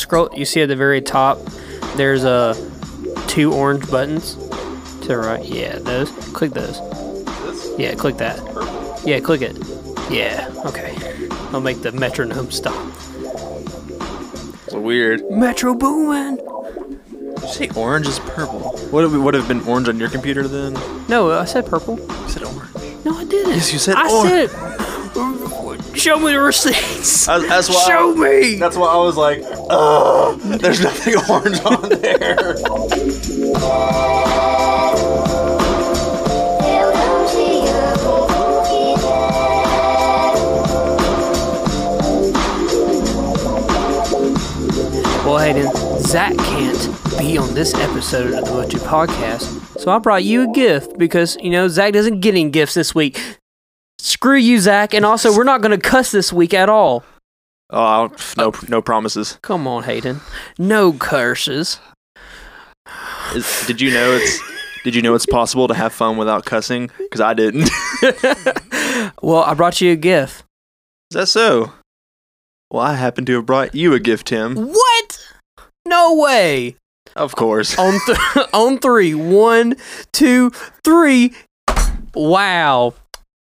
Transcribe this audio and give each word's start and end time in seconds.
scroll. 0.00 0.28
You 0.34 0.44
see 0.44 0.60
at 0.62 0.68
the 0.68 0.76
very 0.76 1.00
top, 1.00 1.38
there's 1.96 2.24
a 2.24 2.54
two 3.28 3.52
orange 3.52 3.88
buttons 3.90 4.34
to 5.02 5.08
the 5.08 5.16
right. 5.18 5.44
Yeah, 5.44 5.78
those. 5.78 6.10
Click 6.32 6.52
those. 6.52 6.78
Yeah, 7.78 7.94
click 7.94 8.16
that. 8.18 8.38
Yeah, 9.04 9.20
click 9.20 9.42
it. 9.42 9.56
Yeah. 10.10 10.52
Okay. 10.66 10.96
I'll 11.52 11.60
make 11.60 11.82
the 11.82 11.92
metronome 11.92 12.50
stop. 12.50 12.74
It's 14.66 14.74
weird. 14.74 15.28
Metro 15.30 15.74
Boomin. 15.74 16.36
Did 16.36 17.42
you 17.42 17.48
say 17.48 17.70
orange 17.76 18.06
is 18.06 18.18
purple? 18.20 18.60
What 18.90 19.08
would 19.10 19.20
would 19.20 19.34
have 19.34 19.48
been 19.48 19.60
orange 19.62 19.88
on 19.88 19.98
your 19.98 20.10
computer 20.10 20.46
then? 20.46 20.74
No, 21.08 21.30
I 21.30 21.44
said 21.44 21.66
purple. 21.66 21.98
You 21.98 22.28
said 22.28 22.42
orange. 22.44 22.74
No, 23.04 23.16
I 23.16 23.24
didn't. 23.24 23.50
Yes, 23.54 23.72
you 23.72 23.78
said 23.78 23.94
I 23.96 24.10
orange. 24.10 24.50
said. 24.50 24.79
Show 26.00 26.18
me 26.18 26.32
the 26.32 26.40
receipts. 26.40 27.26
That's, 27.26 27.46
that's 27.46 27.68
why. 27.68 27.84
Show 27.86 28.14
me. 28.14 28.54
That's 28.54 28.74
why 28.74 28.86
I 28.86 28.96
was 28.96 29.18
like, 29.18 29.42
ugh. 29.68 30.40
There's 30.40 30.80
nothing 30.80 31.16
orange 31.28 31.60
on 31.60 31.90
there. 32.00 32.54
Well, 45.26 45.36
Hayden, 45.36 45.70
Zach 46.00 46.34
can't 46.38 47.18
be 47.18 47.36
on 47.36 47.52
this 47.52 47.74
episode 47.74 48.32
of 48.32 48.46
the 48.46 48.52
Mochi 48.52 48.78
Podcast, 48.78 49.78
so 49.78 49.92
I 49.92 49.98
brought 49.98 50.24
you 50.24 50.48
a 50.48 50.52
gift 50.54 50.96
because, 50.96 51.36
you 51.42 51.50
know, 51.50 51.68
Zach 51.68 51.92
doesn't 51.92 52.20
get 52.20 52.30
any 52.34 52.48
gifts 52.48 52.72
this 52.72 52.94
week. 52.94 53.20
Screw 54.00 54.36
you, 54.36 54.58
Zach, 54.58 54.94
and 54.94 55.04
also 55.04 55.34
we're 55.36 55.44
not 55.44 55.60
going 55.60 55.78
to 55.78 55.88
cuss 55.88 56.10
this 56.10 56.32
week 56.32 56.54
at 56.54 56.68
all. 56.68 57.04
Oh, 57.70 58.10
no, 58.36 58.52
no 58.68 58.82
promises. 58.82 59.38
Come 59.42 59.66
on, 59.66 59.84
Hayden. 59.84 60.20
No 60.58 60.92
curses. 60.92 61.78
Is, 63.34 63.64
did 63.66 63.80
you 63.80 63.92
know 63.92 64.12
it's? 64.12 64.40
Did 64.82 64.94
you 64.94 65.02
know 65.02 65.14
it's 65.14 65.26
possible 65.26 65.68
to 65.68 65.74
have 65.74 65.92
fun 65.92 66.16
without 66.16 66.44
cussing? 66.46 66.90
Because 66.98 67.20
I 67.20 67.34
didn't. 67.34 67.70
Well, 69.22 69.42
I 69.44 69.54
brought 69.54 69.80
you 69.80 69.92
a 69.92 69.96
gift. 69.96 70.44
Is 71.10 71.14
that 71.16 71.26
so? 71.28 71.72
Well, 72.70 72.82
I 72.82 72.94
happen 72.94 73.24
to 73.26 73.34
have 73.36 73.46
brought 73.46 73.74
you 73.74 73.94
a 73.94 74.00
gift, 74.00 74.28
Tim. 74.28 74.56
What? 74.56 75.26
No 75.86 76.14
way. 76.14 76.76
Of 77.16 77.34
course. 77.36 77.78
On 77.78 77.98
th- 78.06 78.18
on 78.52 78.78
three. 78.78 79.14
One, 79.14 79.76
two, 80.12 80.50
three. 80.84 81.34
Wow. 82.14 82.94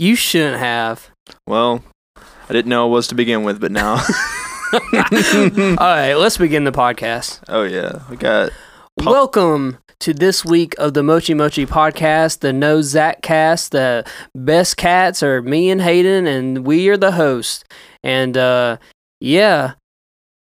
You 0.02 0.16
shouldn't 0.16 0.58
have. 0.58 1.12
Well, 1.46 1.84
I 2.18 2.54
didn't 2.54 2.70
know 2.70 2.88
it 2.88 2.90
was 2.90 3.08
to 3.10 3.14
begin 3.14 3.44
with, 3.44 3.62
but 3.62 3.72
now. 3.72 3.92
All 4.74 5.76
right, 5.78 6.16
let's 6.16 6.40
begin 6.40 6.64
the 6.64 6.72
podcast. 6.72 7.40
oh 7.48 7.62
yeah, 7.62 8.00
we 8.10 8.18
got. 8.18 8.50
Pop- 8.98 9.12
Welcome 9.12 9.78
to 10.00 10.16
this 10.16 10.44
week 10.44 10.74
of 10.80 10.96
the 10.96 11.04
Mochi 11.04 11.36
Mochi 11.36 11.68
podcast, 11.68 12.40
the 12.40 12.52
No 12.52 12.82
Zach 12.82 13.22
cast. 13.22 13.74
The 13.74 14.04
best 14.34 14.76
cats 14.76 15.22
are 15.22 15.44
me 15.44 15.70
and 15.70 15.84
Hayden, 15.84 16.26
and 16.26 16.66
we 16.66 16.90
are 16.90 16.98
the 16.98 17.12
host. 17.12 17.72
And 18.02 18.36
uh, 18.36 18.78
yeah, 19.20 19.74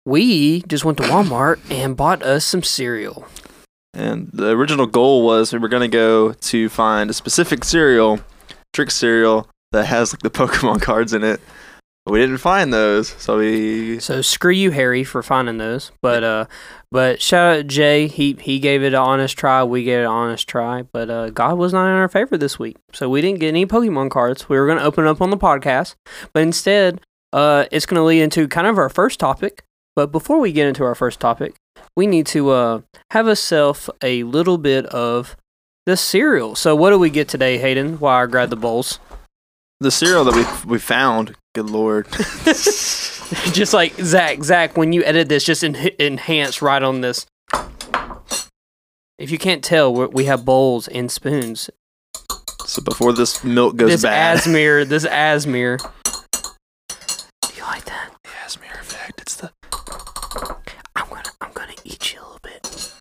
we 0.04 0.60
just 0.68 0.84
went 0.84 0.98
to 0.98 1.04
Walmart 1.04 1.58
and 1.70 1.96
bought 1.96 2.22
us 2.22 2.44
some 2.44 2.62
cereal. 2.62 3.26
And 3.94 4.28
the 4.30 4.50
original 4.50 4.84
goal 4.84 5.24
was 5.24 5.54
we 5.54 5.58
were 5.58 5.68
gonna 5.68 5.88
go 5.88 6.34
to 6.34 6.68
find 6.68 7.08
a 7.08 7.14
specific 7.14 7.64
cereal, 7.64 8.20
trick 8.78 8.90
cereal 8.92 9.48
that 9.72 9.86
has 9.86 10.12
like 10.12 10.20
the 10.20 10.30
Pokemon 10.40 10.80
cards 10.80 11.12
in 11.12 11.24
it. 11.24 11.40
We 12.06 12.20
didn't 12.20 12.38
find 12.38 12.72
those, 12.72 13.08
so 13.08 13.38
we. 13.38 13.98
So 13.98 14.22
screw 14.22 14.52
you, 14.52 14.70
Harry, 14.70 15.04
for 15.04 15.22
finding 15.22 15.58
those. 15.58 15.90
But 16.00 16.22
uh, 16.24 16.46
but 16.92 17.20
shout 17.20 17.58
out 17.58 17.66
Jay. 17.66 18.06
He 18.06 18.34
he 18.40 18.60
gave 18.60 18.82
it 18.82 18.94
an 18.94 18.94
honest 18.94 19.36
try. 19.36 19.62
We 19.64 19.82
gave 19.82 19.98
it 19.98 20.02
an 20.04 20.06
honest 20.06 20.48
try. 20.48 20.82
But 20.82 21.10
uh, 21.10 21.30
God 21.30 21.58
was 21.58 21.72
not 21.72 21.86
in 21.86 21.96
our 21.96 22.08
favor 22.08 22.38
this 22.38 22.58
week, 22.58 22.76
so 22.94 23.10
we 23.10 23.20
didn't 23.20 23.40
get 23.40 23.48
any 23.48 23.66
Pokemon 23.66 24.10
cards. 24.10 24.48
We 24.48 24.56
were 24.56 24.66
gonna 24.66 24.84
open 24.84 25.06
up 25.06 25.20
on 25.20 25.30
the 25.30 25.36
podcast, 25.36 25.96
but 26.32 26.42
instead, 26.42 27.00
uh, 27.32 27.66
it's 27.70 27.84
gonna 27.84 28.04
lead 28.04 28.22
into 28.22 28.48
kind 28.48 28.68
of 28.68 28.78
our 28.78 28.88
first 28.88 29.18
topic. 29.20 29.64
But 29.94 30.12
before 30.12 30.38
we 30.38 30.52
get 30.52 30.68
into 30.68 30.84
our 30.84 30.94
first 30.94 31.20
topic, 31.20 31.56
we 31.94 32.06
need 32.06 32.26
to 32.28 32.50
uh 32.50 32.80
have 33.10 33.28
ourselves 33.28 33.90
a 34.02 34.22
little 34.22 34.56
bit 34.56 34.86
of 34.86 35.36
the 35.88 35.96
cereal. 35.96 36.54
So 36.54 36.76
what 36.76 36.90
do 36.90 36.98
we 36.98 37.08
get 37.08 37.28
today, 37.28 37.56
Hayden? 37.56 37.98
While 37.98 38.22
I 38.22 38.26
grab 38.26 38.50
the 38.50 38.56
bowls. 38.56 38.98
The 39.80 39.90
cereal 39.90 40.22
that 40.24 40.34
we 40.34 40.70
we 40.70 40.78
found. 40.78 41.34
Good 41.54 41.70
lord. 41.70 42.06
just 42.12 43.72
like 43.72 43.94
Zach, 43.94 44.44
Zach, 44.44 44.76
when 44.76 44.92
you 44.92 45.02
edit 45.02 45.30
this, 45.30 45.44
just 45.44 45.64
en- 45.64 45.90
enhance 45.98 46.60
right 46.60 46.82
on 46.82 47.00
this. 47.00 47.24
If 49.18 49.30
you 49.30 49.38
can't 49.38 49.64
tell, 49.64 49.94
we're, 49.94 50.08
we 50.08 50.26
have 50.26 50.44
bowls 50.44 50.88
and 50.88 51.10
spoons. 51.10 51.70
So 52.66 52.82
before 52.82 53.14
this 53.14 53.42
milk 53.42 53.76
goes 53.76 53.88
this 53.88 54.02
bad. 54.02 54.40
Asmir, 54.40 54.86
this 54.88 55.06
Asmir. 55.06 55.78
Do 57.40 57.48
you 57.56 57.62
like 57.62 57.86
that? 57.86 58.10
The 58.24 58.30
Asmir 58.44 58.78
effect. 58.78 59.22
It's 59.22 59.36
the. 59.36 59.50
I'm 60.94 61.08
gonna, 61.08 61.22
I'm 61.40 61.52
gonna 61.52 61.72
eat 61.84 62.12
you 62.12 62.20
a 62.20 62.24
little 62.24 62.40
bit. 62.42 62.92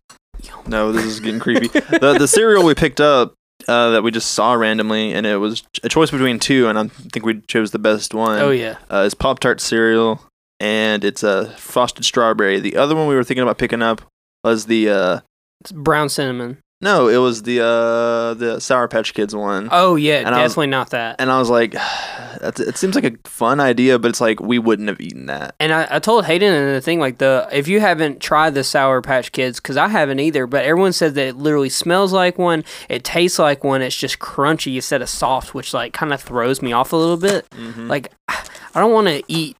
Yum. 0.42 0.57
No, 0.68 0.92
this 0.92 1.04
is 1.04 1.20
getting 1.20 1.40
creepy. 1.40 1.68
the 1.68 2.16
the 2.18 2.28
cereal 2.28 2.64
we 2.64 2.74
picked 2.74 3.00
up 3.00 3.34
uh, 3.66 3.90
that 3.90 4.02
we 4.02 4.10
just 4.10 4.32
saw 4.32 4.52
randomly, 4.54 5.12
and 5.12 5.26
it 5.26 5.36
was 5.38 5.62
a 5.82 5.88
choice 5.88 6.10
between 6.10 6.38
two, 6.38 6.68
and 6.68 6.78
I 6.78 6.88
think 6.88 7.24
we 7.24 7.40
chose 7.42 7.70
the 7.70 7.78
best 7.78 8.14
one. 8.14 8.38
Oh 8.38 8.50
yeah. 8.50 8.76
uh, 8.90 9.02
it's 9.06 9.14
Pop 9.14 9.40
Tart 9.40 9.60
cereal, 9.60 10.20
and 10.60 11.04
it's 11.04 11.22
a 11.22 11.50
frosted 11.56 12.04
strawberry. 12.04 12.60
The 12.60 12.76
other 12.76 12.94
one 12.94 13.08
we 13.08 13.14
were 13.14 13.24
thinking 13.24 13.42
about 13.42 13.58
picking 13.58 13.82
up 13.82 14.02
was 14.44 14.66
the 14.66 14.90
uh, 14.90 15.20
It's 15.60 15.72
brown 15.72 16.08
cinnamon. 16.08 16.58
No, 16.80 17.08
it 17.08 17.16
was 17.16 17.42
the 17.42 17.60
uh, 17.60 18.34
the 18.34 18.60
Sour 18.60 18.86
Patch 18.88 19.12
Kids 19.14 19.34
one. 19.34 19.68
Oh 19.72 19.96
yeah, 19.96 20.18
And 20.18 20.28
I 20.34 20.42
was- 20.42 20.52
definitely 20.52 20.68
not 20.68 20.90
that. 20.90 21.16
And 21.18 21.30
I 21.30 21.38
was 21.38 21.50
like, 21.50 21.74
it 22.40 22.76
seems 22.76 22.94
like 22.94 23.04
a 23.04 23.28
fun 23.28 23.58
idea, 23.58 23.98
but 23.98 24.08
it's 24.10 24.20
like 24.20 24.40
we 24.40 24.58
wouldn't 24.60 24.88
have 24.88 25.00
eaten 25.00 25.26
that. 25.26 25.54
And 25.58 25.72
I, 25.72 25.88
I 25.90 25.98
told 25.98 26.24
Hayden 26.26 26.52
and 26.52 26.74
the 26.76 26.80
thing 26.80 27.00
like 27.00 27.18
the 27.18 27.48
if 27.50 27.66
you 27.66 27.80
haven't 27.80 28.20
tried 28.20 28.54
the 28.54 28.62
Sour 28.62 29.02
Patch 29.02 29.32
Kids 29.32 29.58
because 29.58 29.76
I 29.76 29.88
haven't 29.88 30.20
either, 30.20 30.46
but 30.46 30.64
everyone 30.64 30.92
says 30.92 31.14
that 31.14 31.26
it 31.26 31.36
literally 31.36 31.68
smells 31.70 32.12
like 32.12 32.38
one, 32.38 32.64
it 32.88 33.02
tastes 33.02 33.38
like 33.38 33.64
one, 33.64 33.82
it's 33.82 33.96
just 33.96 34.18
crunchy 34.20 34.76
instead 34.76 35.02
of 35.02 35.08
soft, 35.08 35.54
which 35.54 35.74
like 35.74 35.92
kind 35.92 36.12
of 36.12 36.20
throws 36.20 36.62
me 36.62 36.72
off 36.72 36.92
a 36.92 36.96
little 36.96 37.16
bit. 37.16 37.48
Mm-hmm. 37.50 37.88
Like 37.88 38.12
I 38.28 38.44
don't 38.80 38.92
want 38.92 39.08
to 39.08 39.22
eat 39.26 39.56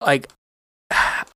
like 0.00 0.28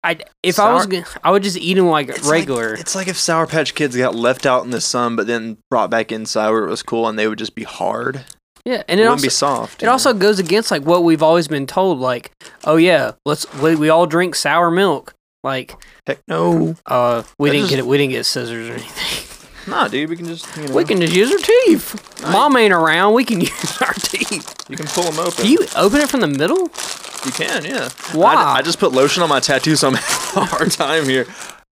I 0.05 0.19
if 0.43 0.59
I 0.59 0.73
was 0.75 0.87
gonna, 0.87 1.05
I 1.23 1.31
would 1.31 1.43
just 1.43 1.57
eat 1.57 1.75
them 1.75 1.87
like 1.87 2.09
It's 2.09 2.29
regular. 2.29 2.71
Like, 2.73 2.81
it's 2.81 2.95
like 2.95 3.09
if 3.09 3.17
Sour 3.19 3.47
Patch 3.47 3.75
Kids 3.75 3.97
got 3.97 4.15
left 4.15 4.47
out 4.47 4.65
in 4.65 4.71
the 4.71 4.81
sun, 4.81 5.15
but 5.17 5.27
then 5.27 5.59
brought 5.71 5.91
back 5.91 6.11
inside 6.11 6.51
where 6.51 6.65
it 6.65 6.71
was 6.71 6.83
cool, 6.83 7.09
and 7.09 7.19
they 7.19 7.29
would 7.29 7.39
just 7.39 7.55
be 7.55 7.63
hard. 7.65 8.25
yeah, 8.65 8.83
and 8.89 8.99
It 8.99 9.05
it 9.05 9.07
wouldn't 9.07 9.11
also 9.11 9.23
be 9.23 9.29
soft. 9.31 9.83
it 9.83 9.87
know? 9.87 9.93
also 9.93 10.13
goes 10.13 10.39
against 10.41 10.71
like 10.73 10.83
what 10.83 11.05
we've 11.05 11.23
always 11.23 11.47
been 11.49 11.67
told. 11.67 11.99
Like 12.01 12.33
oh 12.65 12.77
yeah, 12.77 13.13
let's 13.25 13.53
we, 13.61 13.77
we 13.77 13.89
all 13.91 14.07
drink 14.07 14.35
sour 14.35 14.71
milk. 14.71 15.15
Like 15.45 15.75
heck 16.07 16.19
no, 16.29 16.75
uh 16.87 17.23
we 17.39 17.49
That 17.51 17.53
didn't 17.53 17.63
just- 17.65 17.71
get 17.71 17.79
it. 17.79 17.87
We 17.87 17.97
didn't 17.99 18.13
get 18.13 18.27
scissors 18.27 18.69
or 18.69 18.73
anything. 18.73 19.29
nah, 19.67 19.89
dude. 19.89 20.09
We 20.11 20.17
can 20.17 20.27
just 20.27 20.47
you 20.57 20.69
know 20.69 20.75
We 20.75 20.85
can 20.85 21.01
just 21.01 21.15
use 21.15 21.31
our 21.33 21.39
teeth. 21.39 22.23
Mom 22.23 22.57
ain't 22.57 22.73
around. 22.73 23.15
We 23.15 23.25
can 23.25 23.41
use 23.53 23.83
our 23.83 23.93
teeth. 23.95 24.55
you 24.69 24.77
can 24.77 24.87
pull 24.87 25.05
them 25.05 25.19
open. 25.19 25.45
Do 25.45 25.51
you 25.51 25.59
open 25.77 26.01
it 26.01 26.09
from 26.09 26.21
the 26.21 26.27
middle? 26.29 26.63
You 27.25 27.31
can, 27.33 27.65
yeah. 27.65 27.89
Why? 28.13 28.35
I, 28.35 28.55
I 28.59 28.63
just 28.63 28.79
put 28.81 28.93
lotion 28.93 29.23
on 29.23 29.29
my 29.29 29.39
tattoo, 29.41 29.77
so 29.77 29.89
I'm 29.89 29.95
having 30.35 30.43
a 30.43 30.45
hard 30.47 30.71
time 30.73 31.05
here. 31.05 31.27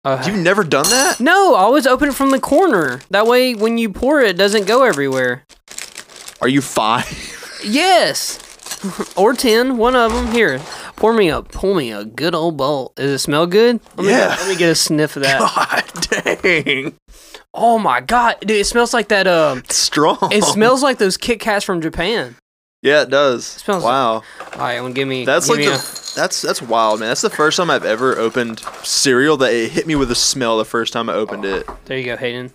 Uh, 0.04 0.22
You've 0.26 0.36
never 0.38 0.62
done 0.62 0.84
that? 0.90 1.20
no, 1.20 1.54
I 1.54 1.60
always 1.60 1.86
open 1.86 2.10
it 2.10 2.14
from 2.14 2.30
the 2.30 2.38
corner. 2.40 3.00
That 3.10 3.26
way, 3.26 3.54
when 3.54 3.78
you 3.78 3.90
pour 3.90 4.20
it, 4.20 4.30
it 4.30 4.36
doesn't 4.36 4.66
go 4.66 4.82
everywhere. 4.84 5.44
Are 6.40 6.48
you 6.48 6.60
five? 6.62 7.34
Yes, 7.64 8.38
or 9.16 9.34
ten. 9.34 9.78
One 9.78 9.96
of 9.96 10.12
them. 10.12 10.30
Here, 10.30 10.60
pour 10.94 11.12
me 11.12 11.28
a 11.28 11.42
pull 11.42 11.74
me 11.74 11.90
a 11.90 12.04
good 12.04 12.32
old 12.36 12.56
bowl. 12.56 12.92
Does 12.94 13.10
it 13.10 13.18
smell 13.18 13.48
good? 13.48 13.80
Let 13.96 14.04
me, 14.06 14.10
Yeah. 14.12 14.36
Let 14.38 14.48
me 14.48 14.54
get 14.54 14.70
a 14.70 14.76
sniff 14.76 15.16
of 15.16 15.24
that. 15.24 15.40
God 15.40 16.40
dang. 16.42 16.94
Oh 17.60 17.78
my 17.78 18.00
god, 18.00 18.36
dude! 18.40 18.50
It 18.52 18.66
smells 18.66 18.94
like 18.94 19.08
that. 19.08 19.26
Um, 19.26 19.58
It's 19.58 19.76
strong. 19.90 20.18
it 20.32 20.44
smells 20.44 20.82
like 20.82 20.98
those 20.98 21.16
Kit 21.16 21.40
Kats 21.40 21.64
from 21.64 21.80
Japan. 21.80 22.36
Yeah, 22.82 23.02
it 23.02 23.10
does. 23.10 23.44
smells- 23.44 23.82
wow. 23.82 24.12
All 24.14 24.22
right, 24.58 24.80
well, 24.80 24.92
give 24.92 25.08
me. 25.08 25.24
That's 25.24 25.46
give 25.48 25.56
like 25.56 25.64
me 25.66 25.70
the, 25.72 26.12
that's 26.14 26.42
that's 26.42 26.62
wild, 26.62 27.00
man. 27.00 27.08
That's 27.08 27.22
the 27.22 27.30
first 27.30 27.56
time 27.56 27.70
I've 27.70 27.84
ever 27.84 28.16
opened 28.16 28.60
cereal 28.84 29.36
that 29.38 29.52
it 29.52 29.72
hit 29.72 29.86
me 29.86 29.96
with 29.96 30.10
a 30.10 30.14
smell 30.14 30.58
the 30.58 30.64
first 30.64 30.92
time 30.92 31.10
I 31.10 31.14
opened 31.14 31.44
it. 31.44 31.66
there 31.86 31.98
you 31.98 32.04
go, 32.04 32.16
Hayden. 32.16 32.52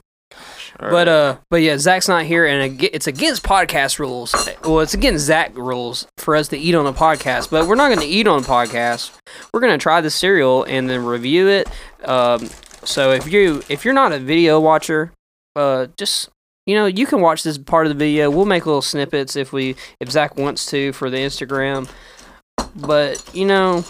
All 0.80 0.90
But 0.90 1.08
uh, 1.08 1.38
but 1.52 1.58
yeah, 1.58 1.78
Zach's 1.78 2.08
not 2.08 2.24
here, 2.24 2.48
and 2.48 2.82
it's 2.82 3.06
against 3.06 3.44
podcast 3.44 4.00
rules. 4.00 4.34
Well, 4.64 4.80
it's 4.80 4.94
against 4.96 5.26
Zach 5.26 5.56
rules 5.56 6.08
for 6.18 6.36
us 6.36 6.48
to 6.48 6.58
eat 6.58 6.74
on 6.74 6.86
the 6.86 6.94
podcast. 6.94 7.52
But 7.52 7.68
we're 7.68 7.76
not 7.76 7.90
going 7.90 8.00
to 8.00 8.06
eat 8.08 8.26
on 8.28 8.42
the 8.42 8.48
podcast. 8.48 9.12
We're 9.54 9.60
going 9.60 9.74
to 9.78 9.82
try 9.82 10.02
the 10.02 10.10
cereal 10.10 10.64
and 10.64 10.90
then 10.90 11.06
review 11.06 11.48
it. 11.48 11.68
Um, 12.06 12.50
so 12.86 13.12
if 13.12 13.32
you 13.32 13.64
if 13.70 13.86
you're 13.86 13.94
not 13.94 14.12
a 14.12 14.20
video 14.20 14.60
watcher, 14.60 15.12
uh, 15.56 15.88
just 15.98 16.30
you 16.66 16.76
know 16.76 16.86
you 16.86 17.06
can 17.06 17.22
watch 17.22 17.44
this 17.44 17.58
part 17.58 17.86
of 17.86 17.92
the 17.92 17.98
video. 17.98 18.30
We'll 18.30 18.46
make 18.46 18.66
little 18.66 18.82
snippets 18.82 19.36
if 19.36 19.54
we 19.54 19.76
if 20.00 20.12
Zach 20.12 20.38
wants 20.38 20.66
to 20.68 20.94
for 20.94 21.10
the 21.10 21.18
Instagram. 21.18 21.90
But 22.76 23.24
you 23.34 23.46
know, 23.46 23.84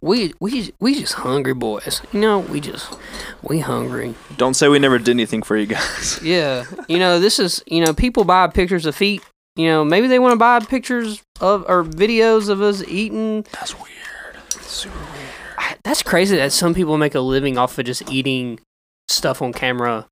we 0.00 0.34
we 0.40 0.72
we 0.80 0.94
just 0.94 1.14
hungry 1.14 1.54
boys. 1.54 2.02
You 2.12 2.20
know, 2.20 2.38
we 2.40 2.60
just 2.60 2.96
we 3.42 3.60
hungry. 3.60 4.14
Don't 4.36 4.54
say 4.54 4.68
we 4.68 4.78
never 4.78 4.98
did 4.98 5.10
anything 5.10 5.42
for 5.42 5.56
you 5.56 5.66
guys. 5.66 6.20
Yeah, 6.26 6.64
you 6.88 6.98
know, 6.98 7.20
this 7.20 7.38
is 7.38 7.62
you 7.66 7.84
know, 7.84 7.94
people 7.94 8.24
buy 8.24 8.46
pictures 8.48 8.86
of 8.86 8.94
feet. 8.94 9.22
You 9.56 9.68
know, 9.68 9.84
maybe 9.84 10.06
they 10.06 10.18
want 10.18 10.32
to 10.32 10.36
buy 10.36 10.60
pictures 10.60 11.22
of 11.40 11.64
or 11.68 11.84
videos 11.84 12.48
of 12.48 12.60
us 12.60 12.82
eating. 12.86 13.42
That's 13.52 13.74
weird. 13.74 14.52
Super 14.60 14.98
weird. 14.98 15.35
That's 15.86 16.02
crazy 16.02 16.36
that 16.36 16.52
some 16.52 16.74
people 16.74 16.98
make 16.98 17.14
a 17.14 17.20
living 17.20 17.56
off 17.56 17.78
of 17.78 17.86
just 17.86 18.10
eating 18.10 18.58
stuff 19.08 19.40
on 19.40 19.52
camera. 19.52 20.06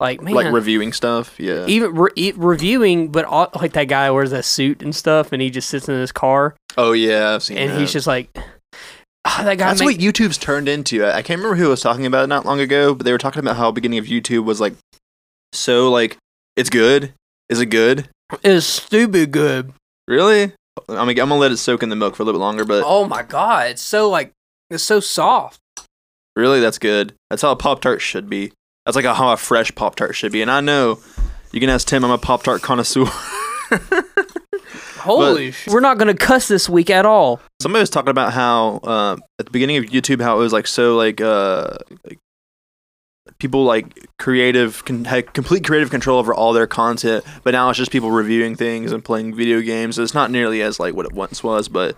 Like 0.00 0.20
man, 0.20 0.34
Like 0.34 0.52
reviewing 0.52 0.92
stuff. 0.92 1.38
Yeah. 1.38 1.66
even 1.68 1.94
re- 1.94 2.10
e- 2.16 2.32
reviewing, 2.34 3.12
but 3.12 3.26
all, 3.26 3.48
like 3.54 3.74
that 3.74 3.84
guy 3.84 4.10
wears 4.10 4.32
that 4.32 4.44
suit 4.44 4.82
and 4.82 4.92
stuff, 4.96 5.30
and 5.32 5.40
he 5.40 5.48
just 5.50 5.68
sits 5.70 5.88
in 5.88 5.94
his 5.94 6.10
car, 6.10 6.56
Oh 6.76 6.90
yeah, 6.92 7.34
I've 7.34 7.42
seen 7.44 7.58
and 7.58 7.70
that. 7.70 7.78
he's 7.78 7.92
just 7.92 8.06
like, 8.08 8.28
"Ah, 9.24 9.42
that 9.44 9.56
guy. 9.58 9.68
That's 9.68 9.80
make- 9.80 9.98
what 9.98 10.04
YouTube's 10.04 10.36
turned 10.38 10.68
into. 10.68 11.04
I 11.04 11.18
I 11.18 11.22
can't 11.22 11.38
remember 11.38 11.56
who 11.62 11.68
was 11.68 11.80
talking 11.80 12.06
about 12.06 12.24
it 12.24 12.28
not 12.28 12.44
long 12.44 12.58
ago, 12.60 12.92
but 12.94 13.04
they 13.04 13.12
were 13.12 13.18
talking 13.18 13.38
about 13.40 13.56
how 13.56 13.70
beginning 13.70 13.98
of 14.00 14.06
YouTube 14.06 14.44
was 14.44 14.60
like 14.60 14.74
so 15.52 15.90
like 15.90 16.16
it's 16.56 16.70
good. 16.70 17.12
Is 17.48 17.60
it 17.60 17.66
good? 17.66 18.08
It's 18.42 18.66
stupid 18.66 19.30
good. 19.32 19.72
Really? 20.08 20.52
I 20.88 21.04
mean, 21.04 21.20
I'm 21.20 21.28
gonna 21.28 21.36
let 21.36 21.52
it 21.52 21.58
soak 21.58 21.82
in 21.82 21.88
the 21.88 21.96
milk 21.96 22.16
for 22.16 22.22
a 22.22 22.26
little 22.26 22.40
bit 22.40 22.42
longer, 22.44 22.64
but 22.64 22.82
Oh 22.86 23.04
my 23.06 23.22
god, 23.22 23.70
it's 23.72 23.82
so 23.82 24.08
like 24.08 24.32
it's 24.70 24.82
so 24.82 25.00
soft. 25.00 25.60
really, 26.36 26.60
that's 26.60 26.78
good. 26.78 27.14
That's 27.28 27.42
how 27.42 27.50
a 27.50 27.56
Pop 27.56 27.80
Tart 27.80 28.00
should 28.00 28.30
be. 28.30 28.52
That's 28.86 28.96
like 28.96 29.04
how 29.04 29.32
a 29.32 29.36
fresh 29.36 29.74
Pop 29.74 29.96
Tart 29.96 30.14
should 30.14 30.32
be. 30.32 30.42
And 30.42 30.50
I 30.50 30.60
know 30.60 31.00
you 31.52 31.60
can 31.60 31.68
ask 31.68 31.86
Tim. 31.86 32.04
I'm 32.04 32.10
a 32.10 32.18
Pop 32.18 32.42
Tart 32.42 32.62
connoisseur. 32.62 33.06
Holy 35.00 35.50
sh! 35.52 35.66
We're 35.68 35.80
not 35.80 35.98
gonna 35.98 36.14
cuss 36.14 36.46
this 36.48 36.68
week 36.68 36.90
at 36.90 37.06
all. 37.06 37.40
Somebody 37.60 37.80
was 37.80 37.90
talking 37.90 38.10
about 38.10 38.32
how 38.32 38.80
uh, 38.84 39.16
at 39.38 39.46
the 39.46 39.50
beginning 39.50 39.78
of 39.78 39.84
YouTube, 39.84 40.20
how 40.20 40.36
it 40.36 40.40
was 40.40 40.52
like 40.52 40.66
so 40.66 40.96
like 40.96 41.20
uh 41.20 41.78
like 42.04 42.18
people 43.38 43.64
like 43.64 44.06
creative 44.18 44.84
can 44.84 45.06
had 45.06 45.32
complete 45.32 45.64
creative 45.64 45.90
control 45.90 46.18
over 46.18 46.34
all 46.34 46.52
their 46.52 46.66
content, 46.66 47.24
but 47.42 47.52
now 47.52 47.70
it's 47.70 47.78
just 47.78 47.90
people 47.90 48.10
reviewing 48.10 48.54
things 48.54 48.92
and 48.92 49.04
playing 49.04 49.34
video 49.34 49.60
games. 49.60 49.96
So 49.96 50.02
it's 50.02 50.14
not 50.14 50.30
nearly 50.30 50.62
as 50.62 50.78
like 50.78 50.94
what 50.94 51.06
it 51.06 51.12
once 51.12 51.42
was, 51.42 51.68
but 51.68 51.96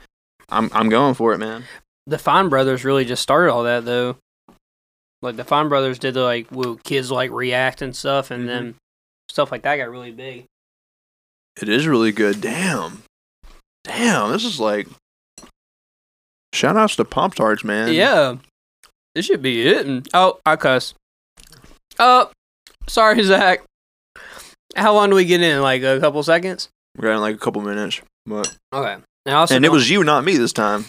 I'm 0.49 0.71
I'm 0.73 0.89
going 0.89 1.15
for 1.15 1.33
it, 1.35 1.39
man. 1.39 1.65
The 2.07 2.19
Fine 2.19 2.49
Brothers 2.49 2.85
really 2.85 3.05
just 3.05 3.23
started 3.23 3.53
all 3.53 3.63
that 3.65 3.85
though. 3.85 4.17
Like 5.23 5.37
the 5.37 5.45
Fine 5.45 5.69
Brothers 5.69 5.99
did 5.99 6.15
the 6.15 6.23
like 6.23 6.51
woo 6.51 6.79
kids 6.85 7.11
like 7.11 7.31
react 7.31 7.81
and 7.83 7.95
stuff, 7.95 8.31
and 8.31 8.45
Mhm. 8.45 8.47
then 8.49 8.75
stuff 9.31 9.53
like 9.53 9.63
that 9.63 9.77
got 9.77 9.89
really 9.91 10.11
big. 10.11 10.45
It 11.61 11.69
is 11.69 11.87
really 11.87 12.13
good. 12.13 12.41
Damn, 12.41 13.03
damn, 13.85 14.33
this 14.33 14.45
is 14.45 14.59
like 14.59 14.89
shout 16.55 16.77
outs 16.77 16.97
to 16.97 17.05
Pop 17.05 17.35
Tarts, 17.35 17.63
man. 17.65 17.93
Yeah, 17.93 18.37
this 19.15 19.27
should 19.27 19.43
be 19.43 19.67
it. 19.67 19.87
And, 19.87 20.09
oh, 20.15 20.41
I 20.45 20.57
cuss. 20.57 20.95
Oh, 21.99 22.31
sorry, 22.89 23.23
Zach. 23.23 23.63
How 24.75 24.95
long 24.95 25.11
do 25.11 25.17
we 25.17 25.25
get 25.25 25.43
in? 25.43 25.61
Like 25.61 25.83
a 25.83 26.01
couple 26.01 26.23
seconds. 26.23 26.69
we're 26.97 27.09
got 27.09 27.15
in 27.17 27.21
like 27.21 27.37
a 27.37 27.39
couple 27.39 27.63
minutes, 27.63 28.01
but 28.27 28.57
Okay. 28.73 28.97
And, 29.25 29.35
also 29.37 29.55
and 29.55 29.65
it 29.65 29.71
was 29.71 29.89
you, 29.89 30.03
not 30.03 30.25
me, 30.25 30.37
this 30.37 30.53
time. 30.53 30.87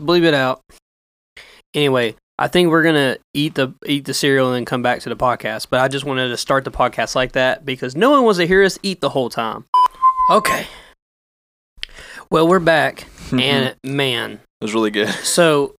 Bleep 0.00 0.22
it 0.24 0.34
out. 0.34 0.60
Anyway, 1.74 2.14
I 2.38 2.48
think 2.48 2.70
we're 2.70 2.82
gonna 2.82 3.16
eat 3.32 3.54
the 3.54 3.74
eat 3.86 4.04
the 4.04 4.14
cereal 4.14 4.48
and 4.48 4.56
then 4.56 4.64
come 4.64 4.82
back 4.82 5.00
to 5.00 5.08
the 5.08 5.16
podcast. 5.16 5.66
But 5.70 5.80
I 5.80 5.88
just 5.88 6.04
wanted 6.04 6.28
to 6.28 6.36
start 6.36 6.64
the 6.64 6.70
podcast 6.70 7.14
like 7.14 7.32
that 7.32 7.64
because 7.64 7.96
no 7.96 8.10
one 8.10 8.24
wants 8.24 8.38
to 8.38 8.46
hear 8.46 8.62
us 8.62 8.78
eat 8.82 9.00
the 9.00 9.10
whole 9.10 9.30
time. 9.30 9.64
Okay. 10.30 10.66
Well, 12.30 12.48
we're 12.48 12.60
back, 12.60 13.06
and 13.32 13.76
man, 13.84 14.32
it 14.32 14.64
was 14.64 14.74
really 14.74 14.90
good. 14.90 15.08
so 15.22 15.74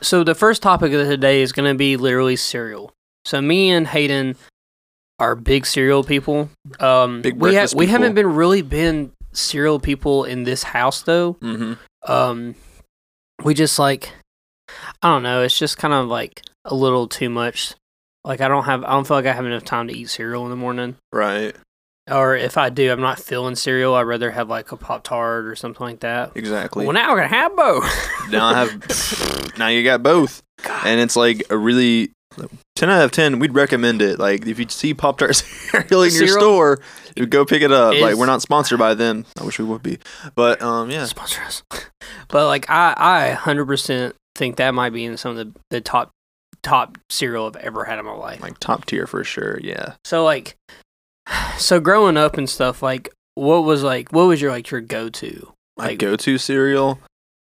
so 0.00 0.24
the 0.24 0.34
first 0.34 0.62
topic 0.62 0.92
of 0.92 1.06
today 1.06 1.42
is 1.42 1.52
gonna 1.52 1.74
be 1.74 1.96
literally 1.96 2.36
cereal. 2.36 2.92
So 3.24 3.40
me 3.40 3.70
and 3.70 3.86
Hayden 3.86 4.36
are 5.18 5.34
big 5.34 5.66
cereal 5.66 6.04
people. 6.04 6.48
Um, 6.80 7.22
Big 7.22 7.34
we 7.34 7.50
ha- 7.50 7.52
breakfast 7.52 7.74
we 7.74 7.86
haven't 7.88 8.14
been 8.14 8.34
really 8.34 8.62
been 8.62 9.12
cereal 9.32 9.78
people 9.78 10.24
in 10.24 10.44
this 10.44 10.62
house 10.62 11.02
though 11.02 11.32
hmm 11.34 11.74
um 12.06 12.54
we 13.44 13.54
just 13.54 13.78
like 13.78 14.12
i 15.02 15.08
don't 15.10 15.22
know 15.22 15.42
it's 15.42 15.58
just 15.58 15.78
kind 15.78 15.94
of 15.94 16.06
like 16.06 16.42
a 16.64 16.74
little 16.74 17.06
too 17.08 17.28
much 17.30 17.74
like 18.24 18.40
i 18.40 18.48
don't 18.48 18.64
have 18.64 18.84
i 18.84 18.90
don't 18.90 19.06
feel 19.06 19.16
like 19.16 19.26
i 19.26 19.32
have 19.32 19.46
enough 19.46 19.64
time 19.64 19.88
to 19.88 19.94
eat 19.96 20.08
cereal 20.10 20.44
in 20.44 20.50
the 20.50 20.56
morning 20.56 20.96
Right. 21.12 21.54
or 22.10 22.36
if 22.36 22.56
i 22.58 22.68
do 22.68 22.90
i'm 22.92 23.00
not 23.00 23.18
feeling 23.18 23.54
cereal 23.54 23.94
i'd 23.94 24.02
rather 24.02 24.30
have 24.30 24.48
like 24.48 24.72
a 24.72 24.76
pop 24.76 25.04
tart 25.04 25.46
or 25.46 25.54
something 25.56 25.84
like 25.86 26.00
that 26.00 26.32
Exactly. 26.34 26.84
well 26.84 26.94
now 26.94 27.10
we're 27.10 27.16
gonna 27.22 27.28
have 27.28 27.56
both 27.56 28.08
now 28.30 28.46
I 28.46 28.54
have 28.64 29.54
now 29.58 29.68
you 29.68 29.82
got 29.84 30.02
both, 30.02 30.42
God. 30.62 30.86
and 30.86 31.00
it's 31.00 31.16
like 31.16 31.44
a 31.50 31.56
really 31.56 32.12
ten 32.76 32.90
out 32.90 33.02
of 33.04 33.10
ten. 33.12 33.38
We'd 33.38 33.54
recommend 33.54 34.02
it. 34.02 34.18
Like 34.18 34.46
if 34.46 34.58
you 34.58 34.66
see 34.68 34.94
Pop 34.94 35.18
Tart 35.18 35.34
cereal 35.36 36.02
in 36.02 36.10
your 36.12 36.28
Cereal 36.28 36.38
store, 36.38 36.78
you 37.16 37.26
go 37.26 37.44
pick 37.44 37.62
it 37.62 37.72
up. 37.72 37.94
like 38.00 38.16
we're 38.16 38.26
not 38.26 38.42
sponsored 38.42 38.78
by 38.78 38.94
them. 38.94 39.24
I 39.40 39.44
wish 39.44 39.58
we 39.58 39.64
would 39.64 39.82
be, 39.82 39.98
but 40.34 40.60
um, 40.62 40.90
yeah, 40.90 41.04
sponsor 41.06 41.42
us 41.42 41.62
but 42.28 42.46
like 42.46 42.68
i 42.70 42.94
i 42.96 43.36
100% 43.36 44.12
think 44.34 44.56
that 44.56 44.72
might 44.74 44.92
be 44.92 45.04
in 45.04 45.16
some 45.16 45.36
of 45.36 45.52
the, 45.54 45.60
the 45.70 45.80
top 45.80 46.10
top 46.62 46.98
cereal 47.08 47.46
i've 47.46 47.56
ever 47.56 47.84
had 47.84 47.98
in 47.98 48.04
my 48.04 48.12
life 48.12 48.42
like 48.42 48.58
top 48.58 48.84
tier 48.84 49.06
for 49.06 49.24
sure. 49.24 49.58
Yeah. 49.62 49.94
So 50.04 50.24
like, 50.24 50.56
so 51.58 51.80
growing 51.80 52.16
up 52.16 52.36
and 52.38 52.48
stuff, 52.48 52.82
like, 52.82 53.10
what 53.34 53.64
was 53.64 53.82
like, 53.82 54.12
what 54.12 54.24
was 54.24 54.40
your 54.40 54.50
like 54.50 54.70
your 54.70 54.80
go 54.80 55.08
to? 55.08 55.52
My 55.76 55.86
Like- 55.88 55.98
go-to 55.98 56.38
cereal, 56.38 56.98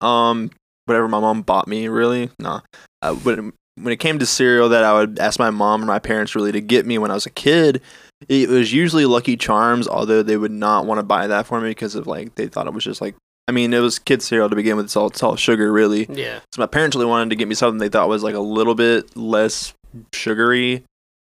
um, 0.01 0.51
whatever 0.85 1.07
my 1.07 1.19
mom 1.19 1.41
bought 1.41 1.67
me. 1.67 1.87
Really, 1.87 2.29
nah. 2.39 2.61
Uh, 3.01 3.15
when 3.15 3.53
when 3.81 3.91
it 3.93 3.97
came 3.97 4.19
to 4.19 4.25
cereal 4.25 4.69
that 4.69 4.83
I 4.83 4.93
would 4.93 5.19
ask 5.19 5.39
my 5.39 5.49
mom 5.49 5.83
or 5.83 5.85
my 5.85 5.99
parents 5.99 6.35
really 6.35 6.51
to 6.51 6.61
get 6.61 6.85
me 6.85 6.97
when 6.97 7.11
I 7.11 7.13
was 7.13 7.25
a 7.25 7.29
kid, 7.31 7.81
it 8.27 8.49
was 8.49 8.73
usually 8.73 9.05
Lucky 9.05 9.37
Charms. 9.37 9.87
Although 9.87 10.23
they 10.23 10.37
would 10.37 10.51
not 10.51 10.85
want 10.85 10.99
to 10.99 11.03
buy 11.03 11.27
that 11.27 11.45
for 11.47 11.59
me 11.61 11.69
because 11.69 11.95
of 11.95 12.07
like 12.07 12.35
they 12.35 12.47
thought 12.47 12.67
it 12.67 12.73
was 12.73 12.83
just 12.83 13.01
like. 13.01 13.15
I 13.47 13.51
mean, 13.51 13.73
it 13.73 13.79
was 13.79 13.97
kid 13.97 14.21
cereal 14.21 14.47
to 14.47 14.55
begin 14.55 14.77
with. 14.77 14.85
It's 14.85 14.95
all, 14.95 15.07
it's 15.07 15.23
all 15.23 15.35
sugar, 15.35 15.71
really. 15.71 16.05
Yeah, 16.07 16.39
So 16.53 16.61
my 16.61 16.67
parents 16.67 16.95
really 16.95 17.07
wanted 17.07 17.31
to 17.31 17.35
get 17.35 17.47
me 17.47 17.55
something 17.55 17.79
they 17.79 17.89
thought 17.89 18.07
was 18.07 18.21
like 18.21 18.35
a 18.35 18.39
little 18.39 18.75
bit 18.75 19.17
less 19.17 19.73
sugary, 20.13 20.83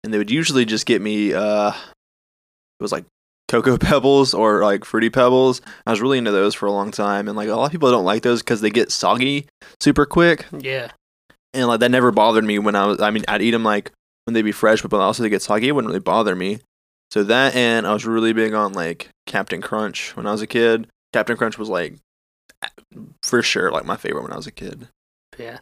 and 0.03 0.13
they 0.13 0.19
would 0.19 0.29
usually 0.31 0.65
just 0.65 0.87
get 0.87 1.01
me. 1.01 1.33
uh 1.35 1.71
It 1.71 2.83
was 2.83 2.91
like 2.91 3.05
cocoa 3.47 3.79
pebbles 3.91 4.35
or 4.35 4.65
like 4.65 4.85
fruity 4.85 5.09
pebbles. 5.09 5.61
I 5.87 5.93
was 5.93 6.01
really 6.01 6.19
into 6.19 6.33
those 6.33 6.53
for 6.53 6.67
a 6.67 6.73
long 6.73 6.91
time, 6.91 7.29
and 7.29 7.37
like 7.37 7.49
a 7.49 7.55
lot 7.55 7.67
of 7.67 7.71
people 7.71 7.93
don't 7.93 8.05
like 8.05 8.23
those 8.25 8.41
because 8.43 8.61
they 8.61 8.71
get 8.71 8.91
soggy 8.91 9.47
super 9.81 10.05
quick, 10.05 10.47
yeah, 10.59 10.91
and 11.55 11.67
like 11.67 11.81
that 11.81 11.91
never 11.91 12.11
bothered 12.11 12.45
me 12.45 12.59
when 12.59 12.77
I 12.77 12.87
was. 12.87 13.01
I 13.01 13.11
mean, 13.11 13.25
I'd 13.29 13.43
eat 13.43 13.51
them 13.53 13.65
like 13.65 13.93
when 14.25 14.35
they'd 14.35 14.43
be 14.43 14.53
fresh, 14.53 14.83
but 14.83 14.93
when 14.93 15.01
also 15.01 15.23
they 15.23 15.29
get 15.29 15.43
soggy, 15.43 15.69
it 15.69 15.73
wouldn't 15.73 15.89
really 15.91 16.01
bother 16.01 16.35
me. 16.37 16.61
So 17.11 17.25
that, 17.25 17.57
and 17.57 17.87
I 17.87 17.93
was 17.93 18.07
really 18.07 18.33
big 18.33 18.55
on 18.55 18.73
like 18.73 19.09
Captain 19.27 19.61
Crunch 19.61 20.17
when 20.17 20.27
I 20.27 20.33
was 20.33 20.43
a 20.43 20.47
kid. 20.47 20.87
Captain 21.13 21.37
Crunch 21.37 21.59
was 21.59 21.69
like 21.69 21.97
for 23.23 23.43
sure 23.43 23.71
like 23.71 23.85
my 23.85 23.97
favorite 23.97 24.23
when 24.23 24.33
I 24.33 24.37
was 24.37 24.47
a 24.47 24.53
kid. 24.53 24.89
yeah. 25.39 25.59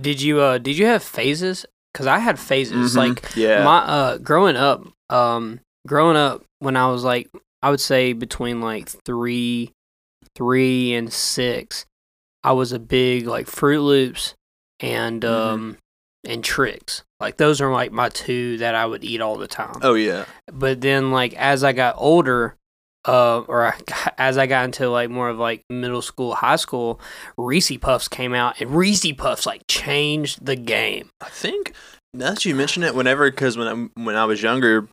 Did 0.00 0.22
you 0.22 0.40
uh 0.40 0.58
did 0.58 0.78
you 0.78 0.86
have 0.86 1.02
phases? 1.02 1.66
Because 1.92 2.06
I 2.06 2.18
had 2.20 2.38
phases. 2.38 2.94
Mhm. 2.94 2.96
Like 2.96 3.36
yeah, 3.36 3.64
my 3.64 3.78
uh 3.78 4.18
growing 4.18 4.54
up, 4.56 4.86
um, 5.10 5.58
growing 5.88 6.16
up 6.16 6.44
when 6.60 6.76
I 6.76 6.86
was 6.88 7.02
like, 7.02 7.28
I 7.62 7.70
would 7.70 7.80
say 7.80 8.12
between 8.12 8.60
like 8.60 8.88
three, 9.04 9.72
three 10.36 10.94
and 10.94 11.12
six, 11.12 11.84
I 12.44 12.52
was 12.52 12.70
a 12.70 12.78
big 12.78 13.26
like 13.26 13.46
Froot 13.46 13.82
Loops 13.84 14.34
and 14.80 15.22
Mhm. 15.22 15.28
um 15.30 15.76
and 16.26 16.42
Trix. 16.42 17.02
Like 17.20 17.36
those 17.36 17.60
are 17.60 17.70
like 17.72 17.92
my 17.92 18.08
two 18.08 18.58
that 18.58 18.74
I 18.74 18.84
would 18.84 19.04
eat 19.04 19.20
all 19.20 19.36
the 19.36 19.46
time. 19.46 19.78
oh 19.82 19.94
yeah. 19.94 20.24
but 20.52 20.80
then 20.80 21.10
like 21.12 21.34
as 21.34 21.62
I 21.64 21.72
got 21.72 21.94
older, 21.98 22.56
uh, 23.06 23.40
or 23.42 23.66
I 23.66 23.74
as 24.18 24.36
I 24.36 24.46
got 24.46 24.64
into 24.64 24.88
like 24.90 25.08
more 25.10 25.28
of 25.28 25.38
like 25.38 25.62
middle 25.70 26.02
school, 26.02 26.34
high 26.34 26.56
school, 26.56 27.00
Reese 27.38 27.76
Puffs 27.78 28.08
came 28.08 28.34
out, 28.34 28.60
and 28.60 28.74
Reese 28.76 29.12
Puffs 29.12 29.46
like 29.46 29.62
changed 29.68 30.44
the 30.44 30.56
game. 30.56 31.10
I 31.20 31.28
think 31.28 31.72
now 32.12 32.30
that 32.30 32.44
you 32.44 32.54
mention 32.54 32.82
it, 32.82 32.94
whenever 32.94 33.30
because 33.30 33.56
when 33.56 33.68
I, 33.68 34.00
when 34.02 34.16
I 34.16 34.24
was 34.24 34.42
younger, 34.42 34.88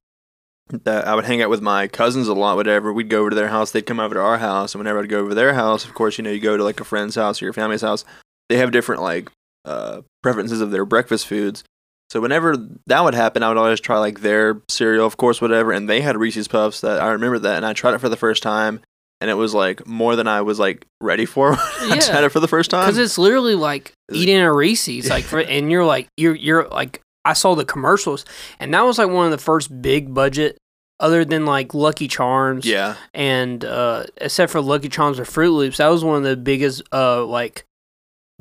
that 0.69 1.07
I 1.07 1.15
would 1.15 1.25
hang 1.25 1.41
out 1.41 1.49
with 1.49 1.61
my 1.61 1.87
cousins 1.87 2.27
a 2.27 2.33
lot. 2.33 2.55
Whatever, 2.57 2.93
we'd 2.93 3.09
go 3.09 3.21
over 3.21 3.31
to 3.31 3.35
their 3.35 3.47
house, 3.49 3.71
they'd 3.71 3.85
come 3.85 3.99
over 3.99 4.13
to 4.13 4.21
our 4.21 4.37
house, 4.37 4.75
and 4.75 4.79
whenever 4.79 4.99
I'd 4.99 5.09
go 5.09 5.19
over 5.19 5.29
to 5.29 5.35
their 5.35 5.53
house, 5.55 5.83
of 5.83 5.93
course, 5.95 6.17
you 6.17 6.23
know, 6.23 6.29
you 6.29 6.39
go 6.39 6.55
to 6.57 6.63
like 6.63 6.79
a 6.79 6.83
friend's 6.85 7.15
house 7.15 7.41
or 7.41 7.45
your 7.45 7.53
family's 7.53 7.81
house. 7.81 8.05
They 8.49 8.57
have 8.57 8.71
different 8.71 9.01
like 9.01 9.29
uh, 9.65 10.01
preferences 10.21 10.61
of 10.61 10.71
their 10.71 10.85
breakfast 10.85 11.27
foods. 11.27 11.63
So 12.09 12.21
whenever 12.21 12.55
that 12.87 13.03
would 13.03 13.15
happen, 13.15 13.41
I 13.43 13.47
would 13.47 13.57
always 13.57 13.79
try 13.79 13.97
like 13.97 14.19
their 14.21 14.61
cereal, 14.69 15.05
of 15.07 15.17
course, 15.17 15.41
whatever. 15.41 15.71
And 15.71 15.89
they 15.89 16.01
had 16.01 16.15
Reese's 16.17 16.47
Puffs 16.47 16.81
that 16.81 17.01
I 17.01 17.09
remember 17.11 17.39
that, 17.39 17.57
and 17.57 17.65
I 17.65 17.73
tried 17.73 17.95
it 17.95 17.99
for 17.99 18.09
the 18.09 18.17
first 18.17 18.43
time, 18.43 18.81
and 19.19 19.31
it 19.31 19.35
was 19.35 19.53
like 19.55 19.87
more 19.87 20.15
than 20.15 20.27
I 20.27 20.41
was 20.41 20.59
like 20.59 20.85
ready 21.01 21.25
for. 21.25 21.51
when 21.51 21.59
I 21.91 21.95
Yeah. 21.95 22.01
tried 22.01 22.23
it 22.25 22.29
for 22.31 22.39
the 22.39 22.47
first 22.47 22.69
time. 22.69 22.85
Because 22.85 22.99
it's 22.99 23.17
literally 23.17 23.55
like 23.55 23.93
eating 24.11 24.37
a 24.39 24.53
Reese's, 24.53 25.09
like, 25.09 25.23
for, 25.23 25.39
and 25.39 25.71
you're 25.71 25.85
like, 25.85 26.07
you're 26.17 26.35
you're 26.35 26.67
like, 26.67 27.01
I 27.25 27.33
saw 27.33 27.55
the 27.55 27.65
commercials, 27.65 28.25
and 28.59 28.73
that 28.75 28.81
was 28.81 28.97
like 28.99 29.09
one 29.09 29.25
of 29.25 29.31
the 29.31 29.37
first 29.39 29.81
big 29.81 30.13
budget, 30.13 30.57
other 30.99 31.25
than 31.25 31.45
like 31.47 31.73
Lucky 31.73 32.07
Charms, 32.07 32.65
yeah, 32.65 32.95
and 33.13 33.63
uh, 33.65 34.03
except 34.17 34.51
for 34.51 34.61
Lucky 34.61 34.89
Charms 34.89 35.19
or 35.19 35.23
Froot 35.23 35.53
Loops, 35.53 35.77
that 35.77 35.87
was 35.87 36.03
one 36.03 36.17
of 36.17 36.23
the 36.23 36.37
biggest 36.37 36.83
uh 36.91 37.25
like 37.25 37.63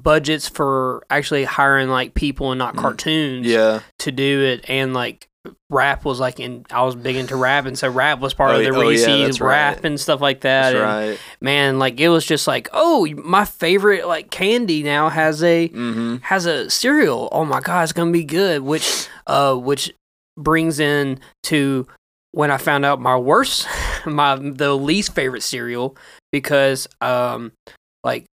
budgets 0.02 0.48
for 0.48 1.04
actually 1.10 1.44
hiring 1.44 1.88
like 1.88 2.14
people 2.14 2.50
and 2.52 2.58
not 2.58 2.74
Mm. 2.74 2.80
cartoons 2.80 3.46
Yeah. 3.46 3.80
to 4.00 4.12
do 4.12 4.40
it, 4.42 4.64
and 4.68 4.94
like 4.94 5.28
rap 5.70 6.04
was 6.04 6.20
like 6.20 6.38
in 6.38 6.64
I 6.70 6.82
was 6.84 6.94
big 6.94 7.16
into 7.16 7.34
rap, 7.36 7.66
and 7.66 7.76
so 7.78 7.88
rap 7.88 8.20
was 8.20 8.32
part 8.34 8.52
Oh, 8.52 8.58
of 8.58 8.62
the 8.64 8.70
oh, 8.78 8.80
Reese's 8.88 9.06
that's 9.06 9.40
rap 9.40 9.76
right. 9.76 9.84
and 9.86 9.98
stuff 10.00 10.20
like 10.20 10.42
that. 10.42 10.72
That's 10.72 10.74
and 10.74 11.10
right. 11.10 11.18
man, 11.40 11.78
like 11.78 11.98
it 12.00 12.08
was 12.10 12.24
just 12.24 12.46
like, 12.46 12.68
oh, 12.72 13.06
my 13.24 13.44
favorite 13.44 14.06
like 14.06 14.30
candy 14.30 14.82
now 14.82 15.08
has 15.08 15.42
a 15.42 15.68
Mm-hmm. 15.68 16.16
has 16.22 16.46
a 16.46 16.70
cereal. 16.70 17.28
Oh 17.32 17.44
my 17.44 17.60
god, 17.60 17.82
it's 17.82 17.92
gonna 17.92 18.12
be 18.12 18.24
good. 18.24 18.62
Which 18.62 19.08
uh 19.26 19.54
which 19.54 19.92
brings 20.38 20.78
in 20.80 21.18
to 21.44 21.86
when 22.30 22.50
I 22.50 22.56
found 22.56 22.84
out 22.86 23.00
my 23.00 23.16
worst 23.16 23.66
my 24.06 24.36
the 24.36 24.74
least 24.76 25.14
favorite 25.14 25.42
cereal 25.42 25.96
because 26.30 26.86
um 27.00 27.52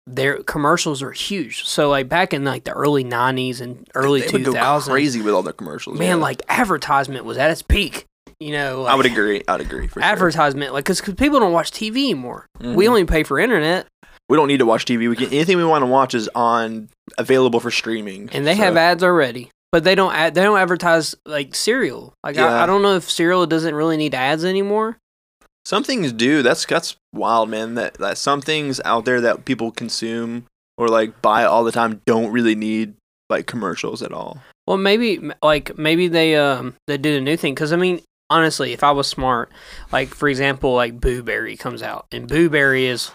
their 0.07 0.43
commercials 0.43 1.01
are 1.01 1.11
huge. 1.11 1.65
So 1.65 1.89
like 1.89 2.07
back 2.07 2.33
in 2.33 2.43
like 2.43 2.63
the 2.63 2.71
early 2.71 3.03
nineties 3.03 3.59
and 3.61 3.87
early 3.95 4.21
they 4.21 4.27
two 4.27 4.37
would 4.37 4.45
go 4.53 4.79
crazy 4.81 5.21
with 5.21 5.33
all 5.33 5.41
their 5.43 5.53
commercials. 5.53 5.97
man, 5.97 6.07
yeah. 6.17 6.23
like 6.23 6.41
advertisement 6.47 7.25
was 7.25 7.37
at 7.37 7.49
its 7.51 7.61
peak. 7.61 8.05
You 8.39 8.51
know, 8.51 8.81
like, 8.81 8.93
I 8.93 8.95
would 8.97 9.05
agree. 9.05 9.41
I'd 9.47 9.61
agree 9.61 9.87
for 9.87 10.01
sure. 10.01 10.03
advertisement 10.03 10.73
like 10.73 10.85
because 10.85 11.01
people 11.15 11.39
don't 11.39 11.53
watch 11.53 11.71
TV 11.71 12.03
anymore. 12.05 12.45
We 12.59 12.67
Mhm. 12.85 12.89
only 12.89 13.05
pay 13.05 13.23
for 13.23 13.39
internet, 13.39 13.87
we 14.29 14.35
don't 14.37 14.47
need 14.47 14.57
to 14.59 14.65
watch 14.65 14.85
TV. 14.85 15.07
We 15.07 15.15
can 15.15 15.27
anything 15.27 15.57
we 15.57 15.63
want 15.65 15.81
to 15.83 15.87
watch 15.87 16.13
is 16.13 16.29
on 16.35 16.89
available 17.17 17.59
for 17.59 17.71
streaming. 17.71 18.29
and 18.33 18.45
they 18.45 18.55
So, 18.55 18.63
have 18.63 18.77
ads 18.77 19.03
already. 19.03 19.49
But 19.71 19.83
they 19.83 19.95
don't 19.95 20.13
ad, 20.13 20.35
they 20.35 20.43
don't 20.43 20.57
advertise 20.59 21.15
like 21.25 21.55
cereal. 21.55 22.13
Like 22.23 22.35
Yeah. 22.35 22.45
I, 22.53 22.63
I 22.63 22.65
don't 22.65 22.81
know 22.81 22.95
if 22.95 23.09
cereal 23.09 23.45
doesn't 23.47 23.73
really 23.75 23.97
need 23.97 24.13
ads 24.13 24.45
anymore. 24.45 24.97
Some 25.65 25.83
things 25.83 26.13
do. 26.13 26.41
That's 26.41 26.65
that's 26.65 26.95
wild, 27.13 27.49
man. 27.49 27.73
That 27.75 27.95
that 27.95 28.17
some 28.17 28.41
things 28.41 28.79
out 28.85 29.05
there 29.05 29.19
that 29.21 29.45
people 29.45 29.71
consume 29.71 30.45
or 30.77 30.87
like 30.87 31.21
buy 31.21 31.43
all 31.43 31.63
the 31.63 31.71
time 31.71 32.01
don't 32.05 32.31
really 32.31 32.55
need 32.55 32.95
like 33.29 33.47
commercials 33.47 34.01
at 34.01 34.11
all. 34.11 34.39
Well, 34.67 34.77
maybe 34.77 35.31
like 35.43 35.77
maybe 35.77 36.07
they 36.07 36.35
um 36.35 36.75
they 36.87 36.97
did 36.97 37.17
a 37.17 37.21
new 37.21 37.37
thing 37.37 37.53
because 37.53 37.73
I 37.73 37.77
mean 37.77 38.01
honestly, 38.29 38.73
if 38.73 38.83
I 38.83 38.91
was 38.91 39.07
smart, 39.07 39.51
like 39.91 40.09
for 40.09 40.27
example, 40.29 40.73
like 40.73 40.99
Boo 40.99 41.21
Berry 41.23 41.55
comes 41.57 41.81
out 41.83 42.07
and 42.11 42.27
Boo 42.27 42.49
Berry 42.49 42.85
is 42.87 43.11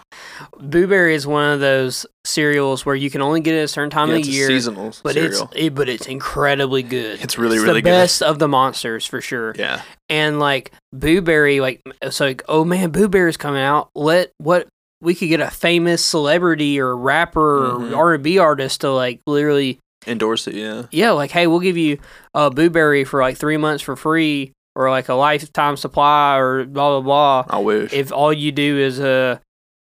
Boo 0.59 0.87
Berry 0.87 1.15
is 1.15 1.27
one 1.27 1.51
of 1.53 1.59
those 1.59 2.05
cereals 2.25 2.85
where 2.85 2.95
you 2.95 3.09
can 3.09 3.21
only 3.21 3.41
get 3.41 3.55
it 3.55 3.59
at 3.59 3.63
a 3.65 3.67
certain 3.67 3.89
time 3.89 4.09
Yeah, 4.09 4.15
of 4.15 4.19
it's 4.19 4.27
the 4.27 4.33
a 4.33 4.37
year. 4.37 4.47
seasonal 4.47 4.93
But 5.03 5.13
cereal. 5.13 5.43
it's 5.51 5.53
it, 5.55 5.75
but 5.75 5.89
it's 5.89 6.07
incredibly 6.07 6.83
good. 6.83 7.19
It's 7.21 7.37
really, 7.37 7.57
It's 7.57 7.63
really 7.65 7.79
the 7.81 7.81
good. 7.83 7.89
best 7.91 8.21
of 8.21 8.39
the 8.39 8.47
monsters 8.47 9.05
for 9.05 9.21
sure. 9.21 9.53
yeah. 9.57 9.81
And 10.09 10.39
like 10.39 10.71
Boo 10.93 11.21
Berry, 11.21 11.59
like 11.59 11.81
so, 12.09 12.25
like 12.25 12.43
oh 12.47 12.63
man, 12.63 12.91
Boo 12.91 13.07
Berry's 13.09 13.37
coming 13.37 13.61
out. 13.61 13.89
Let 13.95 14.31
what 14.37 14.67
we 15.01 15.15
could 15.15 15.29
get 15.29 15.39
a 15.39 15.49
famous 15.49 16.05
celebrity 16.05 16.79
or 16.79 16.95
rapper 16.95 17.71
Mhm. 17.71 17.91
or 17.91 17.95
R 17.95 18.13
and 18.13 18.23
B 18.23 18.37
artist 18.37 18.81
to 18.81 18.91
like 18.91 19.19
literally 19.25 19.79
Endorse 20.07 20.47
it, 20.47 20.55
yeah. 20.55 20.83
yeah, 20.91 21.11
like 21.11 21.29
hey, 21.31 21.45
we'll 21.47 21.59
give 21.59 21.77
you 21.77 21.99
a 22.33 22.49
Boo 22.49 22.69
Berry 22.69 23.03
for 23.03 23.21
like 23.21 23.37
three 23.37 23.57
months 23.57 23.83
for 23.83 23.95
free 23.95 24.51
or 24.75 24.89
like 24.89 25.09
a 25.09 25.13
lifetime 25.13 25.77
supply 25.77 26.37
or 26.37 26.65
blah 26.65 26.99
blah 26.99 27.43
blah. 27.45 27.55
I 27.55 27.59
wish. 27.59 27.93
If 27.93 28.11
all 28.11 28.31
you 28.33 28.51
do 28.51 28.77
is 28.77 28.99
uh, 28.99 29.39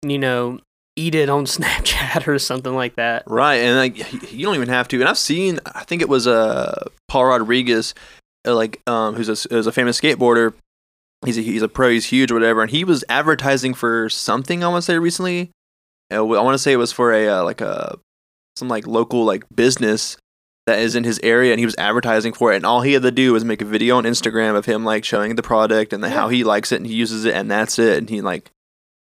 you 0.02 0.18
know, 0.18 0.58
eat 0.96 1.14
it 1.14 1.28
on 1.28 1.44
Snapchat 1.46 2.26
or 2.26 2.38
something 2.38 2.74
like 2.74 2.96
that. 2.96 3.24
Right, 3.26 3.56
and 3.56 3.76
like 3.76 4.32
you 4.32 4.44
don't 4.44 4.54
even 4.56 4.68
have 4.68 4.88
to. 4.88 5.00
And 5.00 5.08
I've 5.08 5.18
seen, 5.18 5.60
I 5.66 5.84
think 5.84 6.02
it 6.02 6.08
was 6.08 6.26
uh, 6.26 6.88
Paul 7.08 7.26
Rodriguez, 7.26 7.94
uh, 8.46 8.54
like 8.54 8.80
um, 8.86 9.14
who's 9.14 9.28
a, 9.28 9.48
who's 9.48 9.66
a 9.66 9.72
famous 9.72 10.00
skateboarder. 10.00 10.54
He's 11.24 11.38
a, 11.38 11.40
he's 11.40 11.62
a 11.62 11.68
pro. 11.68 11.90
He's 11.90 12.06
huge, 12.06 12.30
or 12.30 12.34
whatever. 12.34 12.62
And 12.62 12.70
he 12.70 12.84
was 12.84 13.04
advertising 13.08 13.74
for 13.74 14.08
something. 14.08 14.62
I 14.62 14.68
want 14.68 14.82
to 14.82 14.86
say 14.86 14.98
recently. 14.98 15.50
Uh, 16.12 16.16
I 16.16 16.20
want 16.20 16.54
to 16.54 16.58
say 16.58 16.72
it 16.72 16.76
was 16.76 16.92
for 16.92 17.12
a 17.12 17.28
uh, 17.28 17.44
like 17.44 17.60
a 17.60 17.98
some 18.56 18.68
like 18.68 18.86
local 18.86 19.24
like 19.24 19.44
business 19.54 20.16
that 20.66 20.78
is 20.78 20.94
in 20.96 21.04
his 21.04 21.20
area, 21.22 21.52
and 21.52 21.58
he 21.58 21.66
was 21.66 21.74
advertising 21.76 22.32
for 22.32 22.52
it. 22.52 22.56
And 22.56 22.64
all 22.66 22.80
he 22.80 22.94
had 22.94 23.02
to 23.02 23.10
do 23.10 23.32
was 23.32 23.44
make 23.44 23.60
a 23.60 23.66
video 23.66 23.96
on 23.98 24.04
Instagram 24.04 24.56
of 24.56 24.64
him 24.64 24.84
like 24.84 25.04
showing 25.04 25.36
the 25.36 25.42
product 25.42 25.92
and 25.92 26.02
the, 26.02 26.08
how 26.10 26.28
he 26.28 26.42
likes 26.44 26.72
it 26.72 26.76
and 26.76 26.86
he 26.86 26.94
uses 26.94 27.24
it, 27.24 27.34
and 27.34 27.50
that's 27.50 27.78
it. 27.78 27.98
And 27.98 28.08
he 28.08 28.20
like 28.22 28.50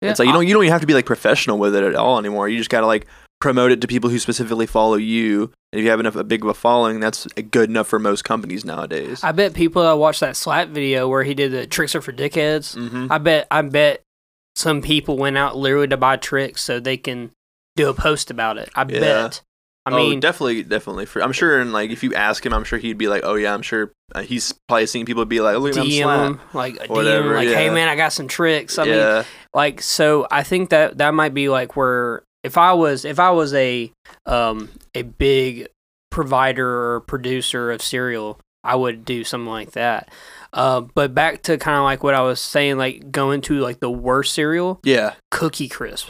Yeah, 0.01 0.11
it's 0.11 0.19
like 0.19 0.27
you 0.27 0.33
don't 0.33 0.47
you 0.47 0.53
don't 0.53 0.63
even 0.63 0.71
have 0.71 0.81
to 0.81 0.87
be 0.87 0.93
like 0.93 1.05
professional 1.05 1.57
with 1.59 1.75
it 1.75 1.83
at 1.83 1.95
all 1.95 2.17
anymore. 2.19 2.47
You 2.47 2.57
just 2.57 2.69
gotta 2.69 2.87
like 2.87 3.05
promote 3.41 3.71
it 3.71 3.81
to 3.81 3.87
people 3.87 4.09
who 4.09 4.19
specifically 4.19 4.67
follow 4.67 4.95
you. 4.95 5.51
And 5.73 5.79
if 5.79 5.83
you 5.83 5.89
have 5.89 5.99
enough 5.99 6.15
a 6.15 6.23
big 6.23 6.43
of 6.43 6.49
a 6.49 6.53
following, 6.53 6.99
that's 6.99 7.25
good 7.49 7.69
enough 7.69 7.87
for 7.87 7.97
most 7.97 8.23
companies 8.23 8.63
nowadays. 8.63 9.23
I 9.23 9.31
bet 9.31 9.53
people 9.53 9.81
that 9.81 9.93
watched 9.97 10.19
that 10.19 10.35
slap 10.37 10.67
video 10.69 11.07
where 11.09 11.23
he 11.23 11.33
did 11.33 11.51
the 11.51 11.65
Trix 11.65 11.95
are 11.95 12.01
for 12.01 12.13
dickheads. 12.13 12.75
hmm 12.75 13.11
I 13.11 13.17
bet 13.17 13.47
I 13.51 13.61
bet 13.63 14.03
some 14.55 14.81
people 14.81 15.17
went 15.17 15.37
out 15.37 15.57
literally 15.57 15.87
to 15.87 15.97
buy 15.97 16.17
Trix 16.17 16.61
so 16.61 16.79
they 16.79 16.97
can 16.97 17.31
do 17.75 17.89
a 17.89 17.93
post 17.93 18.29
about 18.31 18.57
it. 18.57 18.69
I 18.75 18.81
Yeah. 18.81 18.99
bet. 18.99 19.41
I 19.85 19.91
oh, 19.91 19.97
mean, 19.97 20.19
definitely, 20.19 20.61
definitely. 20.61 21.07
For 21.07 21.23
I'm 21.23 21.31
sure, 21.31 21.59
and 21.59 21.73
like 21.73 21.89
if 21.89 22.03
you 22.03 22.13
ask 22.13 22.45
him, 22.45 22.53
I'm 22.53 22.63
sure 22.63 22.77
he'd 22.77 22.99
be 22.99 23.07
like, 23.07 23.23
"Oh 23.23 23.33
yeah, 23.33 23.53
I'm 23.53 23.63
sure." 23.63 23.91
Uh, 24.13 24.21
he's 24.21 24.53
probably 24.67 24.85
seeing 24.85 25.05
people 25.05 25.25
be 25.25 25.41
like, 25.41 25.55
"Oh, 25.55 25.59
"Look, 25.59 25.75
I'm 25.75 25.85
DM 25.85 26.25
him 26.25 26.39
like 26.53 26.75
a 26.75 26.87
DM 26.87 26.89
Whatever, 26.89 27.35
like, 27.35 27.47
hey 27.47 27.69
man, 27.71 27.87
I 27.87 27.95
got 27.95 28.13
some 28.13 28.27
Trix. 28.27 28.77
I 28.77 28.85
mean, 28.85 29.25
like 29.55 29.81
so 29.81 30.27
I 30.29 30.43
think 30.43 30.69
that 30.69 30.99
that 30.99 31.15
might 31.15 31.33
be 31.33 31.49
like 31.49 31.75
where 31.75 32.23
if 32.43 32.57
I 32.57 32.73
was 32.73 33.05
if 33.05 33.19
I 33.19 33.31
was 33.31 33.53
a 33.55 33.91
um 34.27 34.69
a 34.93 35.01
big 35.01 35.67
provider 36.11 36.93
or 36.93 36.99
producer 36.99 37.71
of 37.71 37.81
cereal, 37.81 38.39
I 38.63 38.75
would 38.75 39.03
do 39.03 39.23
something 39.23 39.49
like 39.49 39.71
that. 39.71 40.09
Uh, 40.53 40.81
but 40.81 41.15
back 41.15 41.41
to 41.43 41.57
kind 41.57 41.77
of 41.77 41.83
like 41.83 42.03
what 42.03 42.13
I 42.13 42.21
was 42.21 42.39
saying, 42.39 42.77
like 42.77 43.11
going 43.11 43.41
to 43.41 43.59
like 43.59 43.79
the 43.79 43.89
worst 43.89 44.33
cereal, 44.33 44.79
yeah. 44.83 45.15
Cookie 45.31 45.69
Crisp. 45.69 46.09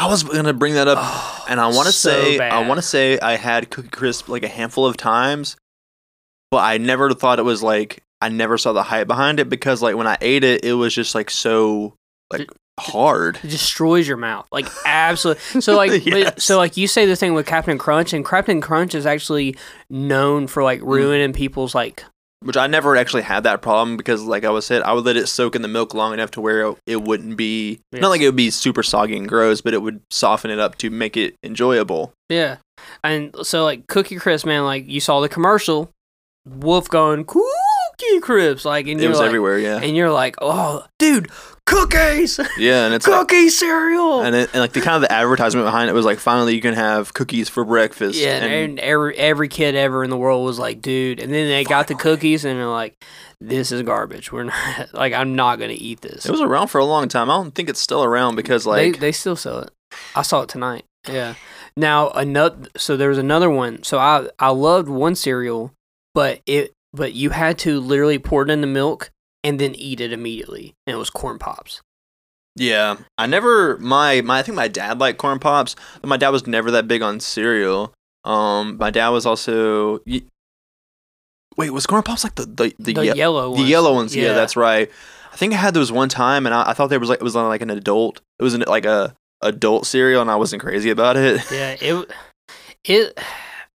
I 0.00 0.06
was 0.08 0.22
gonna 0.22 0.52
bring 0.54 0.74
that 0.74 0.88
up, 0.88 0.98
Oh, 1.00 1.44
and 1.48 1.60
I 1.60 1.66
want 1.68 1.86
to 1.86 1.92
so 1.92 2.10
say, 2.10 2.38
I 2.38 2.66
want 2.66 2.78
to 2.78 2.82
say, 2.82 3.18
I 3.18 3.36
had 3.36 3.70
Cookie 3.70 3.88
Crisp 3.88 4.28
like 4.28 4.42
a 4.42 4.48
handful 4.48 4.86
of 4.86 4.96
times, 4.96 5.56
but 6.50 6.58
I 6.58 6.78
never 6.78 7.12
thought 7.14 7.38
it 7.38 7.44
was 7.44 7.62
like 7.62 8.02
I 8.22 8.28
never 8.28 8.58
saw 8.58 8.72
the 8.72 8.82
hype 8.82 9.06
behind 9.06 9.40
it 9.40 9.48
because 9.48 9.82
like 9.82 9.96
when 9.96 10.06
I 10.06 10.16
ate 10.20 10.44
it, 10.44 10.64
it 10.64 10.74
was 10.74 10.94
just 10.94 11.14
like 11.14 11.30
so 11.30 11.94
like 12.32 12.48
hard. 12.78 13.36
It 13.42 13.48
destroys 13.50 14.08
your 14.08 14.16
mouth, 14.16 14.46
like 14.50 14.66
absolutely. 14.86 15.60
So 15.60 15.76
like, 15.76 16.04
Yes. 16.06 16.44
so 16.44 16.56
like 16.56 16.76
you 16.76 16.86
say 16.86 17.04
the 17.06 17.16
thing 17.16 17.34
with 17.34 17.46
Captain 17.46 17.76
Crunch, 17.78 18.12
and 18.12 18.24
Captain 18.26 18.60
Crunch 18.60 18.94
is 18.94 19.04
actually 19.06 19.56
known 19.90 20.46
for 20.46 20.62
Mm. 20.62 20.64
like 20.64 20.80
ruining 20.82 21.32
people's 21.34 21.74
like 21.74 22.04
Which 22.42 22.56
I 22.56 22.66
never 22.68 22.96
actually 22.96 23.22
had 23.22 23.42
that 23.42 23.60
problem 23.60 23.98
because, 23.98 24.22
like 24.22 24.44
I 24.44 24.50
was 24.50 24.64
said, 24.64 24.80
I 24.82 24.94
would 24.94 25.04
let 25.04 25.16
it 25.16 25.26
soak 25.26 25.54
in 25.54 25.60
the 25.60 25.68
milk 25.68 25.92
long 25.92 26.14
enough 26.14 26.30
to 26.32 26.40
where 26.40 26.74
it 26.86 27.02
wouldn't 27.02 27.36
be 27.36 27.80
Yeah. 27.92 28.00
not 28.00 28.08
like 28.08 28.22
it 28.22 28.26
would 28.26 28.36
be 28.36 28.50
super 28.50 28.82
soggy 28.82 29.16
and 29.16 29.28
gross, 29.28 29.60
but 29.60 29.74
it 29.74 29.82
would 29.82 30.00
soften 30.10 30.50
it 30.50 30.58
up 30.58 30.78
to 30.78 30.88
make 30.88 31.18
it 31.18 31.34
enjoyable. 31.44 32.14
Yeah. 32.30 32.56
And 33.04 33.34
so 33.42 33.64
like 33.64 33.86
Cookie 33.88 34.16
Crisp, 34.16 34.46
man, 34.46 34.64
like 34.64 34.88
you 34.88 35.00
saw 35.00 35.20
the 35.20 35.28
commercial, 35.28 35.90
Wolf 36.46 36.88
going 36.88 37.26
Cookie 38.00 38.20
Crisp, 38.20 38.64
like 38.64 38.86
and 38.86 38.98
It 38.98 39.02
you're 39.02 39.10
was 39.10 39.18
like, 39.18 39.26
everywhere, 39.28 39.58
yeah, 39.58 39.78
and 39.82 39.96
you're 39.96 40.10
like, 40.10 40.36
oh, 40.40 40.84
dude, 40.98 41.30
cookies, 41.66 42.40
yeah, 42.58 42.86
and 42.86 42.94
it's 42.94 43.06
like, 43.06 43.20
cookie 43.28 43.48
cereal. 43.48 44.22
and, 44.22 44.34
it, 44.34 44.50
and 44.52 44.60
like 44.60 44.72
the 44.72 44.80
kind 44.80 44.96
of 44.96 45.02
the 45.02 45.12
advertisement 45.12 45.66
behind 45.66 45.88
it 45.90 45.92
was 45.92 46.04
like 46.04 46.18
finally 46.18 46.54
you 46.54 46.60
can 46.60 46.74
have 46.74 47.14
cookies 47.14 47.48
for 47.48 47.64
breakfast. 47.64 48.18
yeah, 48.18 48.36
and, 48.36 48.44
and, 48.44 48.70
and 48.70 48.78
every 48.80 49.16
every 49.16 49.48
kid 49.48 49.74
ever 49.74 50.02
in 50.04 50.10
the 50.10 50.16
world 50.16 50.44
was 50.44 50.58
like, 50.58 50.80
dude, 50.80 51.20
and 51.20 51.32
then 51.32 51.48
they 51.48 51.64
got 51.64 51.86
the 51.88 51.94
cookies 51.94 52.44
and 52.44 52.58
they're 52.58 52.66
like, 52.66 52.94
this 53.40 53.72
is 53.72 53.82
garbage. 53.82 54.32
We're 54.32 54.44
not 54.44 54.88
like, 54.94 55.12
I'm 55.12 55.34
not 55.36 55.58
gonna 55.58 55.74
eat 55.76 56.00
this. 56.00 56.26
it 56.26 56.30
was 56.30 56.40
around 56.40 56.68
for 56.68 56.78
a 56.78 56.84
long 56.84 57.08
time. 57.08 57.30
I 57.30 57.34
don't 57.34 57.54
think 57.54 57.68
it's 57.68 57.80
still 57.80 58.02
around 58.04 58.36
because 58.36 58.66
like 58.66 58.94
they 58.94 58.98
they 58.98 59.12
still 59.12 59.36
sell 59.36 59.60
it. 59.60 59.70
I 60.14 60.22
saw 60.22 60.42
it 60.42 60.48
tonight. 60.48 60.84
Yeah. 61.08 61.34
Now 61.76 62.10
another 62.10 62.68
so 62.76 62.96
there 62.96 63.08
was 63.08 63.18
another 63.18 63.48
one. 63.50 63.82
So 63.84 63.98
I 63.98 64.28
I 64.38 64.50
loved 64.50 64.88
one 64.88 65.14
cereal, 65.14 65.72
but 66.14 66.40
it 66.46 66.72
but 66.92 67.12
you 67.12 67.30
had 67.30 67.58
to 67.60 67.80
literally 67.80 68.18
pour 68.18 68.42
it 68.42 68.50
in 68.50 68.60
the 68.60 68.66
milk 68.66 69.10
and 69.44 69.58
then 69.58 69.74
eat 69.74 70.00
it 70.00 70.12
immediately, 70.12 70.74
and 70.86 70.94
it 70.94 70.98
was 70.98 71.10
corn 71.10 71.38
pops. 71.38 71.80
Yeah, 72.56 72.96
I 73.16 73.26
never 73.26 73.78
my 73.78 74.20
my 74.22 74.40
I 74.40 74.42
think 74.42 74.56
my 74.56 74.68
dad 74.68 74.98
liked 74.98 75.18
corn 75.18 75.38
pops, 75.38 75.76
but 76.00 76.08
my 76.08 76.16
dad 76.16 76.30
was 76.30 76.46
never 76.46 76.70
that 76.72 76.88
big 76.88 77.00
on 77.02 77.20
cereal. 77.20 77.94
Um, 78.24 78.76
my 78.76 78.90
dad 78.90 79.08
was 79.10 79.24
also. 79.24 80.00
y- 80.06 80.22
Wait, 81.56 81.70
was 81.70 81.86
corn 81.86 82.02
pops 82.02 82.24
like 82.24 82.34
the 82.36 82.46
the 82.46 82.74
the, 82.78 82.92
The, 82.94 83.04
ye- 83.06 83.14
yellow 83.14 83.50
the 83.54 83.58
ones. 83.60 83.68
yellow 83.68 83.94
ones? 83.94 84.16
Yeah. 84.16 84.32
that's 84.34 84.56
right. 84.56 84.90
I 85.32 85.36
think 85.36 85.52
I 85.52 85.56
had 85.56 85.74
those 85.74 85.92
one 85.92 86.08
time, 86.08 86.44
and 86.46 86.54
I, 86.54 86.70
I 86.70 86.72
thought 86.74 86.88
there 86.90 87.00
was 87.00 87.08
like 87.08 87.20
it 87.20 87.24
was 87.24 87.36
on 87.36 87.48
like 87.48 87.62
an 87.62 87.70
adult. 87.70 88.20
It 88.38 88.42
was 88.42 88.54
an, 88.54 88.64
like 88.66 88.84
a 88.84 89.14
adult 89.42 89.86
cereal, 89.86 90.20
and 90.20 90.30
I 90.30 90.36
wasn't 90.36 90.62
crazy 90.62 90.90
about 90.90 91.16
it. 91.16 91.40
yeah. 91.50 91.76
It 91.80 92.10
it 92.84 93.18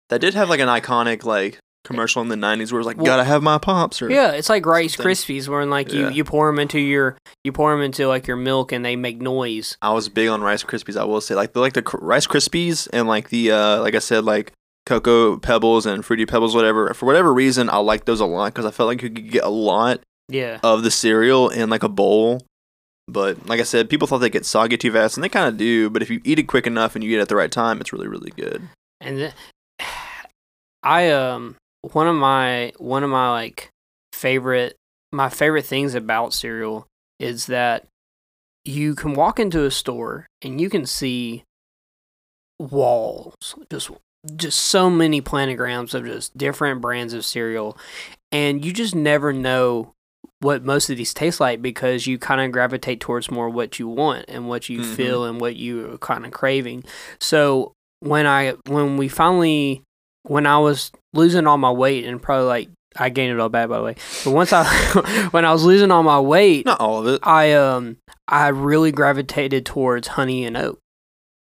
that 0.10 0.22
did 0.22 0.34
have 0.34 0.50
like 0.50 0.60
an 0.60 0.68
iconic 0.70 1.24
like 1.26 1.60
commercial 1.84 2.22
in 2.22 2.28
the 2.30 2.36
'90s 2.36 2.72
where 2.72 2.80
it 2.80 2.86
was 2.86 2.88
like, 2.88 2.98
Well- 2.98 3.06
"Gotta 3.06 3.24
have 3.24 3.42
my 3.44 3.58
pops." 3.58 4.02
Or, 4.02 4.10
yeah. 4.10 4.32
It's 4.32 4.50
like 4.50 4.66
Rice 4.66 4.96
Something. 4.96 5.12
Krispies, 5.12 5.48
where 5.48 5.66
like 5.66 5.92
you 5.94 6.04
Yeah. 6.04 6.10
you 6.10 6.24
pour 6.24 6.48
them 6.48 6.60
into 6.60 6.80
your 6.80 7.18
you 7.44 7.52
pour 7.52 7.72
them 7.72 7.82
into 7.82 8.08
like 8.08 8.28
your 8.28 8.38
milk 8.38 8.72
and 8.72 8.84
they 8.86 8.96
make 8.96 9.22
noise. 9.22 9.78
I 9.82 9.92
was 9.94 10.10
big 10.10 10.28
on 10.30 10.42
Rice 10.42 10.64
Krispies. 10.64 10.96
I 11.00 11.04
will 11.06 11.22
say, 11.22 11.36
like 11.36 11.54
the 11.54 11.60
like 11.60 11.74
the 11.74 11.84
Rice 12.02 12.28
Krispies 12.28 12.88
and 12.94 13.08
like 13.08 13.30
the 13.30 13.52
uh 13.52 13.82
like 13.82 13.96
I 13.96 14.00
said, 14.00 14.24
like 14.26 14.52
Cocoa 14.86 15.38
Pebbles 15.38 15.86
and 15.86 16.04
Fruity 16.06 16.26
Pebbles, 16.26 16.56
whatever. 16.56 16.94
For 16.94 17.06
whatever 17.06 17.34
reason, 17.34 17.70
I 17.70 17.78
like 17.78 18.06
those 18.06 18.20
a 18.20 18.26
lot 18.26 18.54
because 18.54 18.66
I 18.66 18.72
felt 18.72 18.88
like 18.88 19.02
you 19.04 19.10
could 19.10 19.30
get 19.32 19.44
a 19.44 19.50
lot 19.50 20.00
Yeah. 20.28 20.60
of 20.64 20.84
the 20.84 20.92
cereal 20.92 21.50
in 21.50 21.70
like 21.70 21.84
a 21.84 21.90
bowl. 21.90 22.42
But 23.08 23.48
like 23.48 23.60
I 23.60 23.64
said, 23.64 23.90
people 23.90 24.08
thought 24.08 24.20
they 24.20 24.30
get 24.30 24.46
soggy 24.46 24.78
too 24.78 24.92
fast, 24.92 25.18
and 25.18 25.24
they 25.24 25.30
kind 25.30 25.48
of 25.48 25.58
do. 25.58 25.90
But 25.90 26.02
if 26.02 26.10
you 26.10 26.22
eat 26.24 26.40
it 26.40 26.44
quick 26.48 26.66
enough 26.66 26.96
and 26.96 27.04
you 27.04 27.12
eat 27.12 27.18
it 27.18 27.22
at 27.22 27.28
the 27.30 27.36
right 27.36 27.52
time, 27.52 27.82
it's 27.82 27.92
really, 27.92 28.08
really 28.08 28.32
good. 28.32 28.62
And 29.02 29.18
th- 29.18 29.34
I 30.84 31.10
um 31.12 31.56
one 31.82 32.08
of 32.08 32.16
my 32.16 32.74
one 32.78 33.04
of 33.04 33.10
my 33.10 33.32
like 33.32 33.70
favorite 34.14 34.76
my 35.12 35.30
favorite 35.30 35.66
things 35.66 35.96
about 35.96 36.34
cereal 36.34 36.88
is 37.20 37.48
that 37.48 37.88
you 38.66 38.94
can 38.96 39.14
walk 39.14 39.40
into 39.40 39.66
a 39.66 39.72
store 39.72 40.28
and 40.44 40.62
you 40.62 40.70
can 40.70 40.86
see 40.86 41.44
walls 42.60 43.56
just 43.72 43.90
just 44.36 44.60
so 44.60 44.90
many 44.90 45.20
planograms 45.22 45.94
of 45.96 46.06
just 46.06 46.38
different 46.38 46.80
brands 46.80 47.14
of 47.14 47.26
cereal 47.26 47.76
and 48.32 48.64
you 48.64 48.72
just 48.72 48.94
never 48.94 49.34
know 49.34 49.92
what 50.42 50.64
most 50.64 50.90
of 50.92 50.98
these 50.98 51.14
taste 51.14 51.40
like 51.40 51.62
because 51.62 52.06
you 52.06 52.20
kind 52.20 52.40
of 52.40 52.52
gravitate 52.52 53.00
towards 53.00 53.32
more 53.32 53.50
what 53.50 53.80
you 53.80 53.88
want 53.88 54.26
and 54.28 54.48
what 54.48 54.70
you 54.70 54.82
Mhm. 54.82 54.96
feel 54.96 55.26
and 55.26 55.42
what 55.42 55.56
you 55.56 55.92
are 55.94 55.98
kind 55.98 56.26
of 56.26 56.32
craving 56.32 56.84
so 57.20 57.74
when 58.00 58.28
i 58.28 58.52
when 58.68 58.98
we 58.98 59.08
finally 59.08 59.82
when 60.24 60.46
i 60.46 60.58
was 60.58 60.92
losing 61.14 61.48
all 61.48 61.58
my 61.58 61.72
weight 61.72 62.06
and 62.06 62.22
probably 62.22 62.46
like 62.48 62.70
i 62.98 63.10
gained 63.10 63.32
it 63.34 63.40
all 63.40 63.50
back 63.50 63.70
by 63.70 63.78
the 63.78 63.84
way 63.84 63.96
but 64.24 64.32
once 64.32 64.52
i 64.54 64.64
when 65.32 65.46
i 65.46 65.52
was 65.52 65.64
losing 65.64 65.92
all 65.92 66.04
my 66.04 66.20
weight 66.20 66.66
Not 66.66 66.80
all 66.80 67.00
of 67.00 67.08
it. 67.08 67.20
I 67.24 67.54
um 67.54 67.98
I 68.28 68.48
really 68.50 68.92
gravitated 68.94 69.66
towards 69.66 70.08
honey 70.10 70.46
and 70.46 70.56
oat. 70.56 70.80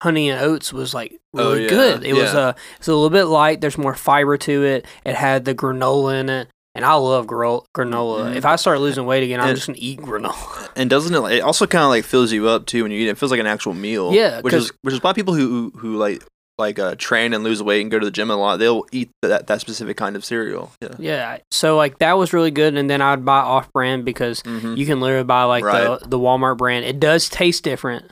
Honey 0.02 0.31
and 0.31 0.41
oats 0.43 0.73
was 0.73 0.93
like 0.95 1.17
Oh, 1.35 1.52
really 1.52 1.62
yeah, 1.64 1.69
good. 1.69 2.05
It 2.05 2.14
was 2.14 2.33
yeah. 2.35 2.41
uh 2.41 2.52
it's 2.79 2.88
a 2.88 2.93
little 2.93 3.09
bit 3.11 3.25
light. 3.25 3.61
There's 3.61 3.79
more 3.79 3.95
fiber 3.95 4.37
to 4.37 4.64
it. 4.64 4.85
It 5.05 5.14
had 5.14 5.45
the 5.45 5.55
granola 5.55 6.19
in 6.21 6.29
it, 6.29 6.49
and 6.75 6.85
I 6.85 6.95
love 6.95 7.26
granola. 7.26 7.71
Mhm. 7.76 8.37
if 8.37 8.45
I 8.45 8.57
start 8.57 8.81
losing 8.81 9.07
weight 9.07 9.23
again, 9.23 9.41
I'm 9.41 9.49
And- 9.50 9.57
just 9.57 9.69
gonna 9.69 9.79
eat 9.81 10.00
granola. 10.00 10.69
And 10.76 10.91
doesn't 10.91 11.14
it? 11.14 11.21
Like, 11.21 11.35
it 11.35 11.41
also 11.43 11.67
kind 11.67 11.85
of 11.85 11.91
like 11.91 12.05
fills 12.05 12.33
you 12.33 12.49
up 12.49 12.67
too 12.67 12.83
when 12.83 12.91
you 12.93 12.99
eat 12.99 13.07
it. 13.07 13.11
It 13.11 13.19
feels 13.19 13.31
like 13.31 13.41
an 13.41 13.47
actual 13.47 13.75
meal. 13.75 14.12
Yeah, 14.12 14.41
which 14.41 14.55
is 14.55 14.73
which 14.83 14.95
is 14.95 15.02
why 15.02 15.12
people 15.12 15.35
who 15.35 15.71
who 15.76 15.97
like 15.97 16.23
like 16.62 16.78
uh, 16.78 16.95
train 16.97 17.35
and 17.35 17.45
lose 17.45 17.62
weight 17.62 17.83
and 17.83 17.90
go 17.90 17.99
to 17.99 18.04
the 18.04 18.11
gym 18.11 18.31
a 18.31 18.37
lot, 18.37 18.57
they'll 18.59 18.85
eat 18.92 19.11
that 19.23 19.47
that 19.49 19.61
specific 19.61 19.97
kind 19.97 20.16
of 20.16 20.25
cereal. 20.25 20.73
Yeah. 20.81 20.88
yeah, 20.99 21.38
so 21.50 21.76
like 21.76 21.99
that 21.99 22.14
was 22.16 22.33
really 22.33 22.50
good. 22.50 22.76
And 22.76 22.88
then 22.88 23.00
I'd 23.02 23.25
buy 23.25 23.38
off 23.40 23.73
brand 23.73 24.04
because 24.04 24.42
Mm-hmm. 24.42 24.75
you 24.76 24.87
can 24.87 25.00
literally 25.00 25.25
buy 25.25 25.45
like 25.45 25.64
Right. 25.64 26.00
the 26.00 26.09
the 26.09 26.19
Walmart 26.19 26.57
brand. 26.59 26.85
It 26.85 26.99
does 27.00 27.28
taste 27.28 27.62
different, 27.64 28.11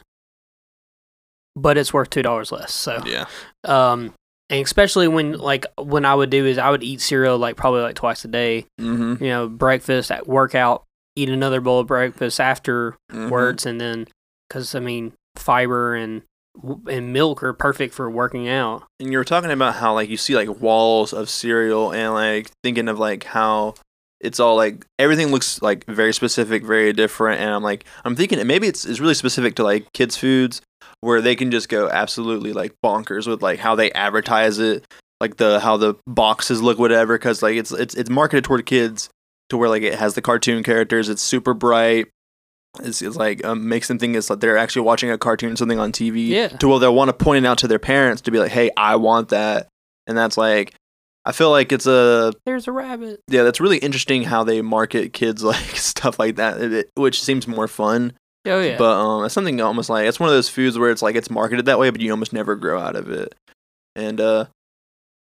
but 1.57 1.77
it's 1.79 1.93
worth 1.93 2.11
two 2.11 2.23
dollars 2.23 2.53
less. 2.53 2.73
So 2.73 3.03
Yeah. 3.07 3.27
um 3.65 4.15
and 4.49 4.65
especially 4.65 5.07
when 5.09 5.39
like 5.39 5.65
when 5.79 6.05
i 6.05 6.13
would 6.15 6.29
do 6.31 6.45
is 6.45 6.59
i 6.59 6.71
would 6.71 6.83
eat 6.83 7.01
cereal 7.01 7.39
like 7.39 7.55
probably 7.57 7.83
like 7.83 7.95
twice 7.95 8.25
a 8.25 8.29
day 8.29 8.67
Mm-hmm. 8.81 9.23
you 9.23 9.31
know 9.31 9.49
breakfast 9.49 10.11
at 10.11 10.27
workout 10.27 10.83
eat 11.17 11.29
another 11.29 11.61
bowl 11.61 11.81
of 11.81 11.87
breakfast 11.87 12.41
afterwards 12.41 13.65
and 13.67 13.81
then 13.81 14.07
because 14.49 14.75
i 14.75 14.81
mean 14.81 15.13
fiber 15.37 15.95
and 15.95 16.23
and 16.89 17.13
milk 17.13 17.43
are 17.43 17.53
perfect 17.53 17.95
for 17.95 18.11
working 18.11 18.49
out 18.49 18.83
And 18.99 19.13
you 19.13 19.19
were 19.19 19.25
talking 19.25 19.51
about 19.51 19.77
how 19.77 19.95
like 19.95 20.09
you 20.09 20.17
see 20.17 20.35
like 20.35 20.61
walls 20.61 21.13
of 21.13 21.31
cereal 21.31 21.93
and 21.93 22.13
like 22.13 22.51
thinking 22.63 22.89
of 22.89 22.99
like 22.99 23.25
how 23.25 23.75
it's 24.21 24.39
all 24.39 24.57
like 24.57 24.85
everything 24.99 25.29
looks 25.29 25.63
like 25.63 25.85
very 25.87 26.13
specific, 26.13 26.63
very 26.63 26.93
different. 26.93 27.41
And 27.41 27.51
I'm 27.51 27.63
like 27.63 27.85
I'm 28.05 28.15
thinking 28.15 28.47
maybe 28.47 28.67
it's 28.67 28.85
it's 28.85 29.01
really 29.01 29.15
specific 29.15 29.55
to 29.57 29.65
like 29.65 29.93
kids 29.93 30.17
foods 30.17 30.61
where 31.01 31.21
they 31.21 31.35
can 31.35 31.51
just 31.51 31.69
go 31.69 31.89
absolutely 31.89 32.53
like 32.53 32.75
bonkers 32.85 33.27
with 33.27 33.43
like 33.43 33.59
how 33.59 33.75
they 33.75 33.91
advertise 33.93 34.59
it, 34.59 34.87
like 35.21 35.39
the 35.39 35.61
how 35.61 35.77
the 35.77 35.95
boxes 36.07 36.61
look, 36.61 36.79
whatever. 36.79 37.17
Because 37.17 37.43
like 37.43 37.57
it's 37.57 37.73
it's 37.73 37.95
it's 37.95 38.11
marketed 38.11 38.45
toward 38.45 38.67
kids 38.67 39.09
to 39.49 39.57
where 39.57 39.71
like 39.71 39.83
it 39.83 39.99
has 39.99 40.15
the 40.15 40.23
cartoon 40.23 40.63
characters. 40.63 41.09
It's 41.09 41.23
super 41.23 41.55
bright. 41.55 42.09
It's, 42.79 43.03
it's 43.03 43.17
like 43.17 43.45
um, 43.45 43.69
makes 43.69 43.89
them 43.89 43.99
think 43.99 44.15
it's 44.17 44.31
like 44.31 44.41
they're 44.41 44.57
actually 44.57 44.83
watching 44.83 45.11
a 45.11 45.19
cartoon, 45.19 45.53
or 45.53 45.57
something 45.57 45.79
on 45.81 45.91
TV. 45.93 46.29
Yeah. 46.29 46.49
To 46.49 46.69
where 46.69 46.79
they'll 46.79 46.95
want 46.95 47.09
to 47.09 47.13
point 47.25 47.45
it 47.45 47.49
out 47.49 47.59
to 47.59 47.69
their 47.69 47.79
parents 47.81 48.23
to 48.23 48.31
be 48.31 48.39
like, 48.39 48.53
"Hey, 48.53 48.71
I 48.77 48.97
want 48.97 49.31
that," 49.31 49.67
and 50.07 50.17
that's 50.17 50.37
like, 50.37 50.73
I 51.25 51.33
feel 51.33 51.51
like 51.51 51.73
it's 51.73 51.87
a 51.87 52.33
there's 52.47 52.69
a 52.69 52.73
rabbit 52.73 53.21
yeah, 53.29 53.43
that's 53.43 53.61
really 53.61 53.79
interesting 53.79 54.23
how 54.23 54.45
they 54.45 54.63
market 54.63 55.13
kids 55.13 55.43
like 55.55 55.57
stuff 55.77 56.19
like 56.19 56.37
that, 56.37 56.61
it- 56.61 56.73
it- 56.73 56.91
which 56.95 57.23
seems 57.23 57.49
more 57.49 57.67
fun. 57.67 58.13
oh 58.47 58.61
yeah 58.61 58.79
But 58.79 58.93
um, 58.99 59.25
it's 59.25 59.35
something 59.35 59.61
almost 59.61 59.91
like 59.91 60.07
it's 60.07 60.21
one 60.21 60.29
of 60.29 60.35
those 60.35 60.49
foods 60.49 60.79
where 60.79 60.91
it's 60.93 61.03
like 61.03 61.17
it's 61.17 61.29
marketed 61.31 61.67
that 61.67 61.79
way, 61.81 61.91
but 61.91 62.01
you 62.01 62.11
almost 62.13 62.33
never 62.33 62.55
grow 62.55 62.81
out 62.81 62.95
of 62.95 63.11
it. 63.11 63.35
And 63.97 64.21
uh, 64.21 64.45
do 64.45 64.49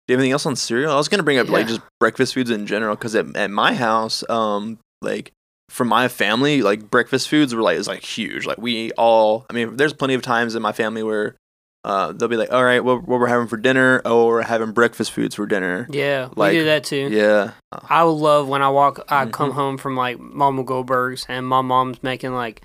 you 0.09 0.15
have 0.15 0.21
anything 0.21 0.33
else 0.33 0.47
on 0.47 0.55
cereal? 0.55 0.93
I 0.93 0.97
was 0.97 1.09
gonna 1.09 1.25
bring 1.25 1.39
up 1.39 1.49
like 1.49 1.67
just 1.67 1.81
breakfast 1.99 2.35
foods 2.35 2.51
in 2.51 2.67
general 2.67 2.95
because 2.95 3.17
at, 3.17 3.35
at 3.37 3.51
my 3.51 3.75
house, 3.75 4.23
um, 4.31 4.79
like 5.03 5.33
for 5.71 5.85
my 5.85 6.09
family, 6.09 6.63
like 6.63 6.91
breakfast 6.91 7.29
foods 7.29 7.55
were 7.55 7.63
like 7.63 7.79
is 7.79 7.89
like 7.89 8.03
huge. 8.03 8.45
Like 8.47 8.59
we 8.59 8.93
all, 8.93 9.47
I 9.49 9.53
mean, 9.55 9.77
there's 9.77 9.93
plenty 9.95 10.15
of 10.15 10.23
times 10.23 10.55
in 10.55 10.63
my 10.63 10.73
family 10.73 11.03
where. 11.03 11.37
Uh, 11.83 12.13
they'll 12.13 12.29
be 12.29 12.37
like, 12.37 12.53
"All 12.53 12.63
right, 12.63 12.85
what, 12.85 13.09
what 13.09 13.19
we're 13.19 13.27
having 13.27 13.47
for 13.49 13.57
dinner? 13.57 14.03
Oh, 14.05 14.27
we're 14.27 14.43
having 14.43 14.73
breakfast 14.73 15.13
foods 15.13 15.35
for 15.35 15.47
dinner." 15.47 15.87
yeah 15.91 16.29
like, 16.37 16.53
we 16.53 16.59
do 16.59 16.65
that 16.67 16.85
too 16.85 17.09
Yeah, 17.11 17.53
i 17.89 18.03
love 18.03 18.49
when 18.49 18.61
i 18.61 18.69
walk 18.69 19.01
i 19.09 19.25
come 19.25 19.51
Mhm. 19.53 19.55
home 19.55 19.79
from 19.79 19.97
like 19.97 20.19
mama 20.21 20.63
goldberg's 20.63 21.25
and 21.27 21.47
my 21.47 21.63
mom's 21.63 22.03
making 22.03 22.35
like 22.35 22.61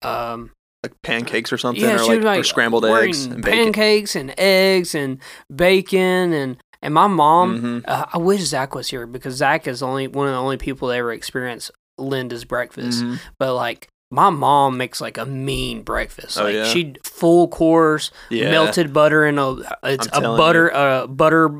um 0.00 0.50
like 0.82 0.94
pancakes 1.02 1.52
or 1.52 1.58
something, 1.58 1.84
Yeah, 1.84 1.96
or 2.00 2.06
like, 2.06 2.22
like 2.22 2.40
or 2.40 2.44
scrambled 2.44 2.86
eggs 2.86 3.26
and 3.26 3.42
bacon. 3.42 3.64
pancakes 3.74 4.16
and 4.16 4.34
eggs 4.38 4.94
and 4.94 5.18
bacon 5.54 6.32
and 6.32 6.56
and 6.80 6.94
my 6.94 7.06
mom. 7.08 7.60
Mhm. 7.60 7.84
Uh, 7.86 8.06
I 8.14 8.16
wish 8.18 8.40
Zach 8.40 8.74
was 8.74 8.88
here 8.88 9.06
because 9.06 9.34
Zach 9.34 9.68
is 9.68 9.82
only 9.82 10.08
one 10.08 10.26
of 10.26 10.32
the 10.32 10.38
only 10.40 10.56
people 10.56 10.88
that 10.88 10.96
ever 10.96 11.12
experienced 11.12 11.70
Linda's 11.98 12.44
breakfast. 12.44 13.02
Mhm. 13.02 13.18
But 13.38 13.54
like 13.54 13.88
my 14.10 14.28
mom 14.30 14.76
makes 14.76 15.00
like 15.00 15.16
a 15.18 15.24
mean 15.26 15.82
breakfast. 15.82 16.38
Oh, 16.38 16.44
like 16.44 16.54
yeah? 16.54 16.64
she 16.64 16.94
full 17.04 17.48
course 17.48 18.10
Yeah. 18.30 18.50
melted 18.50 18.92
butter 18.92 19.24
in 19.26 19.38
a 19.38 19.56
it's 19.84 20.08
I'm 20.12 20.24
a 20.24 20.36
butter 20.36 20.72
uh 20.74 21.06
butter 21.06 21.50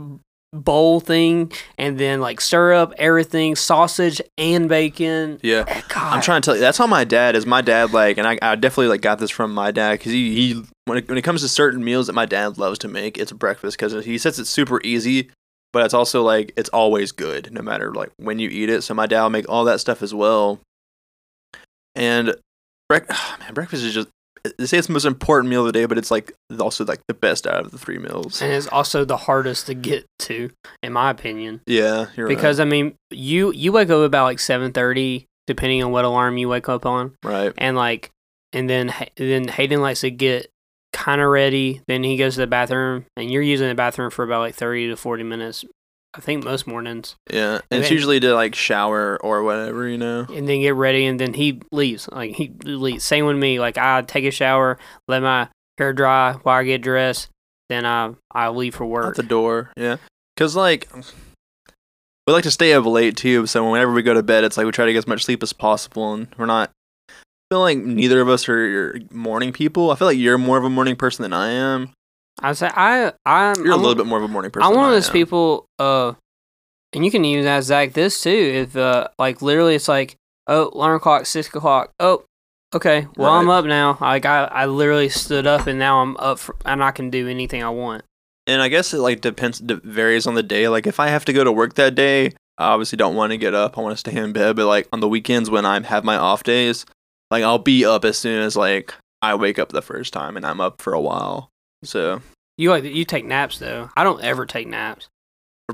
bowl 0.54 1.00
thing 1.00 1.50
and 1.78 1.96
then 1.98 2.20
like 2.20 2.38
syrup, 2.38 2.92
everything 2.98 3.56
sausage 3.56 4.20
and 4.36 4.68
bacon. 4.68 5.40
Yeah. 5.42 5.64
Eh, 5.66 5.80
God. 5.88 6.12
I'm 6.12 6.20
trying 6.20 6.42
to 6.42 6.44
tell 6.46 6.54
you 6.54 6.60
that's 6.60 6.76
how 6.76 6.86
my 6.86 7.04
dad 7.04 7.36
is. 7.36 7.46
My 7.46 7.62
dad 7.62 7.92
like, 7.92 8.18
and 8.18 8.26
I, 8.26 8.38
I 8.42 8.54
definitely 8.56 8.88
like 8.88 9.00
got 9.00 9.18
this 9.18 9.30
from 9.30 9.54
my 9.54 9.70
dad 9.70 9.92
because 9.92 10.12
he, 10.12 10.34
he 10.34 10.62
when 10.84 10.98
it, 10.98 11.08
when 11.08 11.16
it 11.16 11.22
comes 11.22 11.40
to 11.40 11.48
certain 11.48 11.82
meals 11.82 12.06
that 12.06 12.12
my 12.12 12.26
dad 12.26 12.58
loves 12.58 12.78
to 12.80 12.88
make, 12.88 13.16
it's 13.16 13.32
breakfast 13.32 13.78
because 13.78 14.04
he 14.04 14.18
says 14.18 14.38
it's 14.38 14.50
super 14.50 14.78
easy, 14.84 15.30
but 15.72 15.84
it's 15.84 15.94
also 15.94 16.22
like 16.22 16.52
it's 16.56 16.68
always 16.70 17.12
good 17.12 17.52
no 17.52 17.62
matter 17.62 17.92
like 17.92 18.10
when 18.16 18.38
you 18.38 18.48
eat 18.48 18.68
it. 18.68 18.82
So 18.82 18.94
my 18.94 19.06
dad 19.06 19.22
will 19.22 19.30
make 19.30 19.48
all 19.48 19.64
that 19.64 19.80
stuff 19.80 20.02
as 20.02 20.14
well. 20.14 20.60
And 21.94 22.34
brec- 22.90 23.08
man, 23.40 23.54
breakfast 23.54 23.84
is 23.84 23.94
just 23.94 24.08
they 24.58 24.66
say 24.66 24.78
it's 24.78 24.88
the 24.88 24.92
most 24.92 25.04
important 25.04 25.50
meal 25.50 25.60
of 25.60 25.66
the 25.66 25.72
day, 25.72 25.86
but 25.86 25.98
it's 25.98 26.10
like 26.10 26.32
also 26.58 26.84
like 26.84 27.00
the 27.06 27.14
best 27.14 27.46
out 27.46 27.64
of 27.64 27.70
the 27.70 27.78
three 27.78 27.98
meals. 27.98 28.42
and 28.42 28.52
it's 28.52 28.66
also 28.66 29.04
the 29.04 29.16
hardest 29.16 29.66
to 29.66 29.74
get 29.74 30.06
to, 30.20 30.50
in 30.82 30.92
my 30.92 31.10
opinion. 31.10 31.60
Yeah, 31.66 32.06
because 32.16 32.58
I 32.58 32.64
mean, 32.64 32.96
you 33.10 33.52
you 33.52 33.72
wake 33.72 33.90
up 33.90 34.00
about 34.00 34.24
like 34.24 34.40
seven 34.40 34.72
thirty, 34.72 35.26
depending 35.46 35.82
on 35.84 35.92
what 35.92 36.04
alarm 36.04 36.38
you 36.38 36.48
wake 36.48 36.68
up 36.68 36.86
on, 36.86 37.14
right. 37.22 37.46
right. 37.46 37.54
and 37.56 37.76
like, 37.76 38.10
and 38.52 38.68
then 38.68 38.92
then 39.16 39.46
Hayden 39.46 39.80
likes 39.80 40.00
to 40.00 40.10
get 40.10 40.50
kind 40.92 41.20
of 41.20 41.28
ready. 41.28 41.80
Then 41.88 42.02
he 42.04 42.16
goes 42.16 42.34
to 42.34 42.40
the 42.40 42.46
bathroom, 42.46 43.06
and 43.16 43.30
you're 43.30 43.42
using 43.42 43.68
the 43.68 43.74
bathroom 43.74 44.10
for 44.10 44.24
about 44.24 44.40
like 44.40 44.54
thirty 44.54 44.88
to 44.88 44.96
forty 44.96 45.22
minutes. 45.22 45.64
I 46.14 46.20
think 46.20 46.44
most 46.44 46.66
mornings, 46.66 47.14
Yeah, 47.32 47.60
and 47.70 47.80
it's 47.80 47.88
then- 47.88 47.92
usually 47.96 48.20
to 48.20 48.34
like 48.34 48.54
shower 48.54 49.16
or 49.22 49.42
whatever, 49.42 49.88
you 49.88 49.96
know. 49.96 50.26
and 50.28 50.46
then 50.46 50.60
get 50.60 50.74
ready, 50.74 51.06
and 51.06 51.18
then 51.18 51.32
he 51.32 51.60
leaves. 51.72 52.06
Like 52.12 52.32
he 52.34 52.52
leaves. 52.64 53.02
Same 53.02 53.24
with 53.24 53.36
me. 53.38 53.58
Like 53.58 53.78
I 53.78 54.02
take 54.02 54.24
a 54.26 54.30
shower, 54.30 54.78
let 55.08 55.22
my 55.22 55.48
hair 55.78 55.94
dry 55.94 56.34
while 56.42 56.56
I 56.60 56.64
get 56.64 56.82
dressed, 56.82 57.30
then 57.70 57.86
I 57.86 58.10
I 58.30 58.50
leave 58.50 58.74
for 58.74 58.84
work. 58.84 59.06
At 59.10 59.16
the 59.16 59.22
door, 59.22 59.70
yeah. 59.74 59.96
Because 60.36 60.54
like 60.54 60.86
we 62.26 62.32
like 62.34 62.44
to 62.44 62.50
stay 62.50 62.74
up 62.74 62.84
late 62.84 63.16
too, 63.16 63.46
so 63.46 63.70
whenever 63.70 63.92
we 63.92 64.02
go 64.02 64.12
to 64.14 64.22
bed, 64.22 64.44
it's 64.44 64.58
like 64.58 64.66
we 64.66 64.72
try 64.72 64.84
to 64.84 64.92
get 64.92 64.98
as 64.98 65.06
much 65.08 65.24
sleep 65.24 65.42
as 65.42 65.54
possible, 65.54 66.12
and 66.12 66.28
we're 66.36 66.44
not. 66.46 66.70
I 67.52 67.54
feel 67.54 67.60
like 67.60 67.76
neither 67.78 68.22
of 68.22 68.30
us 68.30 68.48
are 68.48 68.98
morning 69.10 69.52
people. 69.52 69.90
I 69.90 69.96
feel 69.96 70.08
like 70.08 70.16
you're 70.16 70.38
more 70.38 70.56
of 70.56 70.64
a 70.64 70.70
morning 70.70 70.96
person 70.96 71.22
than 71.22 71.34
I 71.34 71.50
am. 71.50 71.90
I 72.40 72.54
say 72.54 72.70
I 72.74 73.12
I'm 73.26 73.56
You're 73.56 73.66
a 73.66 73.70
I'm- 73.72 73.82
little 73.82 73.94
bit 73.94 74.06
more 74.06 74.16
of 74.16 74.24
a 74.24 74.28
morning 74.28 74.50
person. 74.50 74.66
I'm 74.70 74.74
one 74.74 74.86
of 74.86 74.92
those 74.94 75.10
people, 75.10 75.66
uh, 75.78 76.14
and 76.94 77.04
you 77.04 77.10
can 77.10 77.26
even 77.26 77.46
ask 77.46 77.66
Zach 77.66 77.92
this 77.92 78.22
too. 78.22 78.30
If 78.30 78.74
uh, 78.74 79.08
like 79.18 79.42
literally, 79.42 79.74
it's 79.74 79.86
like, 79.86 80.16
oh, 80.46 80.70
alarm 80.72 80.98
clock, 81.00 81.26
six 81.26 81.48
o'clock. 81.48 81.90
Oh, 82.00 82.24
okay. 82.74 83.06
Well, 83.18 83.30
I'm 83.30 83.50
up 83.50 83.66
now. 83.66 83.98
Like 84.00 84.24
I, 84.24 84.44
I 84.44 84.64
literally 84.64 85.10
stood 85.10 85.46
up, 85.46 85.66
and 85.66 85.78
now 85.78 86.00
I'm 86.00 86.16
up, 86.16 86.38
for, 86.38 86.56
and 86.64 86.82
I 86.82 86.90
can 86.90 87.10
do 87.10 87.28
anything 87.28 87.62
I 87.62 87.68
want. 87.68 88.02
And 88.46 88.62
I 88.62 88.68
guess 88.68 88.94
it 88.94 88.98
like 89.00 89.20
depends, 89.20 89.60
varies 89.60 90.26
on 90.26 90.36
the 90.36 90.42
day. 90.42 90.68
Like 90.68 90.86
if 90.86 90.98
I 90.98 91.08
have 91.08 91.26
to 91.26 91.34
go 91.34 91.44
to 91.44 91.52
work 91.52 91.74
that 91.74 91.94
day, 91.94 92.28
I 92.56 92.68
obviously 92.72 92.96
don't 92.96 93.14
want 93.14 93.32
to 93.32 93.36
get 93.36 93.52
up. 93.52 93.76
I 93.76 93.82
want 93.82 93.92
to 93.92 93.98
stay 93.98 94.16
in 94.18 94.32
bed. 94.32 94.56
But 94.56 94.64
like 94.68 94.88
on 94.90 95.00
the 95.00 95.08
weekends 95.08 95.50
when 95.50 95.66
I 95.66 95.78
have 95.82 96.02
my 96.02 96.16
off 96.16 96.44
days, 96.44 96.86
like 97.32 97.42
I'll 97.42 97.58
be 97.58 97.84
up 97.84 98.04
as 98.04 98.16
soon 98.18 98.42
as 98.42 98.54
like 98.54 98.94
I 99.22 99.34
wake 99.34 99.58
up 99.58 99.70
the 99.70 99.82
first 99.82 100.12
time, 100.12 100.36
and 100.36 100.46
I'm 100.46 100.60
up 100.60 100.80
for 100.80 100.92
a 100.92 101.00
while. 101.00 101.48
So 101.82 102.20
You 102.58 102.70
like 102.70 102.84
you 102.84 103.04
take 103.04 103.24
naps 103.24 103.58
though. 103.58 103.90
I 103.96 104.04
don't 104.04 104.22
ever 104.22 104.46
take 104.46 104.68
naps. 104.68 105.08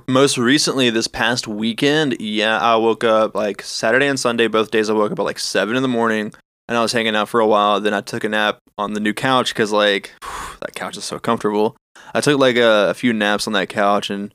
most 0.06 0.38
recently 0.38 0.90
this 0.90 1.08
past 1.08 1.48
weekend, 1.48 2.20
yeah, 2.20 2.58
I 2.58 2.76
woke 2.76 3.04
up 3.04 3.34
like 3.34 3.60
Saturday 3.62 4.06
and 4.06 4.18
Sunday, 4.20 4.46
both 4.46 4.70
days 4.70 4.88
I 4.88 4.92
woke 4.94 5.12
up 5.12 5.18
at 5.18 5.24
like 5.24 5.38
seven 5.38 5.76
in 5.76 5.82
the 5.82 5.88
morning. 5.88 6.32
and 6.68 6.76
I 6.76 6.82
was 6.82 6.92
hanging 6.92 7.16
out 7.16 7.28
for 7.30 7.40
a 7.40 7.46
while. 7.46 7.80
Then 7.80 7.94
I 7.94 8.02
took 8.02 8.24
a 8.24 8.28
nap 8.28 8.58
on 8.76 8.92
the 8.92 9.00
new 9.00 9.14
couch 9.14 9.52
because 9.52 9.72
like 9.72 10.12
that 10.60 10.74
couch 10.74 10.96
is 10.96 11.04
so 11.04 11.18
comfortable. 11.18 11.76
I 12.14 12.20
took 12.20 12.38
like 12.38 12.56
a, 12.56 12.90
a 12.90 12.94
few 12.94 13.12
naps 13.12 13.46
on 13.46 13.54
that 13.54 13.68
couch, 13.68 14.10
and 14.10 14.32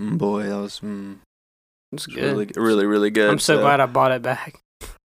mm, 0.00 0.18
boy, 0.18 0.44
that 0.44 0.56
was 0.56 0.80
mm, 0.80 1.18
It's 1.92 2.06
good. 2.06 2.24
really, 2.24 2.48
really, 2.56 2.86
really 2.86 3.10
good. 3.10 3.30
I'm 3.30 3.38
so 3.38 3.60
glad 3.60 3.80
I 3.80 3.86
bought 3.86 4.12
it 4.12 4.22
back. 4.22 4.60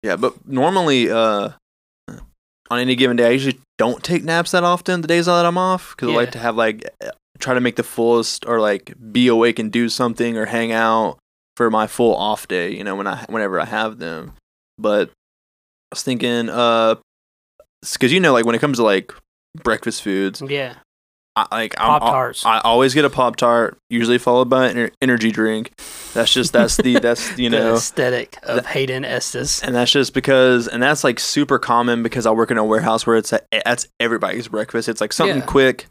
Yeah, 0.03 0.17
but 0.17 0.47
normally, 0.49 1.11
uh, 1.11 1.51
on 2.71 2.79
any 2.79 2.97
given 2.97 3.17
day, 3.17 3.27
I 3.27 3.31
usually 3.31 3.61
don't 3.79 4.03
take 4.03 4.25
naps 4.25 4.51
that 4.53 4.65
often. 4.65 5.01
The 5.03 5.09
days 5.09 5.27
that 5.27 5.47
I'm 5.47 5.59
off, 5.59 5.95
because 5.95 6.09
I 6.09 6.13
like 6.17 6.31
to 6.33 6.39
have 6.39 6.57
like 6.57 6.89
try 7.39 7.55
to 7.55 7.61
make 7.61 7.77
the 7.77 7.83
fullest 7.83 8.47
or 8.47 8.61
like 8.61 8.95
be 9.13 9.29
awake 9.29 9.59
and 9.59 9.71
do 9.71 9.89
something 9.89 10.37
or 10.37 10.47
hang 10.47 10.73
out 10.73 11.19
for 11.57 11.71
my 11.71 11.87
full 11.87 12.15
off 12.17 12.49
day. 12.49 12.75
You 12.75 12.83
know, 12.85 12.97
when 12.97 13.07
I 13.07 13.25
whenever 13.29 13.61
I 13.61 13.65
have 13.67 13.99
them. 13.99 14.33
But 14.79 15.09
I 15.11 15.93
was 15.93 16.03
thinking, 16.03 16.49
uh, 16.49 16.97
because 17.93 18.13
you 18.13 18.21
know, 18.21 18.33
like 18.33 18.45
when 18.47 18.55
it 18.55 18.61
comes 18.61 18.79
to 18.79 18.85
like 18.85 19.13
breakfast 19.63 20.03
foods, 20.03 20.41
Yeah. 20.41 20.77
I, 21.35 21.47
like 21.51 21.81
I'm- 21.81 22.01
Pop 22.01 22.11
Tarts. 22.11 22.45
I 22.45 22.59
always 22.61 22.93
get 22.95 23.05
a 23.07 23.11
pop 23.11 23.37
tart, 23.37 23.79
usually 23.89 24.19
followed 24.19 24.51
by 24.51 24.69
an 24.69 24.91
energy 25.01 25.31
drink. 25.31 25.73
That's 26.13 26.33
just 26.33 26.53
that's 26.53 26.77
the 26.77 26.99
that's 27.01 27.39
you 27.39 27.49
the 27.49 27.59
know 27.59 27.75
aesthetic 27.75 28.37
of 28.43 28.67
Hayden 28.67 29.05
Estes. 29.05 29.63
and 29.63 29.75
that's 29.75 29.91
just 29.91 30.13
because, 30.13 30.69
and 30.69 30.83
that's 30.83 31.05
like 31.05 31.19
super 31.19 31.59
common 31.59 32.03
because 32.03 32.27
I 32.27 32.33
work 32.33 32.51
in 32.51 32.59
a 32.59 32.65
warehouse 32.65 33.07
where 33.07 33.17
it's 33.17 33.33
a, 33.33 33.41
that's 33.65 33.89
everybody's 33.99 34.49
breakfast. 34.49 34.89
It's 34.91 35.01
like 35.01 35.13
something 35.15 35.39
Yeah. 35.39 35.47
quick, 35.47 35.87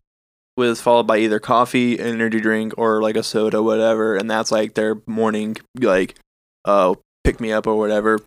with 0.57 0.79
followed 0.79 1.07
by 1.07 1.17
either 1.17 1.39
coffee, 1.39 1.97
an 1.97 2.05
energy 2.07 2.39
drink, 2.39 2.73
or 2.77 3.01
like 3.01 3.15
a 3.15 3.23
soda, 3.23 3.63
whatever. 3.63 4.15
And 4.17 4.29
that's 4.29 4.51
like 4.51 4.75
their 4.75 5.01
morning, 5.07 5.57
like, 5.79 6.19
uh, 6.65 6.93
pick 7.23 7.39
me 7.39 7.51
up 7.51 7.65
or 7.65 7.77
whatever. 7.77 8.19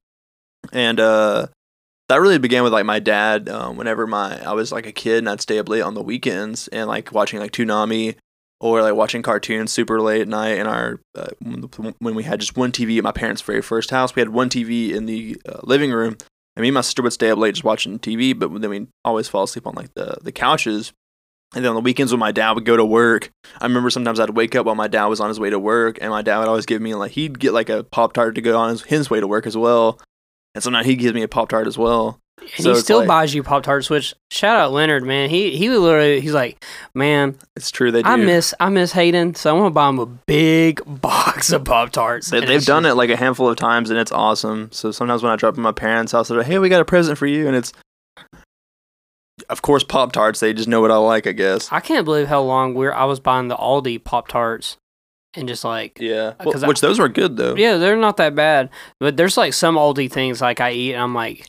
And 0.73 0.99
uh, 0.99 1.47
that 2.09 2.21
really 2.21 2.39
began 2.39 2.63
with 2.63 2.73
like 2.73 2.85
my 2.85 2.99
dad. 2.99 3.49
Um, 3.49 3.77
whenever 3.77 4.07
my 4.07 4.43
I 4.45 4.53
was 4.53 4.73
like 4.73 4.87
a 4.87 4.93
kid 4.93 5.19
and 5.19 5.29
I'd 5.29 5.41
stay 5.41 5.59
up 5.59 5.69
late 5.69 5.83
on 5.83 5.95
the 5.95 6.03
weekends 6.03 6.69
and 6.69 6.89
like 6.89 7.13
watching 7.13 7.41
like 7.41 7.53
Toonami 7.53 8.17
or 8.61 8.83
like 8.83 8.95
watching 8.95 9.23
cartoons 9.23 9.73
super 9.73 10.01
late 10.01 10.23
at 10.23 10.29
night 10.29 10.59
in 10.59 10.67
our 10.67 11.01
uh, 11.15 11.29
when 11.99 12.15
we 12.15 12.23
had 12.23 12.41
just 12.41 12.57
one 12.57 12.73
TV 12.73 12.99
at 12.99 13.05
my 13.05 13.13
parents' 13.13 13.43
very 13.43 13.63
first 13.63 13.91
house. 13.91 14.15
We 14.15 14.21
had 14.21 14.31
one 14.31 14.49
TV 14.49 14.93
in 14.93 15.07
the 15.07 15.41
uh, 15.49 15.61
living 15.63 15.93
room, 15.93 16.17
and 16.57 16.63
me 16.63 16.69
and 16.69 16.75
my 16.75 16.81
sister 16.83 17.03
would 17.03 17.13
stay 17.13 17.31
up 17.31 17.39
late 17.39 17.55
just 17.55 17.65
watching 17.65 17.99
TV. 17.99 18.39
But 18.39 18.61
then 18.61 18.71
we'd 18.71 18.89
always 19.05 19.29
fall 19.29 19.45
asleep 19.45 19.67
on 19.67 19.75
like 19.75 19.93
the 19.95 20.19
the 20.23 20.33
couches. 20.33 20.93
And 21.55 21.65
then 21.65 21.71
on 21.71 21.77
the 21.77 21.83
weekends 21.83 22.11
when 22.11 22.19
my 22.19 22.33
dad 22.33 22.53
would 22.53 22.65
go 22.65 22.77
to 22.77 22.85
work, 22.85 23.31
I 23.61 23.67
remember 23.67 23.89
sometimes 23.89 24.19
I'd 24.19 24.31
wake 24.31 24.57
up 24.57 24.67
while 24.67 24.75
my 24.75 24.89
dad 24.89 25.07
was 25.07 25.21
on 25.21 25.29
his 25.29 25.39
way 25.39 25.51
to 25.51 25.59
work, 25.59 25.99
and 26.01 26.11
my 26.11 26.21
dad 26.21 26.41
would 26.41 26.49
always 26.49 26.67
give 26.67 26.83
me 26.83 26.95
like 26.95 27.13
he'd 27.13 27.39
get 27.39 27.53
like 27.53 27.69
a 27.69 27.85
pop 27.85 28.13
tart 28.13 28.35
to 28.35 28.41
go 28.41 28.59
on 28.59 28.71
his, 28.71 28.83
his 28.83 29.09
way 29.09 29.21
to 29.21 29.27
work 29.27 29.47
as 29.47 29.57
well. 29.57 30.01
And 30.55 30.63
so 30.63 30.71
now 30.71 30.83
he 30.83 30.95
gives 30.97 31.15
me 31.15 31.23
a 31.23 31.29
pop 31.29 31.49
tart 31.49 31.67
as 31.67 31.77
well. 31.77 32.21
And 32.41 32.51
So 32.65 32.75
he 32.75 32.81
still 32.81 32.99
like- 32.99 33.09
buys 33.09 33.35
you 33.35 33.43
Pop 33.43 33.63
Tarts, 33.63 33.89
which 33.89 34.13
shout 34.31 34.59
out 34.59 34.73
Leonard, 34.73 35.05
man. 35.05 35.31
He 35.31 35.57
he 35.57 35.71
literally 35.71 36.21
he's 36.21 36.35
like, 36.35 36.63
Man, 36.93 37.39
It's 37.57 37.71
true 37.71 37.91
they 37.93 38.03
do. 38.03 38.09
I 38.09 38.17
miss 38.17 38.53
I 38.61 38.69
miss 38.69 38.93
Hayden, 38.93 39.35
so 39.37 39.53
I'm 39.55 39.59
gonna 39.61 39.71
buy 39.71 39.89
him 39.89 39.99
a 40.01 40.07
big 40.07 40.83
box 41.01 41.53
of 41.53 41.65
Pop 41.65 41.91
Tarts. 41.91 42.29
They, 42.31 42.45
they've 42.45 42.65
done 42.65 42.85
it 42.87 42.95
like 42.95 43.09
a 43.11 43.17
handful 43.17 43.49
of 43.49 43.57
times 43.57 43.89
and 43.89 43.99
it's 43.99 44.13
awesome. 44.13 44.69
So 44.73 44.91
sometimes 44.91 45.23
when 45.23 45.33
I 45.33 45.37
drop 45.37 45.55
at 45.55 45.61
my 45.61 45.73
parents' 45.73 46.13
house, 46.13 46.29
they're 46.29 46.39
like, 46.39 46.47
"Hey, 46.47 46.59
we 46.59 46.69
got 46.69 46.81
a 46.83 46.85
present 46.85 47.19
for 47.19 47.27
you," 47.27 47.47
and 47.47 47.57
it's, 47.57 47.73
of 49.49 49.63
course, 49.63 49.85
Pop 49.85 50.13
Tarts. 50.13 50.41
They 50.41 50.53
just 50.53 50.69
know 50.69 50.81
what 50.81 50.91
I 50.91 50.97
like, 50.97 51.27
I 51.27 51.33
guess. 51.33 51.71
I 51.73 51.81
can't 51.81 52.05
believe 52.05 52.29
how 52.29 52.43
long 52.43 52.75
we're 52.75 52.93
I 52.93 53.05
was 53.05 53.21
buying 53.21 53.49
the 53.49 53.57
Aldi 53.57 54.03
Pop 54.05 54.29
Tarts 54.29 54.77
and 55.37 55.49
just 55.49 55.65
like 55.65 55.99
Yeah, 56.01 56.33
Uh, 56.41 56.45
'cause 56.51 56.63
I- 56.65 56.69
which 56.69 56.81
those 56.81 56.99
were 56.99 57.09
good 57.09 57.37
though. 57.37 57.55
yeah, 57.57 57.77
they're 57.77 57.97
not 57.97 58.17
that 58.19 58.35
bad. 58.35 58.71
But 59.01 59.17
there's 59.17 59.37
like 59.37 59.53
some 59.55 59.77
Aldi 59.77 60.11
things 60.11 60.41
like 60.41 60.61
I 60.61 60.73
eat 60.73 60.95
and 60.95 61.03
I'm 61.03 61.15
like 61.15 61.47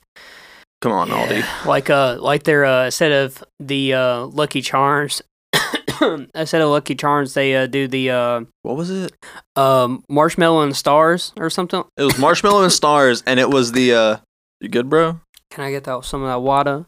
Come 0.81 0.91
on, 0.91 1.07
yeah. 1.07 1.27
Aldi. 1.27 1.65
Like 1.65 1.89
uh 1.89 2.17
like 2.19 2.43
their 2.43 2.65
uh 2.65 2.85
instead 2.85 3.11
of 3.11 3.43
the 3.59 3.93
uh 3.93 4.25
Lucky 4.25 4.61
Charms 4.61 5.21
instead 6.35 6.61
of 6.61 6.69
Lucky 6.69 6.95
Charms 6.95 7.33
they 7.33 7.55
uh 7.55 7.65
do 7.67 7.87
the 7.87 8.11
uh 8.11 8.41
What 8.63 8.75
was 8.75 8.89
it? 8.89 9.13
um 9.55 10.03
marshmallow 10.09 10.61
and 10.61 10.75
stars 10.75 11.31
or 11.37 11.49
something. 11.49 11.83
It 11.97 12.03
was 12.03 12.17
marshmallow 12.17 12.63
and 12.63 12.71
stars, 12.73 13.23
and 13.25 13.39
it 13.39 13.49
was 13.49 13.71
the. 13.71 13.93
uh 13.93 14.17
You 14.61 14.69
good, 14.69 14.89
bro? 14.89 15.19
Can 15.51 15.63
I 15.63 15.71
get 15.71 15.83
that 15.85 16.03
some 16.05 16.21
of 16.23 16.27
that 16.27 16.41
water? 16.41 16.85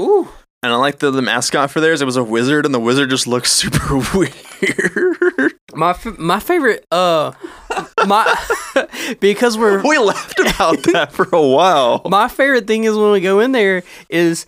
Ooh. 0.00 0.28
And 0.62 0.72
I 0.72 0.76
like 0.76 0.98
the 0.98 1.10
the 1.10 1.22
mascot 1.22 1.70
for 1.70 1.80
theirs. 1.80 2.00
It 2.02 2.06
was 2.06 2.16
a 2.16 2.24
wizard, 2.24 2.64
and 2.66 2.74
the 2.74 2.80
wizard 2.80 3.10
just 3.10 3.26
looks 3.26 3.52
super 3.62 3.96
weird. 4.16 4.32
My 5.78 5.90
f- 5.90 6.18
my 6.18 6.40
favorite 6.40 6.84
uh 6.90 7.30
my 8.04 8.26
because 9.20 9.56
we're 9.56 9.80
we 9.80 9.96
laughed 9.96 10.40
about 10.40 10.82
that 10.92 11.12
for 11.12 11.28
a 11.32 11.40
while. 11.40 12.02
my 12.10 12.26
favorite 12.26 12.66
thing 12.66 12.82
is 12.82 12.96
when 12.96 13.12
we 13.12 13.20
go 13.20 13.38
in 13.38 13.52
there 13.52 13.84
is 14.08 14.46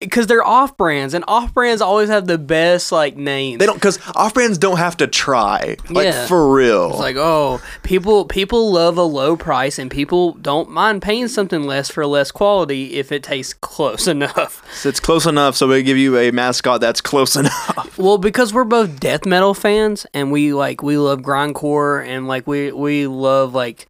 because 0.00 0.26
they're 0.26 0.42
off 0.46 0.76
brands 0.78 1.12
and 1.12 1.24
off 1.28 1.52
brands 1.52 1.82
always 1.82 2.08
have 2.08 2.26
the 2.26 2.38
best 2.38 2.90
like 2.90 3.16
names. 3.16 3.58
They 3.58 3.66
don't 3.66 3.74
because 3.74 3.98
off 4.14 4.32
brands 4.34 4.56
don't 4.58 4.78
have 4.78 4.96
to 4.98 5.06
try. 5.06 5.76
Like 5.90 6.06
Yeah. 6.06 6.26
for 6.26 6.52
real. 6.54 6.90
It's 6.90 6.98
like 6.98 7.16
oh 7.16 7.60
people 7.82 8.24
people 8.24 8.72
love 8.72 8.96
a 8.96 9.02
low 9.02 9.36
price 9.36 9.78
and 9.78 9.90
people 9.90 10.32
don't 10.32 10.70
mind 10.70 11.02
paying 11.02 11.28
something 11.28 11.64
less 11.64 11.90
for 11.90 12.06
less 12.06 12.30
quality 12.30 12.94
if 12.94 13.12
it 13.12 13.22
tastes 13.22 13.52
close 13.54 14.06
enough. 14.16 14.64
So 14.74 14.88
it's 14.88 15.00
close 15.00 15.26
enough, 15.26 15.54
so 15.56 15.68
we 15.68 15.82
give 15.82 15.98
you 15.98 16.16
a 16.16 16.30
mascot 16.30 16.80
that's 16.80 17.00
close 17.00 17.36
enough. 17.42 17.98
Well, 17.98 18.16
because 18.18 18.54
we're 18.54 18.64
both 18.64 18.98
death 19.00 19.26
metal 19.26 19.52
fans 19.54 20.06
and 20.14 20.32
we 20.32 20.54
like 20.54 20.82
we 20.82 20.96
love 20.96 21.20
grindcore 21.20 22.02
and 22.06 22.26
like 22.26 22.46
we 22.46 22.72
we 22.72 23.06
love 23.06 23.54
like 23.54 23.86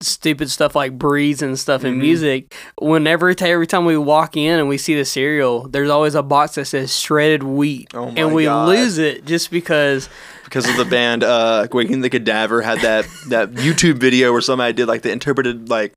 stupid 0.00 0.50
stuff 0.50 0.74
like 0.74 0.98
breeds 0.98 1.40
and 1.42 1.58
stuff 1.58 1.84
in 1.84 1.94
Mhm. 1.94 2.00
music. 2.00 2.54
Whenever 2.78 3.34
every 3.40 3.66
time 3.66 3.84
we 3.84 3.96
walk 3.96 4.36
in 4.36 4.58
and 4.58 4.68
we 4.68 4.76
see 4.76 4.94
the 4.94 5.04
cereal, 5.04 5.66
there's 5.68 5.88
always 5.90 6.14
a 6.14 6.22
box 6.22 6.56
that 6.56 6.66
says 6.66 6.94
shredded 6.94 7.42
wheat, 7.42 7.88
Oh 7.94 8.06
my 8.10 8.12
and 8.20 8.34
we 8.34 8.44
God. 8.44 8.68
lose 8.68 8.98
it 8.98 9.24
just 9.24 9.50
because. 9.50 10.08
because 10.44 10.68
of 10.68 10.76
the 10.76 10.84
band 10.84 11.24
uh 11.24 11.66
Waking 11.72 12.02
the 12.02 12.10
Cadaver 12.10 12.60
had 12.62 12.78
that 12.80 13.06
that 13.28 13.52
YouTube 13.52 13.98
video 13.98 14.30
where 14.32 14.40
somebody 14.42 14.72
did 14.74 14.86
like 14.86 15.02
the 15.02 15.10
interpreted 15.10 15.68
like 15.70 15.94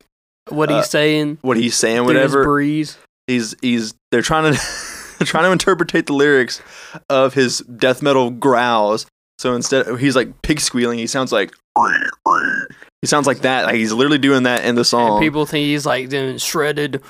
What 0.50 0.72
Uh, 0.72 0.78
he's 0.78 0.90
saying, 0.90 1.38
what 1.42 1.58
he's 1.58 1.76
saying, 1.76 2.06
whatever. 2.06 2.44
breeze. 2.46 2.98
He's 3.28 3.56
he's 3.62 3.94
they're 4.12 4.22
trying 4.22 4.54
to 4.54 4.60
they're 5.20 5.26
trying 5.26 5.44
to 5.44 5.52
interpretate 5.52 6.06
the 6.06 6.14
lyrics 6.14 6.62
of 7.10 7.34
his 7.34 7.60
death 7.60 8.02
metal 8.02 8.30
growls. 8.30 9.06
So 9.40 9.54
instead 9.54 10.00
he's 10.00 10.16
like 10.16 10.42
pig 10.44 10.62
squealing, 10.62 10.98
he 11.00 11.08
sounds 11.08 11.32
like 11.34 11.52
he 13.02 13.08
sounds 13.08 13.28
like 13.28 13.40
that. 13.42 13.66
Like 13.66 13.76
he's 13.76 13.94
literally 13.94 14.18
doing 14.18 14.44
that 14.44 14.66
in 14.66 14.76
the 14.76 14.80
And 14.82 14.88
song. 14.88 15.20
people 15.22 15.46
think 15.46 15.66
he's 15.66 15.86
like 15.86 16.10
doing 16.10 16.38
shredded. 16.38 17.02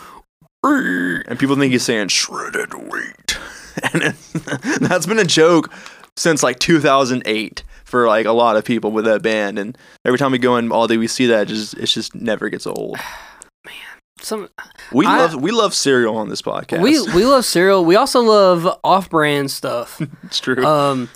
and 0.64 1.40
people 1.40 1.56
think 1.56 1.72
he's 1.72 1.84
saying 1.84 2.10
shredded 2.10 2.74
wheat. 2.74 3.38
And 3.94 4.02
it- 4.02 4.16
that's 4.82 5.06
been 5.06 5.20
a 5.20 5.24
joke 5.24 5.72
since 6.18 6.42
like 6.42 6.58
2008 6.58 7.64
for 7.86 8.08
like 8.08 8.26
a 8.26 8.32
lot 8.32 8.58
of 8.58 8.66
people 8.66 8.92
with 8.92 9.06
that 9.06 9.22
band. 9.22 9.60
And 9.60 9.78
every 10.04 10.18
time 10.18 10.32
we 10.32 10.40
go 10.40 10.58
in 10.58 10.72
all 10.72 10.88
day, 10.88 10.98
we 10.98 11.06
see 11.08 11.28
that. 11.28 11.44
It 11.44 11.50
just 11.50 11.76
it 11.76 11.86
just 11.86 12.16
never 12.16 12.50
gets 12.50 12.66
old. 12.66 12.98
Man, 13.66 13.76
some 14.20 14.50
We 14.92 15.06
I- 15.06 15.20
love 15.20 15.36
we 15.36 15.52
love 15.52 15.76
cereal 15.76 16.18
on 16.18 16.30
this 16.30 16.42
podcast. 16.42 16.82
we 16.82 17.00
we 17.14 17.24
love 17.24 17.46
cereal. 17.56 17.86
We 17.86 17.96
also 17.96 18.22
love 18.22 18.68
off-brand 18.84 19.52
stuff. 19.52 20.02
it's 20.24 20.40
true. 20.40 20.66
um 20.66 21.08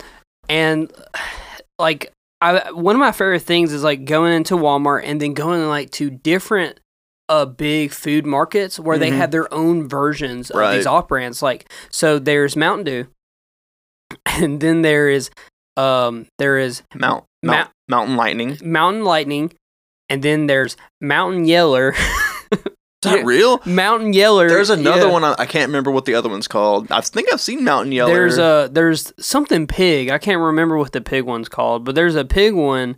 and 0.47 0.91
like 1.79 2.12
I 2.41 2.71
one 2.71 2.95
of 2.95 2.99
my 2.99 3.12
favorite 3.12 3.41
things 3.43 3.71
is 3.71 3.84
like 3.84 4.06
going 4.06 4.34
into 4.34 4.56
Walmart 4.56 5.04
and 5.06 5.21
then 5.21 5.34
going 5.34 5.67
like 5.67 5.91
to 5.91 6.10
different 6.10 6.80
uh 7.30 7.45
big 7.45 7.91
food 7.91 8.25
markets 8.25 8.80
where 8.80 8.97
they 8.97 9.12
Mhm. 9.12 9.17
have 9.17 9.32
their 9.32 9.54
own 9.54 9.88
versions 9.88 10.49
of 10.49 10.58
Right. 10.60 10.75
these 10.75 10.88
off 10.88 11.08
brands 11.08 11.41
like 11.41 11.71
so 11.91 12.19
there's 12.19 12.56
Mountain 12.56 12.86
Dew 12.86 13.08
and 14.25 14.60
then 14.60 14.82
there 14.82 15.08
is 15.10 15.30
um 15.77 16.25
there 16.39 16.58
is 16.58 16.84
Mount, 16.95 17.25
Ma- 17.43 17.54
Mount 17.54 17.69
Mountain 17.88 18.15
Lightning. 18.17 18.58
Mountain 18.63 19.04
Lightning 19.06 19.54
and 20.10 20.23
then 20.23 20.47
there's 20.47 20.75
Mountain 20.99 21.45
Yeller 21.45 21.93
that 23.01 23.17
Yeah. 23.19 23.23
real? 23.25 23.61
Mountain 23.65 24.13
Yeller 24.13 24.47
There's 24.49 24.69
another 24.69 25.07
yeah. 25.07 25.11
one. 25.11 25.23
I 25.23 25.35
I 25.39 25.45
can't 25.45 25.67
remember 25.69 25.91
what 25.91 26.05
the 26.05 26.13
other 26.15 26.29
one's 26.29 26.47
called. 26.47 26.91
I 26.91 27.01
think 27.01 27.31
I've 27.33 27.41
seen 27.41 27.63
Mountain 27.63 27.91
Yeller. 27.91 28.13
There's 28.13 28.37
a 28.37 28.69
there's 28.71 29.11
something 29.19 29.67
pig. 29.67 30.09
I 30.09 30.17
can't 30.17 30.39
remember 30.41 30.77
what 30.77 30.91
the 30.91 31.01
pig 31.01 31.25
one's 31.25 31.49
called, 31.49 31.83
but 31.83 31.95
there's 31.95 32.15
a 32.15 32.25
pig 32.25 32.53
one, 32.53 32.97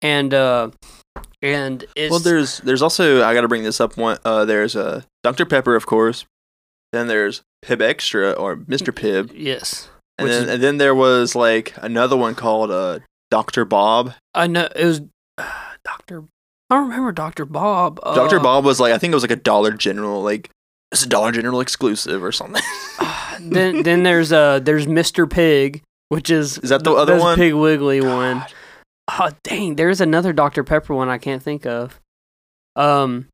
and 0.00 0.32
uh, 0.34 0.70
and 1.42 1.84
it's 1.96 2.10
well, 2.10 2.20
there's 2.20 2.58
there's 2.58 2.82
also 2.82 3.22
I 3.22 3.34
got 3.34 3.42
to 3.42 3.48
bring 3.48 3.62
this 3.64 3.80
up. 3.80 3.96
One 3.96 4.18
uh, 4.24 4.44
there's 4.44 4.74
a 4.76 5.04
Dr 5.22 5.44
Pepper, 5.46 5.74
of 5.76 5.86
course. 5.86 6.24
Then 6.92 7.06
there's 7.08 7.42
Pibb 7.64 7.78
Xtra 7.78 8.38
or 8.38 8.56
Mr. 8.56 8.92
Pibb. 8.92 9.30
yes. 9.34 9.88
and 10.18 10.28
then 10.28 10.42
is- 10.44 10.48
and 10.50 10.62
then 10.62 10.76
there 10.78 10.94
was 10.94 11.34
like 11.34 11.72
another 11.78 12.16
one 12.16 12.34
called 12.34 12.70
uh 12.70 12.98
Dr 13.30 13.64
Bob. 13.64 14.12
I 14.34 14.46
know 14.46 14.68
it 14.76 14.84
was 14.84 15.00
uh, 15.38 15.50
Doctor. 15.84 16.24
I 16.72 16.76
don't 16.76 16.88
remember 16.88 17.12
Doctor 17.12 17.44
Bob. 17.44 18.00
Uh, 18.02 18.14
Dr 18.14 18.40
Bob 18.40 18.64
was 18.64 18.80
like 18.80 18.92
I 18.92 18.98
think 18.98 19.12
it 19.12 19.14
was 19.14 19.22
like 19.24 19.30
a 19.30 19.36
Dollar 19.36 19.72
General, 19.72 20.22
like 20.22 20.48
it's 20.90 21.02
a 21.04 21.08
Dollar 21.08 21.30
General 21.32 21.60
exclusive 21.60 22.22
or 22.24 22.32
something. 22.32 22.62
then 23.40 23.82
then 23.82 24.02
there's 24.04 24.32
uh 24.32 24.58
there's 24.60 24.86
Mr. 24.86 25.28
Pig, 25.30 25.82
which 26.08 26.30
is 26.30 26.58
Is 26.58 26.70
that 26.70 26.82
the 26.84 26.90
th- 26.90 26.98
other 27.02 27.18
one? 27.18 27.38
Piggly 27.38 27.60
Wiggly 27.60 28.00
one. 28.00 28.38
God. 28.38 28.52
Oh 29.10 29.30
dang, 29.42 29.76
there's 29.76 30.00
another 30.00 30.32
Dr. 30.32 30.64
Pepper 30.64 30.94
one 30.94 31.08
I 31.10 31.18
can't 31.18 31.42
think 31.42 31.66
of. 31.66 32.00
Um, 32.76 33.28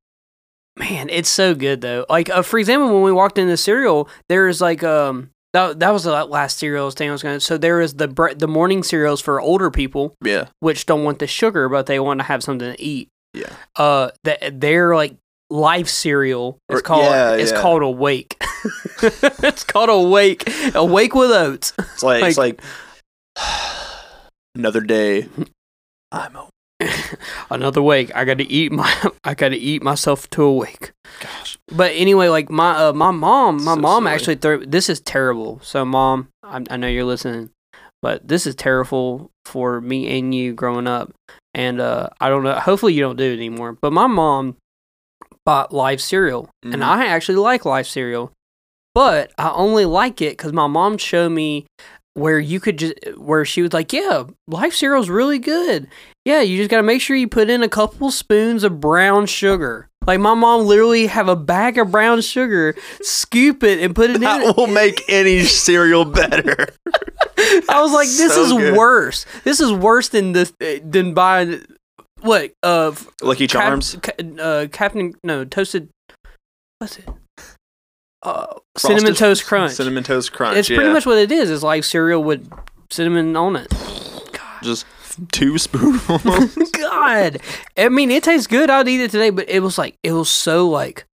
Man, 0.79 1.09
it's 1.11 1.29
so 1.29 1.55
good 1.55 1.81
though. 1.81 2.07
Like 2.09 2.31
uh, 2.31 2.43
for 2.43 2.59
example, 2.59 2.93
when 2.93 3.03
we 3.03 3.13
walked 3.13 3.37
in 3.39 3.49
the 3.49 3.57
cereal, 3.57 4.09
there's 4.29 4.61
like 4.61 4.83
um 4.85 5.31
that, 5.55 5.81
that 5.81 5.93
was 5.93 6.05
the 6.05 6.25
last 6.25 6.59
cereals 6.59 6.95
thing 6.95 7.09
I 7.09 7.13
was 7.13 7.23
gonna. 7.23 7.41
So 7.41 7.59
there 7.59 7.81
is 7.81 7.95
the 7.95 8.07
bre- 8.09 8.35
the 8.35 8.47
morning 8.49 8.83
cereals 8.83 9.21
for 9.21 9.41
older 9.41 9.71
people, 9.71 10.15
Yeah. 10.23 10.47
which 10.61 10.87
don't 10.87 11.05
want 11.05 11.19
the 11.21 11.27
sugar, 11.27 11.69
but 11.69 11.87
they 11.87 11.99
want 11.99 12.21
to 12.21 12.25
have 12.25 12.43
something 12.45 12.73
to 12.75 12.81
eat. 12.83 13.09
Yeah. 13.35 13.53
Uh, 13.77 14.11
that 14.25 14.61
they're 14.61 14.95
like 14.97 15.17
life 15.51 15.89
cereal. 15.89 16.59
It's 16.69 16.83
called 16.83 17.05
yeah, 17.05 17.35
it's 17.35 17.53
yeah. 17.53 17.61
called 17.61 17.83
Awake. 17.83 18.37
it's 19.03 19.65
called 19.65 19.89
Awake. 19.91 20.49
Awake 20.75 21.15
with 21.15 21.31
oats. 21.31 21.73
It's 21.79 22.03
like, 22.03 22.23
it's 22.25 22.39
like 22.39 22.61
another 24.55 24.81
day. 24.81 25.29
I'm 26.13 26.37
a 26.37 26.49
Another 27.51 27.83
wake. 27.83 28.15
I 28.15 28.25
got 28.25 28.39
to 28.39 28.49
eat 28.49 28.71
my. 28.71 28.93
I 29.25 29.35
got 29.35 29.49
to 29.49 29.57
eat 29.57 29.83
myself 29.83 30.31
to 30.31 30.43
awake. 30.43 30.93
gosh. 31.21 31.59
But 31.75 31.91
anyway, 31.95 32.29
like 32.29 32.51
my 32.51 32.77
uh, 32.89 32.93
my 32.93 33.11
mom, 33.11 33.65
my 33.65 33.75
So 33.75 33.81
mom 33.81 34.05
silly. 34.05 34.15
actually 34.15 34.37
threw. 34.37 34.65
This 34.67 34.89
is 34.89 35.01
terrible. 35.01 35.59
So 35.63 35.85
mom, 35.85 36.29
I, 36.45 36.65
I 36.71 36.77
know 36.77 36.87
you're 36.87 37.05
listening, 37.05 37.51
but 38.03 38.27
this 38.27 38.47
is 38.47 38.55
terrible 38.55 39.31
for 39.45 39.81
me 39.81 40.19
and 40.19 40.35
you 40.35 40.53
growing 40.53 40.87
up. 40.87 41.13
And 41.55 41.81
uh, 41.81 42.09
I 42.21 42.29
don't 42.29 42.45
know. 42.45 42.55
Hopefully 42.55 42.93
you 42.95 43.01
don't 43.01 43.17
do 43.17 43.25
it 43.25 43.37
anymore. 43.37 43.77
But 43.81 43.93
my 43.93 44.07
mom 44.07 44.57
bought 45.45 45.73
live 45.73 46.01
cereal, 46.01 46.51
and 46.63 46.75
Mhm. 46.77 46.83
I 46.83 47.07
actually 47.07 47.37
like 47.37 47.65
live 47.65 47.87
cereal, 47.89 48.33
but 48.95 49.33
I 49.39 49.51
only 49.51 49.85
like 49.87 50.21
it 50.21 50.37
because 50.37 50.53
my 50.53 50.67
mom 50.67 50.99
showed 50.99 51.31
me 51.33 51.67
where 52.15 52.39
you 52.39 52.61
could 52.61 52.79
just 52.79 52.95
where 53.17 53.45
she 53.45 53.63
was 53.63 53.73
like, 53.73 53.93
yeah, 53.93 54.25
live 54.47 54.75
cereal's 54.75 55.09
really 55.09 55.39
good. 55.39 55.89
Yeah, 56.25 56.43
you 56.43 56.59
just 56.59 56.69
gotta 56.71 56.83
make 56.83 57.01
sure 57.01 57.17
you 57.17 57.29
put 57.29 57.49
in 57.49 57.63
a 57.63 57.69
couple 57.69 58.11
spoons 58.11 58.63
of 58.65 58.81
brown 58.81 59.25
sugar. 59.27 59.89
Like 60.09 60.21
my 60.21 60.33
mom 60.35 60.65
literally 60.67 61.07
have 61.07 61.29
a 61.29 61.37
bag 61.37 61.77
of 61.79 61.91
brown 61.93 62.23
sugar, 62.23 62.75
scoop 63.03 63.63
it 63.63 63.79
and 63.81 63.95
put 63.95 64.09
it 64.11 64.15
in. 64.17 64.21
That 64.23 64.57
will 64.57 64.67
make 64.67 65.03
any 65.09 65.45
cereal 65.45 66.05
better. 66.07 66.67
I 67.69 67.81
was 67.83 67.93
like, 67.93 68.09
this 68.09 68.35
So 68.35 68.43
is 68.45 68.53
good. 68.53 68.75
worse. 68.77 69.27
This 69.45 69.61
is 69.61 69.71
worse 69.71 70.09
than 70.09 70.33
this 70.33 70.53
than 70.83 71.13
buying 71.13 71.63
what 72.23 72.53
uh 72.63 72.93
Lucky 73.23 73.47
Charms. 73.47 73.97
ca- 74.03 74.13
uh 74.41 74.67
Captain 74.73 75.13
no 75.23 75.45
toasted 75.45 75.89
what's 76.79 76.99
it 76.99 77.09
uh 78.23 78.47
cinnamon 78.79 79.15
toast 79.15 79.45
crunch. 79.45 79.73
Cinnamon 79.73 80.03
toast 80.05 80.33
crunch. 80.33 80.57
it's 80.57 80.69
pretty 80.69 80.85
yeah. 80.87 80.93
much 80.95 81.05
what 81.07 81.19
it 81.19 81.31
is. 81.31 81.51
It's 81.51 81.63
like 81.63 81.85
cereal 81.85 82.25
with 82.25 82.51
cinnamon 82.91 83.37
on 83.37 83.57
it. 83.57 83.73
just 84.63 84.87
two 85.33 85.59
spoonfuls. 85.59 86.71
God, 86.73 87.39
I 87.77 87.89
mean, 87.89 88.11
it 88.11 88.23
tastes 88.23 88.47
good. 88.47 88.71
I'd 88.71 88.89
eat 88.89 89.01
it 89.01 89.11
today, 89.11 89.31
but 89.31 89.49
it 89.49 89.61
was 89.61 89.79
like 89.79 89.97
it 90.03 90.13
was 90.13 90.29
so 90.29 90.69
like 90.69 91.05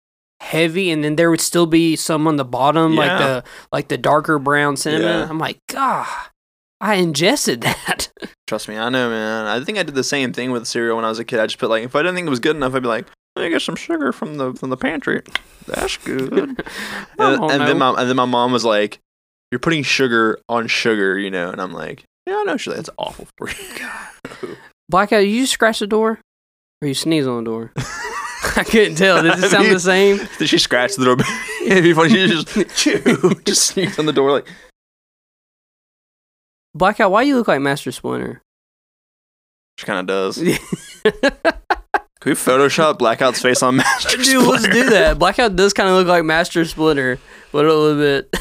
heavy, 0.40 0.90
and 0.90 1.02
then 1.02 1.16
there 1.16 1.30
would 1.30 1.40
still 1.40 1.66
be 1.66 1.96
some 1.96 2.26
on 2.26 2.36
the 2.36 2.44
bottom, 2.44 2.96
like 2.96 3.18
the 3.18 3.44
like 3.72 3.88
the 3.88 3.98
darker 3.98 4.38
brown 4.38 4.76
cinnamon. 4.76 5.06
Yeah. 5.06 5.28
I'm 5.28 5.38
like, 5.38 5.58
God, 5.68 6.06
I 6.80 6.94
ingested 6.94 7.62
that. 7.62 8.10
Trust 8.46 8.68
me, 8.68 8.76
I 8.76 8.88
know, 8.90 9.08
man. 9.08 9.46
I 9.46 9.64
think 9.64 9.78
I 9.78 9.82
did 9.82 9.94
the 9.94 10.04
same 10.04 10.32
thing 10.32 10.50
with 10.50 10.66
cereal 10.66 10.96
when 10.96 11.04
I 11.04 11.08
was 11.08 11.18
a 11.18 11.24
kid. 11.24 11.40
I 11.40 11.46
just 11.46 11.58
put 11.58 11.70
like, 11.70 11.84
if 11.84 11.96
I 11.96 12.00
didn't 12.00 12.14
think 12.14 12.26
it 12.26 12.30
was 12.30 12.40
good 12.40 12.56
enough, 12.56 12.74
I'd 12.74 12.82
be 12.82 12.88
like, 12.88 13.06
let 13.36 13.44
me 13.44 13.50
get 13.50 13.62
some 13.62 13.76
sugar 13.76 14.12
from 14.12 14.36
the 14.36 14.52
from 14.52 14.70
the 14.70 14.76
pantry. 14.76 15.22
That's 15.66 15.96
good. 15.96 16.32
and, 16.32 16.60
and 17.18 17.60
then 17.62 17.78
my 17.78 17.90
and 17.98 18.08
then 18.08 18.16
my 18.16 18.26
mom 18.26 18.52
was 18.52 18.64
like, 18.64 18.98
"You're 19.50 19.58
putting 19.58 19.82
sugar 19.82 20.38
on 20.48 20.66
sugar," 20.66 21.18
you 21.18 21.30
know, 21.30 21.50
and 21.50 21.60
I'm 21.60 21.72
like, 21.72 22.04
"Yeah, 22.26 22.38
I 22.40 22.44
know, 22.44 22.56
She's 22.56 22.74
that's 22.74 22.90
awful 22.98 23.26
for 23.37 23.48
you." 23.50 24.56
Blackout, 24.88 25.26
you 25.26 25.46
scratch 25.46 25.78
the 25.78 25.87
door, 25.87 26.20
or 26.82 26.88
you 26.88 26.94
sneeze 26.94 27.26
on 27.26 27.42
the 27.44 27.50
door? 27.50 27.72
I 28.56 28.62
couldn't 28.64 28.96
tell. 28.96 29.22
Did 29.22 29.38
it 29.38 29.50
sound 29.50 29.70
the 29.70 29.80
same? 29.80 30.20
Did 30.38 30.48
she 30.48 30.58
scratch 30.58 30.96
the 30.96 31.04
door? 31.04 31.16
It'd 31.66 31.82
be 31.82 31.92
funny. 31.94 32.10
She 32.10 32.26
just 32.28 32.76
chew, 32.76 33.34
just 33.44 33.64
sneaks 33.64 33.98
on 33.98 34.06
the 34.06 34.12
door 34.12 34.30
like. 34.30 34.46
Blackout, 36.74 37.10
why 37.10 37.22
you 37.22 37.37
look 37.37 37.48
like 37.48 37.60
Master 37.60 37.92
Splinter? 37.92 38.42
She 39.78 39.87
kind 39.87 39.98
of 40.00 40.06
does. 40.06 40.37
Can 40.38 42.30
we 42.30 42.32
Photoshop 42.32 42.98
Blackout's 42.98 43.40
face 43.40 43.62
on 43.62 43.76
Master 43.76 44.16
Dude, 44.16 44.46
let's 44.46 44.66
do 44.68 44.90
that. 44.90 45.18
Blackout 45.18 45.56
does 45.56 45.72
kind 45.72 45.88
of 45.88 45.96
look 45.96 46.06
like 46.06 46.24
Master 46.24 46.64
Splinter, 46.64 47.18
but 47.52 47.64
a 47.64 47.72
little 47.74 47.96
bit. 47.98 48.34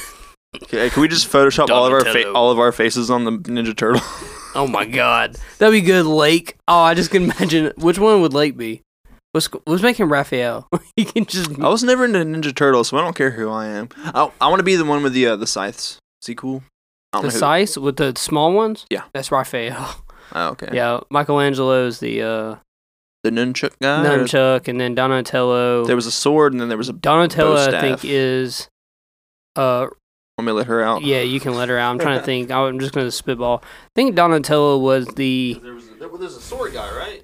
Okay, 0.64 0.90
can 0.90 1.02
we 1.02 1.08
just 1.08 1.32
Photoshop 1.32 1.70
all 1.70 1.86
of 1.86 1.92
our 1.94 2.00
fa- 2.02 2.06
Donatello. 2.06 2.34
all 2.36 2.52
of 2.52 2.60
our 2.60 2.72
faces 2.72 3.10
on 3.10 3.24
the 3.26 3.32
Ninja 3.32 3.76
Turtle? 3.76 4.02
Oh 4.56 4.68
my 4.68 4.86
god, 4.86 5.36
that'd 5.58 5.72
be 5.74 5.82
good. 5.82 6.06
Lake. 6.06 6.58
Oh, 6.68 6.78
I 6.82 6.94
just 6.94 7.10
can 7.10 7.24
imagine. 7.24 7.74
Which 7.76 7.98
one 7.98 8.22
would 8.22 8.34
Lake 8.34 8.56
be? 8.56 8.84
Let's 9.34 9.50
let's 9.66 9.82
make 9.82 9.98
him 10.00 10.12
Raphael. 10.14 10.68
he 10.96 11.06
can 11.06 11.26
just. 11.26 11.60
I 11.60 11.70
was 11.70 11.84
never 11.84 12.06
into 12.06 12.20
Ninja 12.20 12.56
Turtles, 12.56 12.90
so 12.90 12.98
I 12.98 13.02
don't 13.02 13.16
care 13.16 13.32
who 13.32 13.50
I 13.50 13.66
am. 13.66 13.90
I, 13.98 14.30
I 14.40 14.48
want 14.50 14.60
to 14.60 14.64
be 14.64 14.76
the 14.76 14.86
one 14.86 15.02
with 15.02 15.14
the 15.14 15.26
uh, 15.26 15.36
the 15.38 15.48
scythes. 15.48 15.98
Is 16.22 16.28
he 16.28 16.36
cool? 16.36 16.62
I 17.12 17.18
don't 17.18 17.22
the 17.24 17.28
know 17.30 17.34
who- 17.34 17.40
size 17.40 17.80
with 17.80 17.96
the 17.96 18.14
small 18.16 18.54
ones. 18.54 18.86
Yeah. 18.92 19.06
that's 19.12 19.32
Raphael. 19.32 20.04
Oh, 20.34 20.50
okay. 20.50 20.70
Yeah, 20.72 21.00
Michelangelo's 21.10 22.00
the 22.00 22.22
uh, 22.22 22.56
The 23.24 23.32
nunchuck 23.32 23.74
guy. 23.82 24.06
or- 24.06 24.20
nunchuck, 24.20 24.68
and 24.68 24.80
then 24.80 24.94
Donatello. 24.94 25.86
There 25.86 25.96
was 25.96 26.06
a 26.06 26.12
sword, 26.12 26.54
and 26.54 26.62
then 26.62 26.70
there 26.70 26.78
was 26.78 26.90
a. 26.90 26.94
Donatello, 26.94 27.72
bow 27.72 27.76
I 27.76 27.82
think, 27.82 28.02
is. 28.06 28.68
Uh, 29.56 29.88
Let 30.38 30.46
me 30.46 30.52
let 30.52 30.68
her 30.68 30.82
out. 30.82 31.04
yeah, 31.04 31.22
you 31.22 31.40
can 31.40 31.54
let 31.54 31.70
her 31.70 31.78
out. 31.78 31.92
I'm 31.92 32.00
trying 32.00 32.20
to 32.20 32.26
think. 32.26 32.52
I'm 32.52 32.80
just 32.80 32.94
gonna 32.94 33.12
spitball. 33.12 33.62
I 33.64 33.90
think 33.96 34.16
Donatello 34.16 34.80
was 34.80 35.08
the. 35.08 35.60
There 35.62 35.74
was 35.74 35.88
a, 35.90 35.94
there, 35.96 36.10
there's 36.18 36.36
a 36.36 36.42
sword 36.42 36.74
guy, 36.74 36.96
right? 36.96 37.24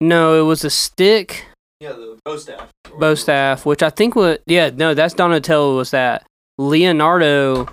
No, 0.00 0.40
it 0.40 0.44
was 0.44 0.64
a 0.64 0.70
stick. 0.70 1.46
Yeah, 1.80 1.92
the 1.92 2.18
bow 2.24 2.36
staff. 2.36 2.70
bow 2.98 3.14
staff, 3.14 3.66
which 3.66 3.82
I 3.82 3.90
think 3.90 4.14
was 4.14 4.38
yeah, 4.46 4.70
no, 4.74 4.94
that's 4.94 5.14
Donatello 5.14 5.76
was 5.76 5.90
that. 5.90 6.24
Leonardo 6.58 7.66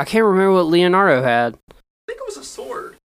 I 0.00 0.04
can't 0.04 0.24
remember 0.24 0.52
what 0.54 0.66
Leonardo 0.66 1.22
had. 1.22 1.58
I 1.70 1.74
think 2.06 2.20
it 2.20 2.26
was 2.26 2.38
a 2.38 2.44
sword. 2.44 2.96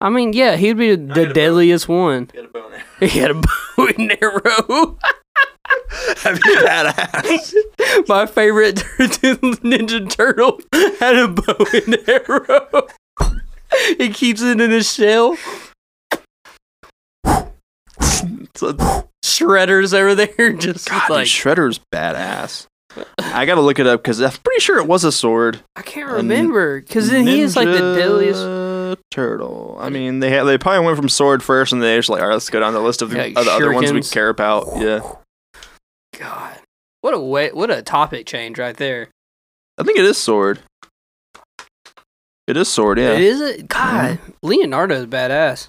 I 0.00 0.10
mean, 0.10 0.32
yeah, 0.32 0.54
he'd 0.54 0.76
be 0.76 0.94
the 0.94 1.12
had 1.12 1.30
a 1.30 1.32
deadliest 1.32 1.88
one. 1.88 2.30
He 2.32 2.38
had 2.38 2.44
a 2.44 2.54
bow 2.54 2.68
and 2.68 2.72
arrow. 2.72 2.98
He 3.10 3.18
had 3.18 3.30
a 3.32 3.34
bow 3.34 3.88
and 3.98 4.22
arrow. 4.22 4.98
That'd 6.22 6.42
be 6.42 6.56
badass. 6.56 8.08
My 8.08 8.26
favorite 8.26 8.76
Ninja 8.98 10.08
Turtle 10.10 10.60
had 11.00 11.16
a 11.16 11.28
bow 11.28 11.66
and 11.72 12.08
arrow. 12.08 12.88
he 13.98 14.08
keeps 14.10 14.42
it 14.42 14.60
in 14.60 14.70
his 14.70 14.92
shell. 14.92 15.36
So, 18.54 18.72
Shredders 19.24 19.94
over 19.94 20.16
there, 20.16 20.52
just 20.52 20.88
God, 20.88 21.08
like 21.10 21.26
dude, 21.26 21.28
Shredder's 21.28 21.78
badass. 21.94 22.66
I 23.18 23.46
gotta 23.46 23.60
look 23.60 23.78
it 23.78 23.86
up 23.86 24.02
because 24.02 24.20
I'm 24.20 24.32
pretty 24.32 24.60
sure 24.60 24.78
it 24.78 24.86
was 24.88 25.04
a 25.04 25.12
sword. 25.12 25.60
I 25.76 25.82
can't 25.82 26.10
remember 26.10 26.80
because 26.80 27.10
then 27.10 27.24
he 27.26 27.40
is 27.40 27.54
like 27.54 27.68
the 27.68 27.94
deadliest. 27.96 29.00
Turtle. 29.12 29.76
I 29.78 29.90
mean, 29.90 30.18
they 30.20 30.30
had, 30.30 30.44
they 30.44 30.58
probably 30.58 30.84
went 30.84 30.96
from 30.96 31.08
sword 31.08 31.42
first, 31.42 31.72
and 31.72 31.80
they 31.82 31.96
just 31.96 32.08
like, 32.08 32.20
all 32.20 32.28
right, 32.28 32.34
let's 32.34 32.50
go 32.50 32.58
down 32.58 32.72
the 32.72 32.80
list 32.80 33.02
of 33.02 33.10
the, 33.10 33.16
Yeah, 33.16 33.38
of 33.38 33.44
the 33.44 33.52
other 33.52 33.72
ones 33.72 33.92
we 33.92 34.02
care 34.02 34.28
about. 34.28 34.66
Yeah, 34.76 35.00
God, 36.18 36.58
what 37.00 37.14
a 37.14 37.18
way, 37.20 37.50
what 37.52 37.70
a 37.70 37.82
topic 37.82 38.26
change 38.26 38.58
right 38.58 38.76
there. 38.76 39.08
I 39.78 39.84
think 39.84 39.98
it 39.98 40.04
is 40.04 40.18
sword. 40.18 40.58
It 42.46 42.56
is 42.56 42.68
sword. 42.68 42.98
Yeah, 42.98 43.12
It 43.12 43.20
is 43.20 43.40
a 43.40 43.62
God. 43.62 44.18
Leonardo's 44.42 45.06
badass. 45.06 45.68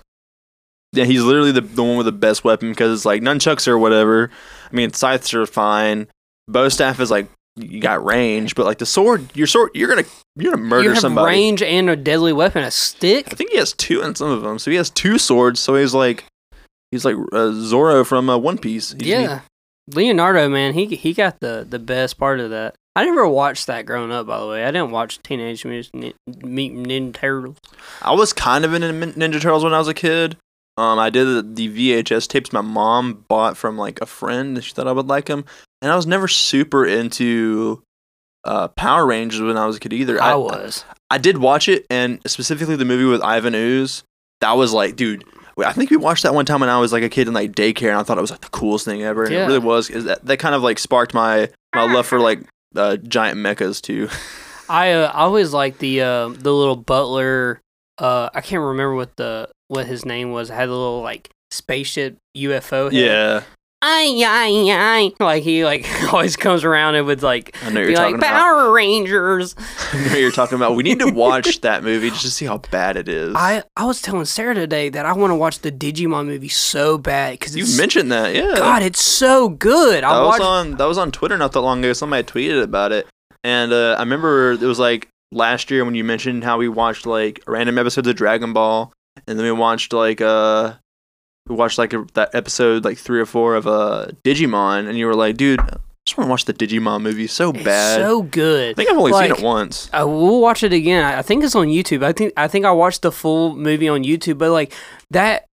yeah. 0.93 1.03
He's 1.05 1.21
literally 1.21 1.51
the 1.51 1.61
the 1.61 1.83
one 1.83 1.97
with 1.97 2.05
the 2.05 2.11
best 2.13 2.43
weapon 2.43 2.69
because 2.69 2.93
it's 2.97 3.05
like 3.05 3.21
nunchucks 3.21 3.67
or 3.67 3.77
whatever. 3.77 4.31
I 4.71 4.75
mean, 4.75 4.93
scythes 4.93 5.33
are 5.33 5.45
fine. 5.45 6.07
Bow 6.47 6.69
staff 6.69 6.99
is 6.99 7.11
like 7.11 7.27
you 7.57 7.81
got 7.81 8.03
range, 8.05 8.55
but 8.55 8.65
like 8.65 8.77
the 8.77 8.85
sword, 8.85 9.35
your 9.35 9.45
sword, 9.47 9.71
you're 9.73 9.89
gonna 9.89 10.07
you're 10.37 10.53
gonna 10.53 10.63
murder 10.63 10.83
you 10.83 10.89
have 10.91 10.99
somebody. 10.99 11.27
range 11.35 11.61
and 11.61 11.89
a 11.89 11.95
deadly 11.97 12.31
weapon, 12.31 12.63
a 12.63 12.71
stick. 12.71 13.27
I 13.31 13.35
think 13.35 13.51
he 13.51 13.57
has 13.57 13.73
two 13.73 14.01
in 14.01 14.15
some 14.15 14.29
of 14.31 14.41
them. 14.41 14.57
So 14.57 14.71
he 14.71 14.77
has 14.77 14.89
two 14.89 15.17
swords. 15.17 15.59
So 15.59 15.75
he's 15.75 15.93
like, 15.93 16.23
he's 16.91 17.03
like 17.03 17.17
uh, 17.33 17.51
Zoro 17.51 18.05
from 18.05 18.29
uh, 18.29 18.37
One 18.37 18.57
Piece. 18.57 18.91
He's- 18.93 19.05
yeah, 19.05 19.41
Leonardo, 19.93 20.49
man, 20.49 20.73
he 20.73 20.85
he 20.87 21.13
got 21.13 21.39
the 21.39 21.65
the 21.67 21.79
best 21.79 22.17
part 22.17 22.39
of 22.39 22.49
that. 22.51 22.75
I 22.95 23.05
never 23.05 23.27
watched 23.27 23.67
that 23.67 23.85
growing 23.85 24.11
up. 24.11 24.27
By 24.27 24.39
the 24.39 24.47
way, 24.47 24.63
I 24.63 24.71
didn't 24.71 24.91
watch 24.91 25.21
Teenage 25.23 25.63
Mutant 25.63 26.15
Ninja 26.27 27.13
Turtles. 27.13 27.57
I 28.01 28.13
was 28.13 28.33
kind 28.33 28.65
of 28.65 28.73
into 28.73 28.87
Ninja 28.87 29.41
Turtles 29.41 29.63
when 29.63 29.73
I 29.73 29.79
was 29.79 29.87
a 29.87 29.93
kid. 29.93 30.37
Um, 30.77 30.97
I 30.97 31.09
did 31.09 31.25
the, 31.25 31.41
the 31.41 32.03
VHS 32.03 32.27
tapes 32.27 32.53
my 32.53 32.61
mom 32.61 33.25
bought 33.27 33.57
from 33.57 33.77
like 33.77 34.01
a 34.01 34.05
friend. 34.05 34.63
She 34.63 34.73
thought 34.73 34.87
I 34.87 34.93
would 34.93 35.07
like 35.07 35.25
them, 35.25 35.45
and 35.81 35.91
I 35.91 35.95
was 35.95 36.07
never 36.07 36.27
super 36.27 36.85
into 36.85 37.83
uh, 38.45 38.69
Power 38.69 39.05
Rangers 39.05 39.41
when 39.41 39.57
I 39.57 39.65
was 39.65 39.77
a 39.77 39.79
kid 39.79 39.93
either. 39.93 40.21
I 40.21 40.35
was. 40.35 40.85
I 41.09 41.17
did 41.17 41.37
watch 41.37 41.67
it, 41.67 41.85
and 41.89 42.19
specifically 42.25 42.75
the 42.75 42.85
movie 42.85 43.05
with 43.05 43.21
Ivan 43.21 43.55
Ooze. 43.55 44.03
That 44.41 44.53
was 44.53 44.73
like, 44.73 44.95
dude. 44.95 45.25
I 45.67 45.73
think 45.73 45.89
we 45.91 45.97
watched 45.97 46.23
that 46.23 46.33
one 46.33 46.45
time 46.45 46.59
when 46.61 46.69
I 46.69 46.79
was 46.79 46.91
like 46.93 47.03
a 47.03 47.09
kid 47.09 47.27
in 47.27 47.33
like 47.33 47.51
daycare, 47.53 47.89
and 47.89 47.97
I 47.97 48.03
thought 48.03 48.17
it 48.17 48.21
was 48.21 48.31
like 48.31 48.41
the 48.41 48.49
coolest 48.49 48.85
thing 48.85 49.03
ever. 49.03 49.23
And 49.23 49.33
Yeah. 49.33 49.43
it 49.43 49.47
really 49.47 49.59
was. 49.59 49.89
Is 49.89 50.05
that 50.05 50.25
that 50.25 50.37
kind 50.37 50.55
of 50.55 50.61
like 50.63 50.79
sparked 50.79 51.13
my 51.13 51.49
my 51.75 51.91
love 51.91 52.05
for 52.07 52.19
like 52.19 52.39
uh, 52.75 52.97
giant 52.97 53.37
mechas 53.39 53.81
too. 53.81 54.09
I 54.69 54.91
uh, 54.91 55.11
I 55.13 55.21
always 55.21 55.53
liked 55.53 55.79
the 55.79 56.01
uh, 56.01 56.27
the 56.29 56.53
little 56.53 56.75
butler. 56.75 57.59
Uh, 57.97 58.29
I 58.33 58.41
can't 58.41 58.61
remember 58.63 58.95
what 58.95 59.15
the 59.17 59.49
what 59.67 59.85
his 59.87 60.05
name 60.05 60.31
was. 60.31 60.49
It 60.49 60.53
had 60.53 60.69
a 60.69 60.71
little 60.71 61.01
like 61.01 61.29
spaceship 61.51 62.17
UFO. 62.37 62.91
Head. 62.91 62.93
yeah, 62.93 63.43
ay 63.81 64.21
ay 64.25 64.71
ay. 64.71 65.13
Like 65.19 65.43
he 65.43 65.63
like 65.65 65.87
always 66.13 66.35
comes 66.35 66.63
around 66.63 66.95
and 66.95 67.05
would 67.05 67.23
like 67.23 67.55
I 67.63 67.69
know 67.69 67.79
you're 67.79 67.89
be 67.89 67.95
talking 67.95 68.13
like 68.13 68.21
about. 68.21 68.41
Power 68.41 68.71
Rangers. 68.71 69.55
I 69.93 70.07
know 70.07 70.15
you're 70.15 70.31
talking 70.31 70.55
about. 70.55 70.75
We 70.75 70.83
need 70.83 70.99
to 70.99 71.11
watch 71.11 71.61
that 71.61 71.83
movie 71.83 72.09
just 72.09 72.23
to 72.23 72.31
see 72.31 72.45
how 72.45 72.57
bad 72.57 72.97
it 72.97 73.07
is. 73.07 73.33
I 73.35 73.63
I 73.77 73.85
was 73.85 74.01
telling 74.01 74.25
Sarah 74.25 74.55
today 74.55 74.89
that 74.89 75.05
I 75.05 75.13
want 75.13 75.31
to 75.31 75.35
watch 75.35 75.59
the 75.59 75.71
Digimon 75.71 76.25
movie 76.27 76.49
so 76.49 76.97
bad 76.97 77.39
because 77.39 77.55
You've 77.55 77.77
mentioned 77.77 78.11
that, 78.11 78.35
yeah. 78.35 78.55
God, 78.55 78.81
it's 78.83 79.03
so 79.03 79.49
good. 79.49 80.03
I 80.03 80.13
that 80.13 80.25
was 80.25 80.39
on 80.39 80.71
that 80.77 80.85
was 80.85 80.97
on 80.97 81.11
Twitter 81.11 81.37
not 81.37 81.51
that 81.53 81.61
long 81.61 81.79
ago. 81.79 81.93
Somebody 81.93 82.23
tweeted 82.23 82.63
about 82.63 82.91
it, 82.91 83.07
and 83.43 83.71
uh, 83.71 83.95
I 83.97 83.99
remember 83.99 84.51
it 84.53 84.61
was 84.61 84.79
like 84.79 85.07
last 85.31 85.69
year 85.71 85.85
when 85.85 85.95
you 85.95 86.03
mentioned 86.03 86.43
how 86.43 86.57
we 86.57 86.67
watched 86.67 87.05
like 87.05 87.41
random 87.47 87.77
episodes 87.77 88.07
of 88.07 88.15
Dragon 88.15 88.53
Ball, 88.53 88.91
and 89.27 89.37
then 89.37 89.45
we 89.45 89.51
watched 89.51 89.93
like 89.93 90.21
uh 90.21 90.73
we 91.49 91.55
watched 91.55 91.77
like 91.77 91.93
a, 91.93 92.05
that 92.13 92.33
episode 92.33 92.85
like 92.85 92.97
three 92.97 93.19
or 93.19 93.25
four 93.25 93.55
of 93.55 93.67
uh 93.67 94.07
Digimon, 94.23 94.87
and 94.87 94.97
you 94.97 95.05
were 95.07 95.15
like, 95.15 95.35
dude, 95.37 95.59
I 95.59 95.77
just 96.05 96.17
want 96.17 96.27
to 96.27 96.31
watch 96.31 96.45
the 96.45 96.53
Digimon 96.53 97.01
movie 97.01 97.27
so 97.27 97.49
it's 97.51 97.63
bad. 97.63 97.99
so 97.99 98.21
good. 98.21 98.71
I 98.71 98.73
think 98.75 98.89
I've 98.89 98.97
only 98.97 99.11
seen 99.13 99.31
it 99.31 99.41
once. 99.41 99.89
Uh, 99.93 100.05
we'll 100.07 100.39
watch 100.41 100.63
it 100.63 100.71
again. 100.73 101.03
I 101.03 101.19
I 101.19 101.21
think 101.21 101.43
it's 101.43 101.55
on 101.55 101.67
YouTube. 101.67 102.03
I 102.03 102.13
think 102.13 102.33
I 102.37 102.47
think 102.47 102.65
I 102.65 102.71
watched 102.71 103.01
the 103.01 103.11
full 103.11 103.55
movie 103.55 103.89
on 103.89 104.03
YouTube. 104.03 104.37
But 104.37 104.51
like 104.51 104.73
that, 105.11 105.45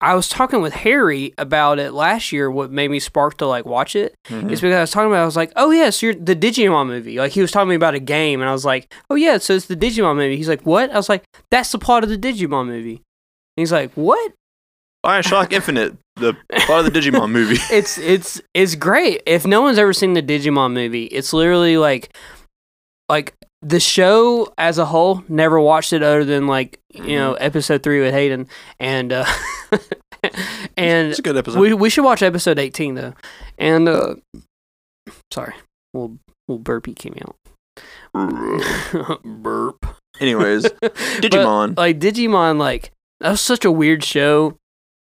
I 0.00 0.14
was 0.14 0.28
talking 0.28 0.60
with 0.60 0.74
Harry 0.74 1.32
about 1.38 1.78
it 1.78 1.92
last 1.92 2.32
year. 2.32 2.50
What 2.50 2.70
made 2.70 2.90
me 2.90 2.98
spark 3.00 3.38
to 3.38 3.46
like 3.46 3.64
watch 3.64 3.96
it 3.96 4.14
Mhm. 4.28 4.50
is 4.50 4.60
because 4.60 4.76
I 4.76 4.80
was 4.82 4.90
talking 4.90 5.08
about. 5.10 5.22
I 5.22 5.26
was 5.26 5.36
like, 5.36 5.52
oh 5.56 5.70
yes, 5.70 6.02
you're 6.02 6.14
the 6.14 6.36
Digimon 6.36 6.86
movie. 6.86 7.18
Like 7.18 7.32
he 7.32 7.40
was 7.40 7.50
talking 7.50 7.74
about 7.74 7.94
a 7.94 8.00
game, 8.00 8.40
and 8.40 8.48
I 8.48 8.52
was 8.52 8.64
like, 8.64 8.92
oh 9.10 9.14
yeah, 9.14 9.38
so 9.38 9.54
it's 9.54 9.66
the 9.66 9.76
Digimon 9.76 10.16
movie. 10.16 10.36
He's 10.36 10.48
like, 10.48 10.62
what? 10.66 10.90
I 10.90 10.96
was 10.96 11.08
like, 11.08 11.24
that's 11.50 11.70
the 11.72 11.78
plot 11.78 12.02
of 12.04 12.10
the 12.10 12.18
Digimon 12.18 12.66
movie. 12.66 12.96
And 13.56 13.62
he's 13.62 13.72
like, 13.72 13.92
what? 13.94 14.32
Bioshock 15.04 15.52
Infinite, 15.52 15.96
the 16.16 16.34
part 16.66 16.86
of 16.86 16.92
the 16.92 16.98
Digimon 16.98 17.30
movie. 17.30 17.56
it's 17.70 17.98
it's 17.98 18.40
it's 18.54 18.74
great. 18.74 19.22
If 19.26 19.46
no 19.46 19.60
one's 19.62 19.78
ever 19.78 19.92
seen 19.92 20.14
the 20.14 20.22
Digimon 20.22 20.72
movie, 20.72 21.04
it's 21.04 21.32
literally 21.32 21.76
like 21.76 22.16
like 23.08 23.34
the 23.60 23.80
show 23.80 24.52
as 24.56 24.78
a 24.78 24.86
whole. 24.86 25.22
Never 25.28 25.60
watched 25.60 25.92
it 25.92 26.02
other 26.02 26.24
than 26.24 26.46
like 26.46 26.78
you 26.92 27.16
know 27.18 27.34
episode 27.34 27.82
three 27.82 28.00
with 28.00 28.14
Hayden 28.14 28.48
and 28.80 29.12
uh, 29.12 29.26
and 30.76 31.08
It's 31.10 31.18
a 31.18 31.22
good 31.22 31.36
episode. 31.36 31.60
we 31.60 31.74
we 31.74 31.90
should 31.90 32.04
watch 32.04 32.22
episode 32.22 32.58
eighteen 32.58 32.94
though. 32.94 33.12
And 33.58 33.88
uh, 33.88 34.14
sorry, 35.32 35.54
little 35.92 36.18
little 36.48 36.62
burpee 36.62 36.94
came 36.94 37.14
out. 37.20 37.36
Burp. 39.24 39.86
Anyways, 40.20 40.62
But, 40.80 40.94
Digimon. 40.94 41.76
like 41.76 41.98
Digimon, 41.98 42.58
like 42.58 42.92
that 43.20 43.30
was 43.32 43.40
such 43.40 43.64
a 43.64 43.70
weird 43.70 44.04
show. 44.04 44.56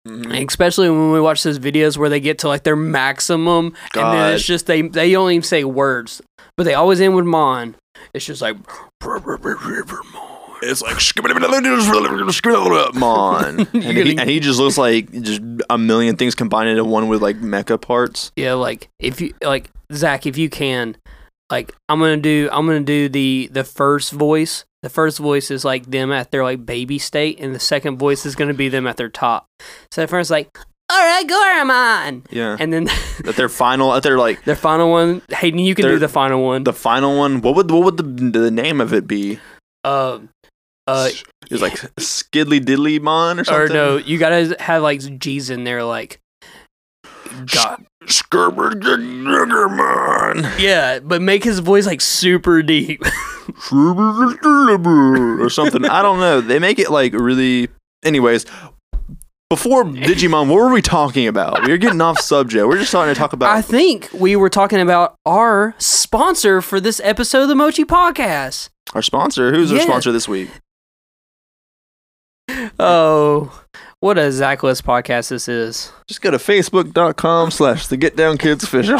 Mhm. 0.05 0.47
Especially 0.47 0.89
when 0.89 1.11
we 1.11 1.19
watch 1.19 1.41
those 1.43 1.57
videos 1.59 1.97
where 1.97 2.09
they 2.09 2.19
get 2.19 2.39
to 2.39 2.47
like 2.47 2.63
their 2.63 2.75
maximum, 2.75 3.73
and 3.95 4.13
then 4.13 4.33
it's 4.35 4.43
just 4.45 4.67
they 4.67 4.83
they 4.83 5.11
don't 5.11 5.31
even 5.31 5.43
say 5.43 5.63
words, 5.63 6.21
but 6.57 6.63
they 6.65 6.73
always 6.75 7.01
end 7.01 7.15
with 7.15 7.25
"mon." 7.25 7.75
It's 8.13 8.25
just 8.25 8.41
like 8.41 8.55
It's 10.61 10.81
like 10.81 10.95
Mon, 12.95 13.59
and, 13.73 13.97
he, 13.97 14.17
and 14.17 14.29
he 14.29 14.39
just 14.39 14.59
looks 14.59 14.77
like 14.77 15.11
just 15.11 15.41
a 15.69 15.77
million 15.77 16.15
things 16.15 16.33
combined 16.33 16.69
into 16.69 16.83
one 16.85 17.07
with 17.07 17.21
like 17.21 17.37
mecha 17.41 17.79
parts. 17.79 18.31
yeah, 18.35 18.53
like 18.53 18.89
if 18.99 19.21
you 19.21 19.33
like 19.43 19.69
Zach, 19.93 20.25
if 20.25 20.37
you 20.37 20.49
can, 20.49 20.97
like 21.51 21.71
I'm 21.89 21.99
gonna 21.99 22.17
do 22.17 22.49
I'm 22.51 22.65
gonna 22.65 22.79
do 22.81 23.09
the 23.09 23.49
the 23.51 23.63
first 23.63 24.11
voice. 24.11 24.65
The 24.85 24.89
first 24.89 25.17
voice 25.17 25.49
is 25.49 25.65
like 25.65 25.89
them 25.89 26.11
at 26.11 26.29
their 26.29 26.43
like 26.43 26.63
baby 26.63 26.99
state, 26.99 27.39
and 27.39 27.55
the 27.55 27.59
second 27.59 27.97
voice 27.97 28.23
is 28.23 28.35
gonna 28.35 28.53
be 28.53 28.69
them 28.69 28.85
at 28.85 28.97
their 28.97 29.09
top. 29.09 29.47
So 29.89 30.01
the 30.01 30.07
first 30.07 30.29
like, 30.29 30.47
all 30.91 30.99
right, 30.99 31.25
Goramon, 31.27 32.23
Yeah, 32.29 32.55
and 32.59 32.71
then 32.71 32.87
at 33.27 33.35
their 33.35 33.49
final, 33.49 33.95
at 33.95 34.03
their 34.03 34.19
like 34.19 34.43
their 34.43 34.55
final 34.55 34.91
one. 34.91 35.23
Hayden, 35.31 35.57
you 35.57 35.73
can 35.73 35.85
do 35.85 35.97
the 35.97 36.07
final 36.07 36.43
one. 36.43 36.65
the 36.65 36.71
final 36.71 37.17
one. 37.17 37.41
What 37.41 37.55
would 37.55 37.71
what 37.71 37.83
would 37.83 37.97
the 37.97 38.39
the 38.39 38.51
name 38.51 38.79
of 38.79 38.93
it 38.93 39.07
be? 39.07 39.39
uh, 39.83 40.19
uh, 40.85 41.09
It's 41.49 41.63
like 41.63 41.77
Skidly 41.97 42.59
Diddly 42.59 43.01
Mon 43.01 43.39
or 43.39 43.43
something. 43.43 43.71
or 43.71 43.73
no, 43.73 43.97
you 43.97 44.19
gotta 44.19 44.55
have 44.59 44.83
like 44.83 45.01
G's 45.17 45.49
in 45.49 45.63
there, 45.63 45.83
like 45.83 46.19
God, 47.51 47.83
Skirber 48.07 48.75
Mon. 49.69 50.51
yeah, 50.59 50.99
but 50.99 51.21
make 51.21 51.43
his 51.43 51.59
voice 51.59 51.85
like 51.85 52.01
super 52.01 52.61
deep. 52.61 53.03
or 53.71 55.49
something. 55.49 55.85
I 55.85 56.01
don't 56.01 56.19
know. 56.19 56.41
They 56.41 56.59
make 56.59 56.79
it 56.79 56.89
like 56.89 57.13
really. 57.13 57.69
Anyways, 58.03 58.45
before 59.49 59.83
Digimon, 59.83 60.47
what 60.47 60.55
were 60.55 60.71
we 60.71 60.81
talking 60.81 61.27
about? 61.27 61.63
We 61.65 61.71
were 61.71 61.77
getting 61.77 62.01
off 62.01 62.19
subject. 62.19 62.67
We're 62.67 62.77
just 62.77 62.89
starting 62.89 63.13
to 63.13 63.19
talk 63.19 63.33
about. 63.33 63.55
I 63.55 63.61
think 63.61 64.09
we 64.13 64.35
were 64.35 64.49
talking 64.49 64.79
about 64.79 65.15
our 65.25 65.75
sponsor 65.77 66.61
for 66.61 66.79
this 66.79 66.99
episode 67.03 67.43
of 67.43 67.47
the 67.49 67.55
Mochi 67.55 67.85
Podcast. 67.85 68.69
Our 68.93 69.01
sponsor. 69.01 69.53
Who's 69.53 69.71
our 69.71 69.79
sponsor 69.79 70.11
this 70.11 70.27
week? 70.27 70.49
Oh, 72.79 73.63
what 74.05 74.19
a 74.19 74.29
Zachless 74.29 74.83
podcast 74.83 75.29
this 75.29 75.47
is. 75.47 75.91
Just 76.07 76.21
go 76.21 76.29
to 76.29 76.37
facebook.com 76.37 77.49
slash 77.49 77.87
the 77.87 77.97
Get 77.97 78.15
Down 78.15 78.37
Kids 78.37 78.63
official. 78.63 78.99